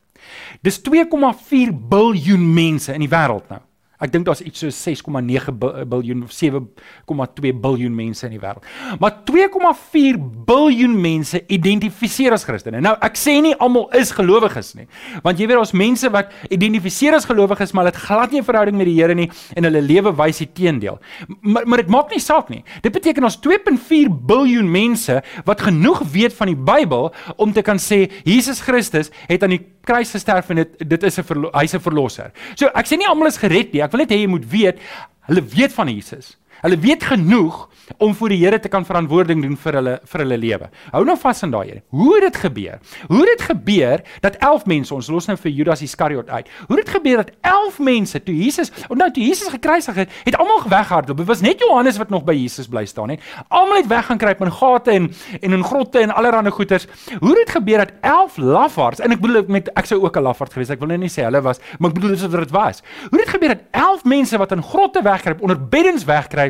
Dis 0.63 0.81
2,4 0.87 1.73
miljard 1.91 2.45
mense 2.45 2.95
in 2.95 3.03
die 3.05 3.11
wêreld 3.11 3.49
nou. 3.51 3.61
Ek 3.99 4.13
dink 4.13 4.29
daar's 4.29 4.43
iets 4.47 4.63
so 4.63 4.71
6,9 4.71 5.57
biljoen 5.91 6.23
of 6.23 6.31
7,2 6.31 7.53
biljoen 7.59 7.95
mense 7.95 8.27
in 8.27 8.37
die 8.37 8.41
wêreld. 8.41 8.63
Maar 9.03 9.17
2,4 9.27 10.19
biljoen 10.47 10.95
mense 11.01 11.41
identifiseer 11.47 12.37
as 12.37 12.47
Christene. 12.47 12.79
Nou, 12.85 12.95
ek 13.03 13.19
sê 13.19 13.35
nie 13.43 13.57
almal 13.59 13.89
is 13.99 14.13
gelowiges 14.15 14.75
nie, 14.79 14.87
want 15.25 15.41
jy 15.41 15.49
weet 15.49 15.59
daar's 15.59 15.75
mense 15.75 16.11
wat 16.15 16.31
identifiseer 16.55 17.17
as 17.19 17.27
gelowiges, 17.27 17.75
maar 17.75 17.89
hulle 17.89 17.97
het 17.97 18.05
glad 18.05 18.31
nie 18.31 18.41
'n 18.41 18.45
verhouding 18.45 18.77
met 18.77 18.87
die 18.87 18.95
Here 18.99 19.15
nie 19.15 19.31
en 19.57 19.65
hulle 19.65 19.83
lewe 19.83 20.15
wys 20.15 20.39
die 20.39 20.51
teendeel. 20.53 20.99
Maar 21.43 21.67
maar 21.67 21.79
dit 21.79 21.91
maak 21.91 22.11
nie 22.11 22.21
saak 22.21 22.49
nie. 22.49 22.63
Dit 22.83 22.93
beteken 22.93 23.25
ons 23.25 23.37
2,4 23.37 24.09
biljoen 24.27 24.71
mense 24.71 25.23
wat 25.45 25.61
genoeg 25.61 26.03
weet 26.13 26.33
van 26.33 26.47
die 26.47 26.57
Bybel 26.57 27.13
om 27.37 27.53
te 27.53 27.63
kan 27.63 27.79
sê 27.79 28.11
Jesus 28.25 28.61
Christus 28.61 29.11
het 29.27 29.43
aan 29.43 29.51
die 29.51 29.67
kruis 29.89 30.11
gesterf 30.11 30.51
en 30.51 30.57
dit 30.57 30.89
dit 30.89 31.03
is 31.03 31.19
'n 31.19 31.45
hy's 31.53 31.75
'n 31.75 31.81
verlosser. 31.81 32.31
So 32.55 32.67
ek 32.75 32.87
sê 32.87 32.97
nie 32.97 33.09
almal 33.09 33.29
is 33.29 33.39
gered 33.39 33.73
nie. 33.73 33.83
Ek 33.89 33.95
wil 33.97 34.05
net 34.05 34.13
hê 34.13 34.21
jy 34.21 34.29
moet 34.29 34.45
weet 34.53 34.83
hulle 35.29 35.45
weet 35.57 35.73
van 35.73 35.89
Jesus. 35.89 36.35
Hulle 36.63 36.79
weet 36.83 37.05
genoeg 37.07 37.69
om 37.97 38.15
vir 38.19 38.33
die 38.35 38.39
Here 38.43 38.59
te 38.61 38.69
kan 38.69 38.85
verantwoording 38.87 39.43
doen 39.43 39.57
vir 39.57 39.79
hulle 39.79 39.95
vir 40.11 40.23
hulle 40.25 40.39
lewe. 40.41 40.69
Hou 40.93 41.05
nou 41.07 41.17
vas 41.21 41.43
aan 41.43 41.53
daai. 41.55 41.81
Hoe 41.95 42.15
het 42.17 42.27
dit 42.27 42.41
gebeur? 42.45 42.81
Hoe 43.09 43.21
het 43.23 43.31
dit 43.33 43.45
gebeur 43.49 44.03
dat 44.25 44.37
11 44.45 44.67
mense 44.67 44.95
ons 44.95 45.09
los 45.13 45.29
nou 45.31 45.37
vir 45.41 45.53
Judas 45.55 45.83
Iskariot 45.83 46.29
uit. 46.29 46.51
Hoe 46.67 46.77
het 46.77 46.85
dit 46.87 46.95
gebeur 46.97 47.23
dat 47.23 47.33
11 47.49 47.79
mense 47.89 48.23
toe 48.23 48.35
Jesus, 48.37 48.73
nou 48.89 49.11
toe 49.15 49.25
Jesus 49.25 49.53
gekruisig 49.55 50.03
het, 50.03 50.13
het 50.25 50.37
almal 50.37 50.63
weghardloop. 50.69 51.23
Dit 51.23 51.31
was 51.31 51.45
net 51.45 51.63
Johannes 51.63 51.99
wat 52.01 52.11
nog 52.11 52.25
by 52.27 52.35
Jesus 52.37 52.69
bly 52.69 52.85
staan, 52.87 53.13
net. 53.15 53.25
Almal 53.49 53.83
het 53.83 53.91
weggaan 53.91 54.19
kruip 54.21 54.43
in 54.45 54.53
gate 54.53 54.91
en 54.91 55.11
en 55.41 55.53
in 55.53 55.65
grotte 55.65 56.03
en 56.03 56.15
allerlei 56.15 56.51
goeters. 56.51 56.87
Hoe 57.19 57.29
het 57.29 57.47
dit 57.47 57.51
gebeur 57.57 57.85
dat 57.85 57.93
11 58.01 58.37
lafaards 58.37 59.01
en 59.01 59.15
ek 59.15 59.23
bedoel 59.23 59.49
met 59.49 59.71
ek 59.79 59.87
sou 59.87 60.01
ook 60.03 60.17
'n 60.17 60.23
lafaard 60.23 60.53
gewees, 60.53 60.71
ek 60.71 60.79
wil 60.79 60.89
nou 60.89 60.99
nie 60.99 61.11
sê 61.11 61.25
hulle 61.25 61.41
was, 61.41 61.61
maar 61.79 61.91
ek 61.91 61.95
bedoel 61.95 62.11
dis 62.11 62.27
wat 62.27 62.41
dit 62.41 62.51
was. 62.51 62.83
Hoe 63.11 63.19
het 63.19 63.27
dit 63.27 63.35
gebeur 63.35 63.49
dat 63.49 63.65
11 63.71 64.05
mense 64.05 64.39
wat 64.39 64.53
in 64.53 64.63
grotte 64.63 65.03
wegkruip, 65.03 65.43
onder 65.43 65.69
beddens 65.69 66.05
wegkruip, 66.05 66.48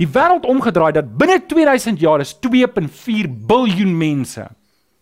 die 0.00 0.08
wêreld 0.08 0.46
omgedraai 0.48 0.92
dat 0.96 1.12
binne 1.18 1.40
2000 1.46 2.00
jaar 2.00 2.22
is 2.24 2.34
2.4 2.46 3.28
biljoen 3.46 3.92
mense 3.96 4.46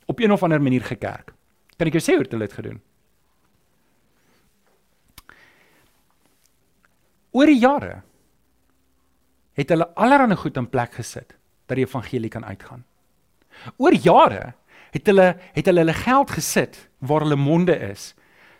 op 0.06 0.20
een 0.20 0.32
of 0.32 0.42
ander 0.42 0.62
manier 0.62 0.84
gekerk. 0.84 1.32
Kan 1.78 1.90
ek 1.90 1.98
jou 1.98 2.02
sê 2.02 2.16
hoe 2.16 2.26
hulle 2.26 2.48
dit 2.48 2.58
gedoen? 2.58 2.80
Oor 7.36 7.46
die 7.46 7.60
jare 7.60 8.00
het 9.58 9.70
hulle 9.74 9.88
allerlei 9.98 10.38
goed 10.38 10.56
in 10.56 10.70
plek 10.70 10.96
gesit 10.98 11.34
dat 11.68 11.76
die 11.76 11.84
evangelie 11.84 12.30
kan 12.32 12.46
uitgaan. 12.46 12.84
Oor 13.76 13.94
jare 13.94 14.54
het 14.94 15.06
hulle 15.06 15.34
het 15.54 15.66
hulle 15.66 15.84
hulle 15.84 15.98
geld 15.98 16.32
gesit 16.34 16.78
waar 16.98 17.26
hulle 17.26 17.38
monde 17.38 17.76
is 17.90 18.14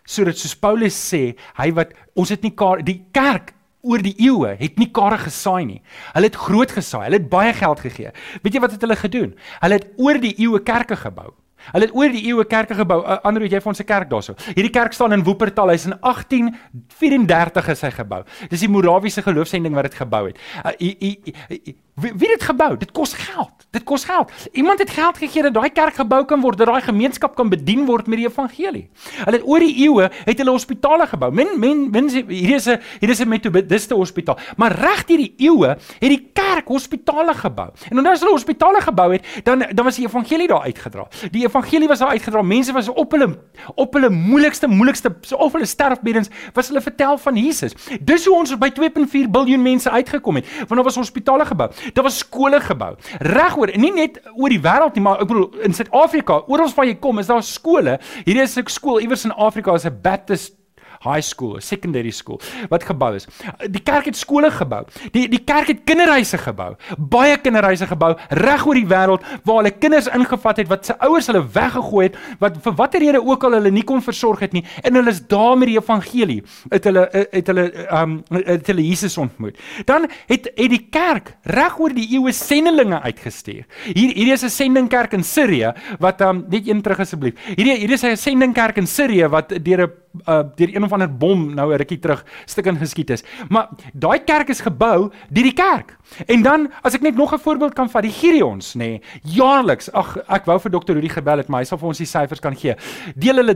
sodat 0.09 0.39
soos 0.41 0.55
Paulus 0.57 0.97
sê, 0.97 1.35
hy 1.61 1.69
wat 1.77 1.91
ons 2.17 2.31
het 2.33 2.41
nie 2.41 2.55
die 2.87 3.03
kerk 3.13 3.53
oor 3.83 4.03
die 4.03 4.15
eeue 4.19 4.55
het 4.59 4.79
nie 4.79 4.91
kare 4.95 5.19
gesaai 5.23 5.65
nie. 5.65 5.83
Hulle 6.15 6.31
het 6.31 6.39
groot 6.39 6.73
gesaai. 6.73 7.05
Hulle 7.09 7.21
het 7.21 7.29
baie 7.31 7.53
geld 7.55 7.83
gegee. 7.85 8.15
Weet 8.43 8.55
jy 8.57 8.63
wat 8.65 8.75
het 8.75 8.87
hulle 8.87 8.97
gedoen? 8.97 9.35
Hulle 9.61 9.79
het 9.79 9.93
oor 9.97 10.19
die 10.23 10.35
eeue 10.39 10.63
kerke 10.63 10.99
gebou. 10.99 11.33
Hulle 11.73 11.89
het 11.89 11.95
oor 11.97 12.13
die 12.13 12.25
eeue 12.31 12.45
kerke 12.49 12.77
gebou. 12.79 13.01
Ander 13.27 13.43
weet 13.45 13.59
jy 13.59 13.61
van 13.65 13.77
se 13.77 13.85
kerk 13.85 14.11
daarso. 14.11 14.35
Hierdie 14.55 14.73
kerk 14.73 14.95
staan 14.97 15.13
in 15.17 15.25
Wuppertal. 15.27 15.73
Hy's 15.75 15.89
in 15.91 15.97
1834 16.01 17.69
is 17.75 17.85
hy 17.85 17.91
gebou. 17.99 18.23
Dis 18.51 18.65
die 18.65 18.71
Morawiese 18.73 19.25
geloofsending 19.27 19.77
wat 19.77 19.91
dit 19.91 19.99
gebou 20.01 20.25
het. 20.31 20.41
Uh, 20.63 20.73
i, 20.79 20.95
i, 21.11 21.35
i, 21.59 21.77
Wie 22.01 22.13
wie 22.17 22.31
het 22.31 22.43
gebou? 22.43 22.77
Dit 22.77 22.93
kos 22.93 23.13
geld. 23.13 23.67
Dit 23.71 23.85
kos 23.85 24.05
geld. 24.05 24.33
Iemand 24.53 24.79
het 24.79 24.91
geld 24.91 25.19
gegee 25.19 25.43
dat 25.43 25.55
daai 25.55 25.71
kerk 25.71 25.95
gebou 25.95 26.25
kan 26.25 26.41
word, 26.41 26.59
dat 26.59 26.67
daai 26.67 26.83
gemeenskap 26.83 27.35
kan 27.37 27.49
bedien 27.49 27.85
word 27.87 28.07
met 28.07 28.19
die 28.21 28.27
evangelie. 28.29 28.85
Hulle 29.25 29.37
het 29.37 29.47
oor 29.47 29.65
die 29.65 29.75
eeue 29.85 30.11
het 30.25 30.39
hulle 30.39 30.55
hospitale 30.55 31.07
gebou. 31.07 31.31
Men 31.35 31.59
men 31.61 31.91
men 31.91 32.09
hier 32.29 32.55
is 32.55 32.69
'n 32.69 32.79
hier 33.01 33.11
is 33.11 33.21
'n 33.21 33.29
metodiste 33.29 33.95
hospitaal. 33.95 34.39
Maar 34.57 34.73
reg 34.73 35.05
deur 35.05 35.17
die 35.17 35.35
eeue 35.37 35.69
het 35.99 36.09
die 36.09 36.31
kerk 36.33 36.69
hospitale 36.69 37.35
gebou. 37.35 37.69
En 37.91 37.99
omdat 37.99 38.19
hulle 38.21 38.33
hospitale 38.33 38.81
gebou 38.81 39.13
het, 39.13 39.27
dan 39.45 39.65
dan 39.75 39.85
was 39.85 39.97
die 39.97 40.07
evangelie 40.07 40.49
daar 40.49 40.63
uitgedra. 40.63 41.07
Die 41.31 41.45
evangelie 41.45 41.89
was 41.89 41.99
daar 41.99 42.09
uitgedra. 42.09 42.43
Mense 42.43 42.73
was 42.73 42.89
op 42.89 43.11
hulle 43.11 43.39
op 43.75 43.93
hulle 43.93 44.11
moeilikste 44.11 44.67
moeilikste 44.67 45.17
of 45.37 45.53
hulle 45.53 45.67
sterfbeddens 45.67 46.29
was 46.53 46.69
hulle 46.69 46.81
vertel 46.81 47.19
van 47.19 47.37
Jesus. 47.37 47.75
Dis 48.01 48.25
hoe 48.27 48.37
ons 48.37 48.59
by 48.59 48.71
2.4 48.71 49.31
miljard 49.31 49.63
mense 49.63 49.91
uitgekom 49.91 50.35
het. 50.35 50.47
Want 50.59 50.75
daar 50.75 50.83
was 50.83 50.97
hospitale 50.97 51.45
gebou. 51.45 51.71
Daar 51.93 52.05
was 52.05 52.19
skole 52.19 52.61
gebou. 52.61 52.95
Regoor, 53.19 53.73
nie 53.77 53.93
net 53.93 54.21
oor 54.35 54.53
die 54.53 54.61
wêreld 54.61 54.99
nie, 54.99 55.03
maar 55.05 55.23
ek 55.23 55.31
bedoel 55.31 55.65
in 55.69 55.75
Suid-Afrika, 55.75 56.43
oral 56.47 56.73
waar 56.75 56.87
jy 56.87 56.99
kom, 57.01 57.19
is 57.19 57.31
daar 57.31 57.43
skole. 57.43 57.99
Hier 58.25 58.43
is 58.43 58.57
'n 58.59 58.67
skool 58.67 59.01
iewers 59.01 59.25
in 59.25 59.33
Afrika, 59.33 59.75
is 59.75 59.87
'n 59.87 60.01
Baptist 60.03 60.58
high 61.05 61.23
school, 61.23 61.57
'n 61.57 61.61
secondary 61.61 62.11
school 62.11 62.41
wat 62.69 62.85
gebou 62.85 63.15
is. 63.15 63.27
Die 63.71 63.83
kerk 63.83 64.05
het 64.05 64.17
skole 64.17 64.51
gebou. 64.51 64.85
Die 65.13 65.29
die 65.29 65.45
kerk 65.45 65.67
het 65.67 65.85
kinderhuise 65.85 66.39
gebou. 66.39 66.75
Baie 66.99 67.37
kinderhuise 67.39 67.87
gebou 67.87 68.15
reg 68.29 68.67
oor 68.67 68.75
die 68.75 68.87
wêreld 68.87 69.23
waar 69.45 69.63
hulle 69.63 69.71
kinders 69.71 70.07
ingevat 70.07 70.57
het 70.57 70.69
wat 70.69 70.87
se 70.87 70.99
ouers 70.99 71.27
hulle 71.27 71.45
weggegooi 71.53 72.05
het 72.07 72.17
wat 72.39 72.59
vir 72.63 72.75
watter 72.75 73.01
rede 73.01 73.23
ook 73.23 73.45
al 73.45 73.59
hulle 73.59 73.71
nie 73.71 73.85
kon 73.85 74.03
versorg 74.03 74.41
het 74.41 74.53
nie 74.53 74.65
en 74.83 74.95
hulle 74.95 75.11
is 75.11 75.21
daar 75.27 75.57
met 75.59 75.69
die 75.69 75.79
evangelie. 75.79 76.43
Het 76.71 76.85
hulle 76.85 77.09
het 77.13 77.47
hulle 77.47 77.67
um 78.01 78.23
het 78.31 78.67
hulle 78.67 78.87
Jesus 78.87 79.19
ontmoet. 79.19 79.59
Dan 79.85 80.09
het 80.27 80.51
het 80.55 80.71
die 80.71 80.87
kerk 80.91 81.37
reg 81.43 81.79
oor 81.79 81.95
die 81.95 82.09
eeue 82.17 82.33
sendelinge 82.33 83.01
uitgestuur. 83.01 83.65
Hier 83.93 84.15
hier 84.15 84.33
is 84.33 84.45
'n 84.45 84.51
sendingkerk 84.51 85.13
in 85.13 85.25
Sirië 85.25 85.73
wat 85.99 86.21
um 86.21 86.45
net 86.49 86.69
een 86.69 86.83
terug 86.83 87.01
asseblief. 87.01 87.35
Hier 87.57 87.77
hier 87.77 87.91
is 87.91 88.05
'n 88.05 88.17
sendingkerk 88.17 88.77
in 88.77 88.87
Sirië 88.87 89.29
wat 89.29 89.49
deur 89.63 89.83
'n 89.83 89.93
uh, 90.27 90.43
deur 90.57 90.75
een 90.75 90.85
of 90.85 90.93
ander 90.93 91.17
bom 91.19 91.55
nou 91.55 91.73
'n 91.73 91.77
rukkie 91.77 91.99
terug 91.99 92.25
stuk 92.45 92.67
in 92.67 92.77
geskiet 92.77 93.11
is. 93.11 93.25
Maar 93.49 93.69
daai 93.93 94.19
kerk 94.25 94.49
is 94.49 94.61
gebou 94.61 95.11
deur 95.31 95.45
die 95.45 95.53
kerk. 95.53 95.97
En 96.27 96.43
dan 96.43 96.69
as 96.83 96.95
ek 96.95 97.01
net 97.01 97.15
nog 97.15 97.33
'n 97.33 97.39
voorbeeld 97.39 97.75
kan 97.75 97.91
vat, 97.91 98.03
die 98.03 98.13
Gideons, 98.13 98.75
nê, 98.75 98.79
nee, 98.79 99.03
jaarliks. 99.23 99.93
Ag, 99.93 100.17
ek 100.29 100.45
wou 100.45 100.59
vir 100.61 100.71
dokter 100.71 100.95
Rudy 100.95 101.09
gebel 101.09 101.37
het, 101.37 101.49
maar 101.49 101.61
hy 101.61 101.65
sal 101.65 101.79
vir 101.79 101.89
ons 101.89 101.99
die 101.99 102.07
syfers 102.07 102.41
kan 102.41 102.57
gee. 102.57 102.75
Deel 103.17 103.37
hulle 103.37 103.55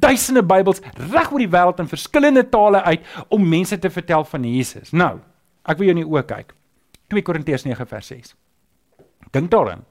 duisende 0.00 0.42
Bybels 0.42 0.80
reg 1.12 1.32
oor 1.32 1.38
die 1.38 1.48
wêreld 1.48 1.80
in 1.80 1.88
verskillende 1.88 2.48
tale 2.48 2.82
uit 2.82 3.00
om 3.28 3.48
mense 3.48 3.78
te 3.78 3.90
vertel 3.90 4.24
van 4.24 4.44
Jesus. 4.44 4.92
Nou, 4.92 5.20
ek 5.64 5.78
wil 5.78 5.86
jou 5.86 5.96
in 5.98 6.04
die 6.04 6.10
oë 6.10 6.24
kyk. 6.26 6.54
2 7.08 7.22
Korintiërs 7.22 7.64
9 7.64 7.86
vers 7.86 8.06
6. 8.06 8.34
Dink 9.32 9.50
daaraan. 9.50 9.84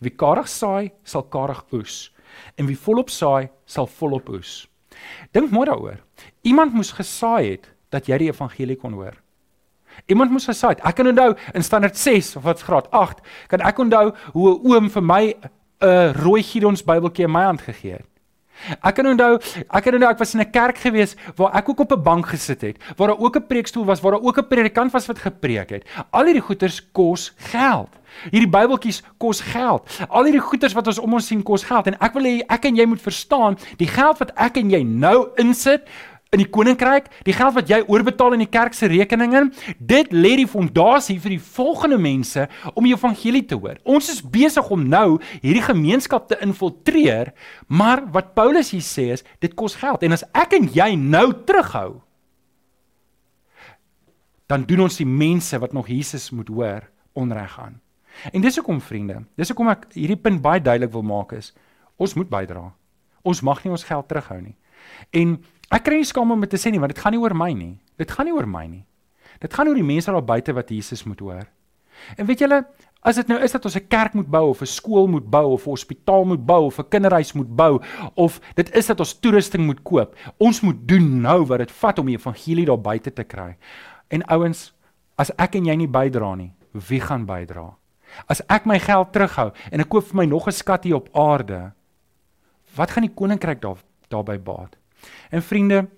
Wie 0.00 0.10
karig 0.10 0.48
saai, 0.48 0.92
sal 1.04 1.22
karig 1.28 1.64
oes. 1.72 2.12
En 2.56 2.66
wie 2.66 2.78
volop 2.78 3.10
saai, 3.10 3.50
sal 3.66 3.86
volop 3.86 4.28
oes. 4.28 4.69
Dink 5.32 5.50
mooi 5.50 5.66
daaroor. 5.66 5.98
Iemand 6.42 6.72
moes 6.72 6.92
gesaai 6.92 7.50
het 7.50 7.70
dat 7.90 8.06
jy 8.06 8.18
die 8.18 8.30
evangelie 8.30 8.76
kon 8.76 8.92
hoor. 8.92 9.16
Iemand 10.06 10.30
moes 10.30 10.46
gesê 10.48 10.72
het, 10.74 10.82
ek 10.86 11.00
kan 11.00 11.10
onthou 11.10 11.32
in 11.54 11.64
standaard 11.66 11.98
6 11.98 12.36
of 12.36 12.46
wat 12.46 12.62
graad 12.66 12.90
8, 12.96 13.24
kan 13.50 13.64
ek 13.66 13.78
onthou 13.78 14.12
hoe 14.32 14.48
'n 14.50 14.60
oom 14.70 14.90
vir 14.90 15.02
my 15.02 15.24
'n 15.34 15.50
uh, 15.80 16.12
rooi 16.12 16.42
Gideons 16.42 16.84
Bybeltjie 16.84 17.24
in 17.24 17.32
my 17.32 17.44
hand 17.44 17.60
gegee 17.60 17.92
het. 17.92 18.06
Ek 18.84 18.94
kan 18.94 19.06
onthou, 19.06 19.38
ek 19.72 19.84
kan 19.84 19.94
onthou 19.94 20.10
ek 20.10 20.18
was 20.18 20.34
in 20.34 20.40
'n 20.40 20.50
kerk 20.50 20.78
gewees 20.78 21.16
waar 21.36 21.54
ek 21.56 21.68
ook 21.68 21.80
op 21.80 21.92
'n 21.92 22.02
bank 22.02 22.26
gesit 22.26 22.60
het, 22.60 22.76
waar 22.96 23.08
daar 23.08 23.18
ook 23.18 23.36
'n 23.36 23.46
preekstoel 23.46 23.84
was, 23.84 24.00
waar 24.00 24.12
daar 24.12 24.22
ook 24.22 24.38
'n 24.38 24.48
predikant 24.48 24.92
was 24.92 25.06
wat 25.06 25.18
gepreek 25.18 25.70
het. 25.70 25.84
Al 26.10 26.24
hierdie 26.24 26.42
goeders 26.42 26.80
kos 26.92 27.32
geld. 27.36 27.90
Hierdie 28.30 28.50
Bybeltjies 28.50 29.02
kos 29.18 29.42
geld. 29.52 29.88
Al 30.08 30.28
hierdie 30.28 30.44
goeders 30.44 30.76
wat 30.76 30.90
ons 30.92 31.00
om 31.02 31.18
ons 31.18 31.26
sien 31.32 31.42
kos 31.42 31.66
geld 31.68 31.90
en 31.90 31.98
ek 32.00 32.16
wil 32.18 32.28
hê 32.28 32.36
ek 32.48 32.70
en 32.70 32.78
jy 32.80 32.86
moet 32.90 33.02
verstaan, 33.02 33.58
die 33.80 33.90
geld 33.90 34.22
wat 34.22 34.32
ek 34.36 34.60
en 34.60 34.72
jy 34.72 34.82
nou 34.86 35.30
insit 35.40 35.88
in 36.30 36.38
die 36.44 36.50
koninkryk, 36.50 37.08
die 37.26 37.34
geld 37.34 37.56
wat 37.56 37.70
jy 37.70 37.80
oorbetaal 37.90 38.36
in 38.36 38.44
die 38.44 38.50
kerk 38.50 38.76
se 38.78 38.86
rekeninge, 38.90 39.48
dit 39.78 40.12
lê 40.14 40.36
die 40.38 40.48
fondasie 40.50 41.18
vir 41.22 41.34
die 41.34 41.42
volgende 41.42 41.98
mense 41.98 42.46
om 42.76 42.86
die 42.86 42.94
evangelie 42.94 43.42
te 43.50 43.58
hoor. 43.58 43.80
Ons 43.82 44.12
is 44.12 44.20
besig 44.22 44.70
om 44.70 44.84
nou 44.86 45.18
hierdie 45.40 45.64
gemeenskap 45.66 46.28
te 46.30 46.38
infiltreer, 46.44 47.32
maar 47.66 48.04
wat 48.14 48.36
Paulus 48.38 48.70
hier 48.76 48.86
sê 48.86 49.08
is, 49.16 49.26
dit 49.42 49.56
kos 49.58 49.74
geld 49.80 50.06
en 50.06 50.14
as 50.14 50.24
ek 50.30 50.54
en 50.60 50.70
jy 50.70 50.92
nou 51.00 51.32
terughou, 51.46 51.98
dan 54.50 54.66
doen 54.66 54.86
ons 54.86 54.98
die 54.98 55.06
mense 55.06 55.58
wat 55.62 55.74
nog 55.74 55.90
Jesus 55.90 56.30
moet 56.34 56.50
hoor 56.50 56.86
onreg 57.18 57.58
aan. 57.58 57.78
En 58.32 58.40
dis 58.40 58.56
hoekom 58.56 58.80
vriende, 58.80 59.24
dis 59.36 59.48
hoekom 59.48 59.68
ek 59.68 59.86
hierdie 59.94 60.16
punt 60.16 60.42
baie 60.42 60.60
duidelik 60.60 60.92
wil 60.92 61.02
maak 61.02 61.32
is, 61.32 61.54
ons 61.96 62.14
moet 62.14 62.28
bydra. 62.28 62.72
Ons 63.22 63.40
mag 63.40 63.64
nie 63.64 63.70
ons 63.70 63.84
geld 63.84 64.08
terughou 64.08 64.40
nie. 64.40 64.56
En 65.12 65.38
Ek 65.70 65.84
kry 65.86 66.00
nie 66.00 66.08
skaam 66.08 66.32
om 66.34 66.40
dit 66.42 66.50
te 66.50 66.58
sê 66.58 66.72
nie, 66.74 66.80
want 66.82 66.90
dit 66.90 66.98
gaan 66.98 67.14
nie 67.14 67.22
oor 67.22 67.34
my 67.36 67.52
nie. 67.54 67.76
Dit 68.00 68.10
gaan 68.10 68.26
nie 68.26 68.34
oor 68.34 68.48
my 68.50 68.64
nie. 68.66 68.82
Dit 69.40 69.54
gaan 69.54 69.70
oor 69.70 69.78
die 69.78 69.86
mense 69.86 70.10
daar 70.10 70.26
buite 70.26 70.54
wat 70.56 70.70
Jesus 70.74 71.04
moet 71.06 71.22
hoor. 71.22 71.44
En 72.18 72.26
weet 72.26 72.42
julle, 72.42 72.58
as 73.06 73.20
dit 73.20 73.30
nou 73.30 73.38
is 73.38 73.54
dat 73.54 73.64
ons 73.64 73.76
'n 73.76 73.86
kerk 73.86 74.14
moet 74.14 74.26
bou 74.26 74.50
of 74.50 74.62
'n 74.62 74.66
skool 74.66 75.06
moet 75.06 75.30
bou 75.30 75.52
of 75.52 75.66
'n 75.66 75.70
hospitaal 75.70 76.24
moet 76.24 76.44
bou 76.44 76.66
of 76.66 76.78
'n 76.78 76.88
kinderhuis 76.88 77.32
moet 77.34 77.56
bou 77.56 77.80
of 78.14 78.40
dit 78.56 78.74
is 78.74 78.86
dat 78.86 79.00
ons 79.00 79.20
toerusting 79.20 79.64
moet 79.66 79.82
koop, 79.82 80.16
ons 80.38 80.60
moet 80.60 80.88
doen 80.88 81.20
nou 81.20 81.44
wat 81.46 81.58
dit 81.58 81.70
vat 81.70 81.98
om 81.98 82.06
die 82.06 82.16
evangelie 82.16 82.66
daar 82.66 82.80
buite 82.80 83.12
te 83.12 83.24
kry. 83.24 83.56
En 84.08 84.24
ouens, 84.24 84.74
as 85.16 85.30
ek 85.38 85.54
en 85.54 85.66
jy 85.66 85.76
nie 85.76 85.88
bydra 85.88 86.34
nie, 86.34 86.52
wie 86.72 87.00
gaan 87.00 87.26
bydra? 87.26 87.76
As 88.28 88.42
ek 88.48 88.66
my 88.66 88.78
geld 88.78 89.12
terughou 89.12 89.50
en 89.70 89.80
ek 89.80 89.88
koop 89.88 90.04
vir 90.10 90.16
my 90.16 90.26
nog 90.26 90.48
'n 90.48 90.52
skat 90.52 90.84
hier 90.84 90.96
op 90.96 91.08
aarde, 91.14 91.72
wat 92.76 92.90
gaan 92.90 93.06
die 93.06 93.14
koninkryk 93.14 93.60
daar 93.60 93.78
daarby 94.08 94.38
baat? 94.38 94.76
En 95.30 95.42
vriende, 95.42 95.88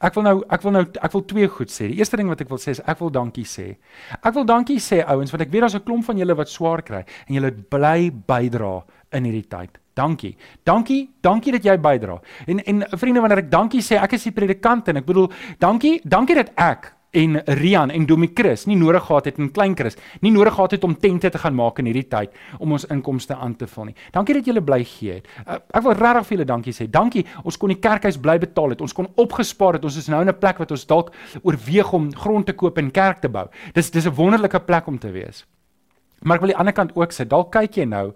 ek 0.00 0.14
wil 0.14 0.22
nou 0.22 0.44
ek 0.48 0.62
wil 0.62 0.72
nou 0.72 0.84
ek 1.02 1.12
wil 1.12 1.24
twee 1.24 1.48
goed 1.48 1.70
sê. 1.70 1.88
Die 1.88 1.98
eerste 1.98 2.16
ding 2.16 2.28
wat 2.28 2.40
ek 2.40 2.48
wil 2.48 2.58
sê 2.58 2.70
is 2.70 2.80
ek 2.80 2.98
wil 2.98 3.10
dankie 3.10 3.44
sê. 3.44 3.76
Ek 4.22 4.34
wil 4.34 4.44
dankie 4.44 4.78
sê 4.78 5.02
ouens 5.04 5.30
want 5.30 5.42
ek 5.42 5.50
weet 5.50 5.60
daar's 5.60 5.74
'n 5.74 5.84
klomp 5.84 6.04
van 6.04 6.18
julle 6.18 6.34
wat 6.34 6.48
swaar 6.48 6.82
kry 6.82 7.04
en 7.28 7.34
julle 7.34 7.52
bly 7.52 8.10
bydra 8.10 8.84
in 9.12 9.24
hierdie 9.24 9.48
tyd. 9.48 9.78
Dankie. 9.94 10.36
Dankie, 10.64 11.10
dankie 11.20 11.52
dat 11.52 11.64
jy 11.64 11.76
bydra. 11.78 12.20
En 12.46 12.60
en 12.64 12.84
vriende, 12.98 13.20
wanneer 13.20 13.38
ek 13.38 13.50
dankie 13.50 13.80
sê, 13.82 13.96
ek 14.00 14.12
is 14.12 14.22
die 14.22 14.32
predikant 14.32 14.88
en 14.88 14.96
ek 14.96 15.06
bedoel 15.06 15.32
dankie, 15.58 16.00
dankie 16.04 16.34
dat 16.34 16.52
ek 16.56 16.92
en 17.10 17.40
Rian 17.44 17.90
en 17.90 18.06
Domie 18.06 18.30
Chris 18.34 18.66
nie 18.66 18.76
nodig 18.76 19.04
gehad 19.06 19.24
het 19.24 19.38
en 19.38 19.50
klein 19.52 19.76
Chris 19.76 19.96
nie 20.20 20.32
nodig 20.32 20.54
gehad 20.54 20.70
het 20.76 20.84
om 20.84 20.96
tente 20.98 21.30
te 21.30 21.38
gaan 21.38 21.54
maak 21.54 21.78
in 21.78 21.88
hierdie 21.88 22.08
tyd 22.08 22.34
om 22.58 22.72
ons 22.76 22.84
inkomste 22.92 23.34
aan 23.34 23.56
te 23.56 23.66
vul 23.66 23.90
nie. 23.90 23.96
Dankie 24.12 24.34
dat 24.34 24.46
julle 24.46 24.62
bly 24.64 24.82
gee 24.84 25.18
het. 25.18 25.28
Uh, 25.46 25.58
ek 25.72 25.84
wil 25.86 25.96
regtig 25.96 26.26
vir 26.28 26.36
julle 26.36 26.48
dankie 26.48 26.74
sê. 26.76 26.88
Dankie. 26.90 27.24
Ons 27.44 27.56
kon 27.56 27.72
die 27.72 27.78
kerkhuis 27.80 28.18
bly 28.20 28.38
betaal 28.42 28.74
het. 28.74 28.82
Ons 28.84 28.96
kon 28.96 29.08
opgespaar 29.16 29.78
het. 29.78 29.84
Ons 29.84 29.96
is 29.96 30.08
nou 30.08 30.20
in 30.22 30.28
'n 30.28 30.38
plek 30.38 30.58
wat 30.58 30.70
ons 30.70 30.86
dalk 30.86 31.12
oorweeg 31.42 31.92
om 31.92 32.10
grond 32.14 32.46
te 32.46 32.52
koop 32.52 32.78
en 32.78 32.90
kerk 32.90 33.20
te 33.20 33.28
bou. 33.28 33.48
Dis 33.74 33.90
dis 33.90 34.06
'n 34.06 34.14
wonderlike 34.14 34.60
plek 34.60 34.86
om 34.86 34.98
te 34.98 35.10
wees. 35.10 35.46
Maar 36.22 36.36
ek 36.36 36.40
wil 36.42 36.50
aan 36.50 36.54
die 36.54 36.58
ander 36.58 36.72
kant 36.72 36.96
ook 36.96 37.12
sê, 37.12 37.26
dalk 37.26 37.52
kyk 37.52 37.76
jy 37.76 37.84
nou 37.84 38.12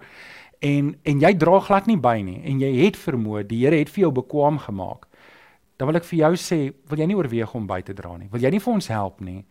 en 0.60 0.96
en 1.02 1.20
jy 1.20 1.34
dra 1.34 1.60
glad 1.60 1.86
nie 1.86 1.96
by 1.96 2.20
nie 2.22 2.40
en 2.44 2.60
jy 2.60 2.84
het 2.84 2.96
vermoë, 2.96 3.46
die 3.46 3.64
Here 3.64 3.78
het 3.78 3.90
vir 3.90 4.00
jou 4.06 4.12
bekwam 4.12 4.58
gemaak 4.58 5.06
dan 5.76 5.88
wil 5.88 5.98
ek 5.98 6.06
vir 6.08 6.18
jou 6.18 6.32
sê, 6.38 6.60
wil 6.90 7.02
jy 7.02 7.06
nie 7.10 7.18
oorweeg 7.18 7.54
om 7.58 7.66
by 7.66 7.80
te 7.82 7.94
dra 7.96 8.16
nie? 8.18 8.30
Wil 8.32 8.44
jy 8.44 8.50
nie 8.54 8.62
vir 8.62 8.74
ons 8.74 8.88
help 8.92 9.20
nie? 9.24 9.44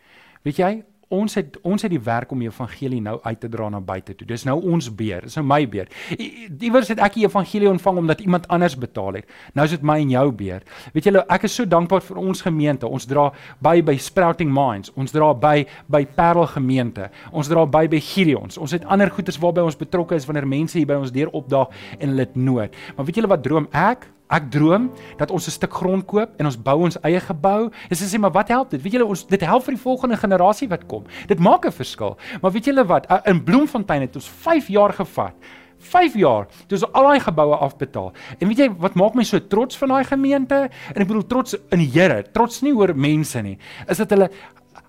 Weet 0.46 0.62
jy, 0.62 0.72
ons 1.12 1.36
het 1.36 1.58
ons 1.68 1.84
het 1.84 1.92
die 1.92 2.00
werk 2.02 2.32
om 2.32 2.40
die 2.42 2.48
evangelie 2.48 3.02
nou 3.04 3.18
uit 3.24 3.40
te 3.40 3.50
dra 3.52 3.68
na 3.70 3.82
buite 3.84 4.16
toe. 4.16 4.28
Dis 4.28 4.46
nou 4.48 4.58
ons 4.74 4.88
beer, 4.96 5.26
dis 5.28 5.36
nou 5.38 5.44
my 5.48 5.60
beer. 5.70 5.92
Iewers 6.16 6.92
het 6.94 7.02
ek 7.04 7.18
die 7.20 7.26
evangelie 7.28 7.70
ontvang 7.70 8.00
omdat 8.04 8.24
iemand 8.24 8.48
anders 8.54 8.78
betaal 8.80 9.20
het. 9.20 9.34
Nou 9.58 9.66
is 9.68 9.76
dit 9.76 9.84
my 9.86 9.98
en 10.02 10.14
jou 10.14 10.26
beer. 10.42 10.64
Weet 10.96 11.10
julle, 11.10 11.26
ek 11.36 11.48
is 11.50 11.58
so 11.60 11.68
dankbaar 11.68 12.04
vir 12.06 12.22
ons 12.22 12.44
gemeente. 12.46 12.88
Ons 12.88 13.08
dra 13.10 13.28
by 13.64 13.82
by 13.86 13.98
Sprouting 14.00 14.52
Minds. 14.56 14.94
Ons 14.96 15.14
dra 15.16 15.34
by 15.36 15.66
by 15.92 16.06
Parel 16.16 16.48
gemeente. 16.54 17.12
Ons 17.32 17.52
dra 17.52 17.66
by 17.68 17.86
by 17.92 18.00
Gideons. 18.12 18.60
Ons 18.62 18.78
het 18.78 18.88
ander 18.88 19.12
goeders 19.12 19.40
waarby 19.42 19.68
ons 19.68 19.80
betrokke 19.80 20.16
is 20.16 20.28
wanneer 20.30 20.48
mense 20.48 20.80
hier 20.80 20.88
by 20.88 21.00
ons 21.02 21.12
deur 21.12 21.34
opdaag 21.36 21.76
en 22.00 22.14
hulle 22.14 22.28
het 22.28 22.40
nood. 22.40 22.82
Maar 22.96 23.08
weet 23.08 23.20
julle 23.22 23.32
wat 23.36 23.44
droom 23.44 23.68
ek? 23.76 24.08
Ek 24.32 24.48
droom 24.52 24.90
dat 25.20 25.32
ons 25.32 25.48
'n 25.48 25.52
stuk 25.52 25.74
grond 25.74 26.06
koop 26.06 26.30
en 26.40 26.46
ons 26.46 26.58
bou 26.58 26.84
ons 26.84 26.98
eie 27.04 27.20
gebou. 27.20 27.70
Dis 27.90 28.02
sê 28.02 28.20
maar 28.20 28.32
wat 28.32 28.48
help 28.48 28.70
dit? 28.70 28.82
Weet 28.82 28.94
julle 28.94 29.06
ons 29.06 29.28
dit 29.28 29.42
help 29.42 29.64
vir 29.64 29.74
die 29.76 29.84
volgende 29.84 30.18
generasie 30.18 30.68
wat 30.70 30.88
kom. 30.88 31.04
Dit 31.28 31.40
maak 31.40 31.66
'n 31.66 31.72
verskil. 31.72 32.18
Maar 32.42 32.52
weet 32.52 32.66
julle 32.66 32.86
wat? 32.86 33.06
In 33.26 33.44
Bloemfontein 33.44 34.02
het 34.02 34.16
ons 34.16 34.30
5 34.30 34.68
jaar 34.68 34.94
gevat. 34.94 35.34
5 35.82 36.14
jaar 36.14 36.48
toe 36.68 36.78
ons 36.78 36.94
al 36.94 37.04
daai 37.04 37.20
geboue 37.20 37.58
afbetaal. 37.58 38.12
En 38.40 38.48
weet 38.48 38.58
jy 38.58 38.70
wat 38.70 38.96
maak 38.96 39.18
my 39.18 39.24
so 39.24 39.40
trots 39.40 39.78
van 39.78 39.90
daai 39.90 40.04
gemeente? 40.04 40.70
En 40.94 41.02
ek 41.02 41.08
bedoel 41.08 41.28
trots 41.28 41.58
in 41.72 41.80
die 41.80 41.90
Here, 41.92 42.24
trots 42.32 42.62
nie 42.62 42.74
oor 42.74 42.94
mense 42.96 43.42
nie. 43.42 43.58
Is 43.90 43.98
dat 43.98 44.10
hulle 44.10 44.30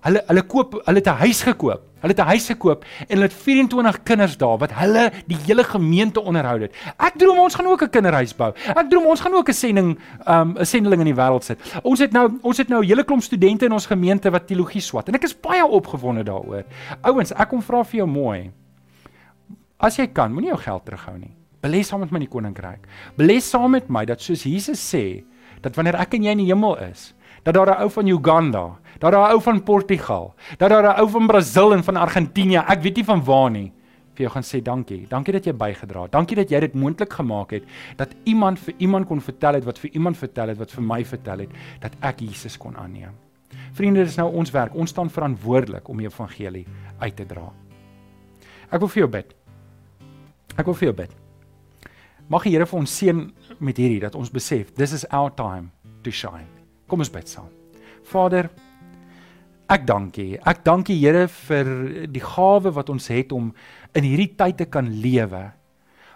hulle 0.03 0.23
hulle 0.27 0.43
koop, 0.43 0.77
hulle 0.85 0.99
het 0.99 1.07
'n 1.07 1.23
huis 1.25 1.41
gekoop. 1.43 1.92
Hulle 2.03 2.11
het 2.11 2.19
'n 2.19 2.31
huis 2.35 2.47
gekoop 2.51 2.83
en 2.83 3.15
hulle 3.15 3.29
het 3.29 3.33
24 3.33 4.03
kinders 4.03 4.37
daar 4.37 4.57
wat 4.57 4.71
hulle 4.75 5.11
die 5.25 5.37
hele 5.47 5.63
gemeente 5.63 6.21
onderhou 6.21 6.59
het. 6.61 6.75
Ek 6.99 7.13
droom 7.15 7.39
ons 7.39 7.55
gaan 7.55 7.67
ook 7.67 7.83
'n 7.83 7.89
kinderhuis 7.89 8.35
bou. 8.35 8.51
Ek 8.75 8.89
droom 8.89 9.05
ons 9.05 9.21
gaan 9.21 9.33
ook 9.33 9.49
'n 9.49 9.53
sending 9.53 9.99
um 10.27 10.57
'n 10.59 10.65
sendeling 10.65 10.99
in 11.01 11.15
die 11.15 11.21
wêreld 11.21 11.43
sit. 11.43 11.59
Ons 11.83 11.99
het 11.99 12.11
nou 12.11 12.39
ons 12.41 12.57
het 12.57 12.67
nou 12.67 12.83
'n 12.83 12.87
hele 12.87 13.03
klomp 13.03 13.21
studente 13.21 13.65
in 13.65 13.71
ons 13.71 13.85
gemeente 13.85 14.29
wat 14.29 14.47
teologie 14.47 14.81
swat 14.81 15.07
en 15.07 15.15
ek 15.15 15.23
is 15.23 15.39
baie 15.39 15.65
opgewonde 15.65 16.23
daaroor. 16.23 16.63
Ouens, 17.01 17.31
ek 17.31 17.49
kom 17.49 17.61
vra 17.61 17.83
vir 17.83 17.97
jou 17.97 18.07
mooi. 18.07 18.51
As 19.79 19.95
jy 19.95 20.07
kan, 20.07 20.31
moenie 20.33 20.49
jou 20.49 20.59
geld 20.59 20.85
terughou 20.85 21.17
nie. 21.17 21.35
Belê 21.63 21.81
saam 21.83 21.99
met 21.99 22.11
my 22.11 22.19
in 22.19 22.27
die 22.27 22.33
koninkryk. 22.39 22.87
Belê 23.17 23.39
saam 23.39 23.71
met 23.71 23.89
my 23.89 24.05
dat 24.05 24.21
soos 24.21 24.43
Jesus 24.43 24.79
sê, 24.93 25.23
dat 25.61 25.75
wanneer 25.75 25.95
ek 25.95 26.13
en 26.13 26.23
jy 26.23 26.31
in 26.31 26.37
die 26.37 26.49
hemel 26.51 26.75
is, 26.89 27.13
dat 27.43 27.53
daar 27.53 27.67
'n 27.67 27.81
ou 27.81 27.89
van 27.89 28.07
Uganda, 28.07 28.79
dat 28.99 29.11
daar 29.11 29.29
'n 29.29 29.31
ou 29.31 29.41
van 29.41 29.63
Portugal, 29.63 30.33
dat 30.57 30.69
daar 30.69 30.83
'n 30.83 30.99
ou 30.99 31.09
van 31.09 31.27
Brasil 31.27 31.73
en 31.73 31.83
van 31.83 31.95
Argentinië, 31.95 32.63
ek 32.67 32.81
weet 32.81 32.95
nie 32.95 33.05
van 33.05 33.23
waar 33.23 33.51
nie, 33.51 33.71
vir 34.13 34.27
jou 34.27 34.31
gaan 34.35 34.45
sê 34.45 34.61
dankie. 34.61 35.07
Dankie 35.09 35.33
dat 35.33 35.45
jy 35.45 35.53
bygedra 35.57 36.05
het. 36.05 36.13
Dankie 36.13 36.37
dat 36.37 36.51
jy 36.51 36.59
dit 36.59 36.75
moontlik 36.77 37.13
gemaak 37.13 37.51
het 37.51 37.63
dat 37.97 38.13
iemand 38.29 38.59
vir 38.59 38.73
iemand 38.77 39.07
kon 39.09 39.21
vertel 39.21 39.53
het 39.53 39.65
wat 39.65 39.79
vir 39.81 39.89
iemand 39.93 40.17
vertel 40.17 40.53
het 40.53 40.57
wat 40.57 40.71
vir 40.71 40.83
my 40.83 41.03
vertel 41.03 41.45
het 41.45 41.49
dat 41.81 41.97
ek 42.01 42.19
Jesus 42.19 42.57
kon 42.57 42.77
aanneem. 42.77 43.13
Vriende, 43.73 44.03
dit 44.03 44.09
is 44.09 44.17
nou 44.17 44.29
ons 44.33 44.51
werk. 44.53 44.75
Ons 44.75 44.93
staan 44.93 45.09
verantwoordelik 45.09 45.89
om 45.89 45.97
die 45.97 46.07
evangelie 46.07 46.65
uit 46.99 47.15
te 47.15 47.25
dra. 47.25 47.49
Ek 48.69 48.79
wil 48.79 48.89
vir 48.89 49.03
jou 49.03 49.11
bid. 49.17 49.35
Ek 50.57 50.65
wil 50.65 50.77
vir 50.77 50.91
jou 50.91 50.97
bid. 51.03 51.15
Mag 52.29 52.45
die 52.45 52.53
Here 52.55 52.65
vir 52.69 52.79
ons 52.79 52.97
seën 52.97 53.23
met 53.59 53.77
hierdie 53.77 54.01
dat 54.01 54.15
ons 54.15 54.31
besef, 54.31 54.73
this 54.77 54.93
is 54.93 55.05
our 55.11 55.33
time 55.33 55.71
to 56.03 56.11
shine. 56.11 56.62
Kom 56.87 57.03
ons 57.03 57.11
bid 57.11 57.29
saam. 57.29 57.49
Vader, 58.11 58.49
ek 59.71 59.85
dank 59.87 60.17
U. 60.19 60.27
Ek 60.43 60.63
dank 60.65 60.91
U 60.91 60.95
Here 60.97 61.27
vir 61.47 61.73
die 62.11 62.23
gawe 62.23 62.73
wat 62.75 62.91
ons 62.93 63.09
het 63.11 63.31
om 63.35 63.51
in 63.95 64.07
hierdie 64.07 64.33
tyd 64.37 64.59
te 64.59 64.67
kan 64.69 64.89
lewe. 65.01 65.51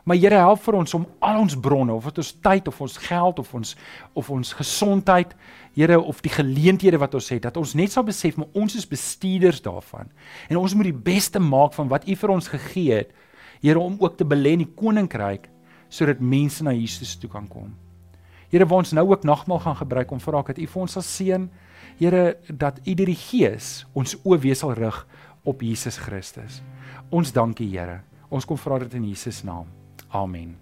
Maar 0.08 0.19
Here 0.19 0.39
help 0.39 0.62
vir 0.63 0.77
ons 0.80 0.93
om 0.95 1.06
al 1.19 1.41
ons 1.41 1.56
bronne, 1.60 1.91
of 1.91 2.06
dit 2.08 2.19
ons 2.23 2.34
tyd 2.43 2.67
of 2.71 2.77
ons 2.84 2.99
geld 3.08 3.39
of 3.43 3.49
ons 3.58 3.73
of 4.15 4.30
ons 4.32 4.53
gesondheid, 4.60 5.34
Here 5.77 5.99
of 5.99 6.21
die 6.25 6.32
geleenthede 6.34 6.99
wat 6.99 7.15
ons 7.19 7.27
het, 7.30 7.43
dat 7.43 7.58
ons 7.60 7.75
net 7.77 7.91
sal 7.93 8.06
besef 8.08 8.38
maar 8.39 8.51
ons 8.56 8.75
is 8.80 8.88
bestuurders 8.88 9.60
daarvan. 9.65 10.12
En 10.47 10.62
ons 10.62 10.75
moet 10.75 10.91
die 10.91 11.01
beste 11.12 11.39
maak 11.43 11.75
van 11.75 11.91
wat 11.91 12.08
U 12.08 12.15
vir 12.15 12.34
ons 12.38 12.47
gegee 12.56 13.03
het, 13.03 13.12
Here 13.63 13.80
om 13.80 13.97
ook 13.99 14.19
te 14.19 14.25
belê 14.27 14.56
in 14.56 14.63
die 14.67 14.73
koninkryk 14.75 15.49
sodat 15.89 16.19
mense 16.19 16.63
na 16.63 16.73
Jesus 16.75 17.15
toe 17.15 17.30
kan 17.32 17.47
kom. 17.47 17.71
Here, 18.49 18.65
waar 18.65 18.83
ons 18.83 18.93
nou 18.95 19.10
ook 19.10 19.23
nagmaal 19.23 19.60
gaan 19.60 19.75
gebruik 19.75 20.12
om 20.12 20.19
vra 20.23 20.41
dat 20.41 20.57
U 20.57 20.67
vir 20.67 20.81
ons 20.81 20.91
sal 20.91 21.03
seën. 21.03 21.49
Here, 21.99 22.38
dat 22.47 22.79
U 22.86 22.93
deur 22.93 23.10
die 23.12 23.19
Gees 23.19 23.86
ons 23.93 24.15
oë 24.23 24.39
weer 24.39 24.55
sal 24.55 24.73
rig 24.77 25.01
op 25.43 25.62
Jesus 25.62 25.97
Christus. 25.97 26.62
Ons 27.10 27.33
dankie, 27.36 27.67
Here. 27.71 28.01
Ons 28.29 28.45
kom 28.45 28.57
vra 28.60 28.79
dit 28.79 28.93
in 28.93 29.10
Jesus 29.10 29.43
naam. 29.43 29.67
Amen. 30.12 30.55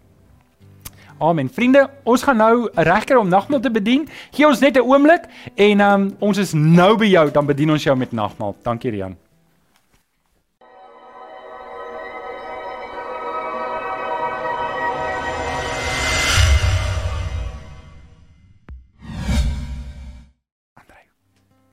Amen. 1.17 1.49
Vriende, 1.49 1.85
ons 2.03 2.23
gaan 2.27 2.37
nou 2.37 2.67
regkry 2.75 3.15
om 3.15 3.29
nagmaal 3.29 3.61
te 3.63 3.71
bedien. 3.71 4.07
Gee 4.35 4.47
ons 4.47 4.59
net 4.59 4.77
'n 4.77 4.83
oomblik 4.83 5.29
en 5.55 5.79
um, 5.81 6.15
ons 6.19 6.37
is 6.37 6.53
nou 6.53 6.97
by 6.97 7.05
jou, 7.05 7.31
dan 7.31 7.45
bedien 7.45 7.71
ons 7.71 7.83
jou 7.83 7.95
met 7.95 8.11
nagmaal. 8.11 8.55
Dankie, 8.63 8.91
Rian. 8.91 9.15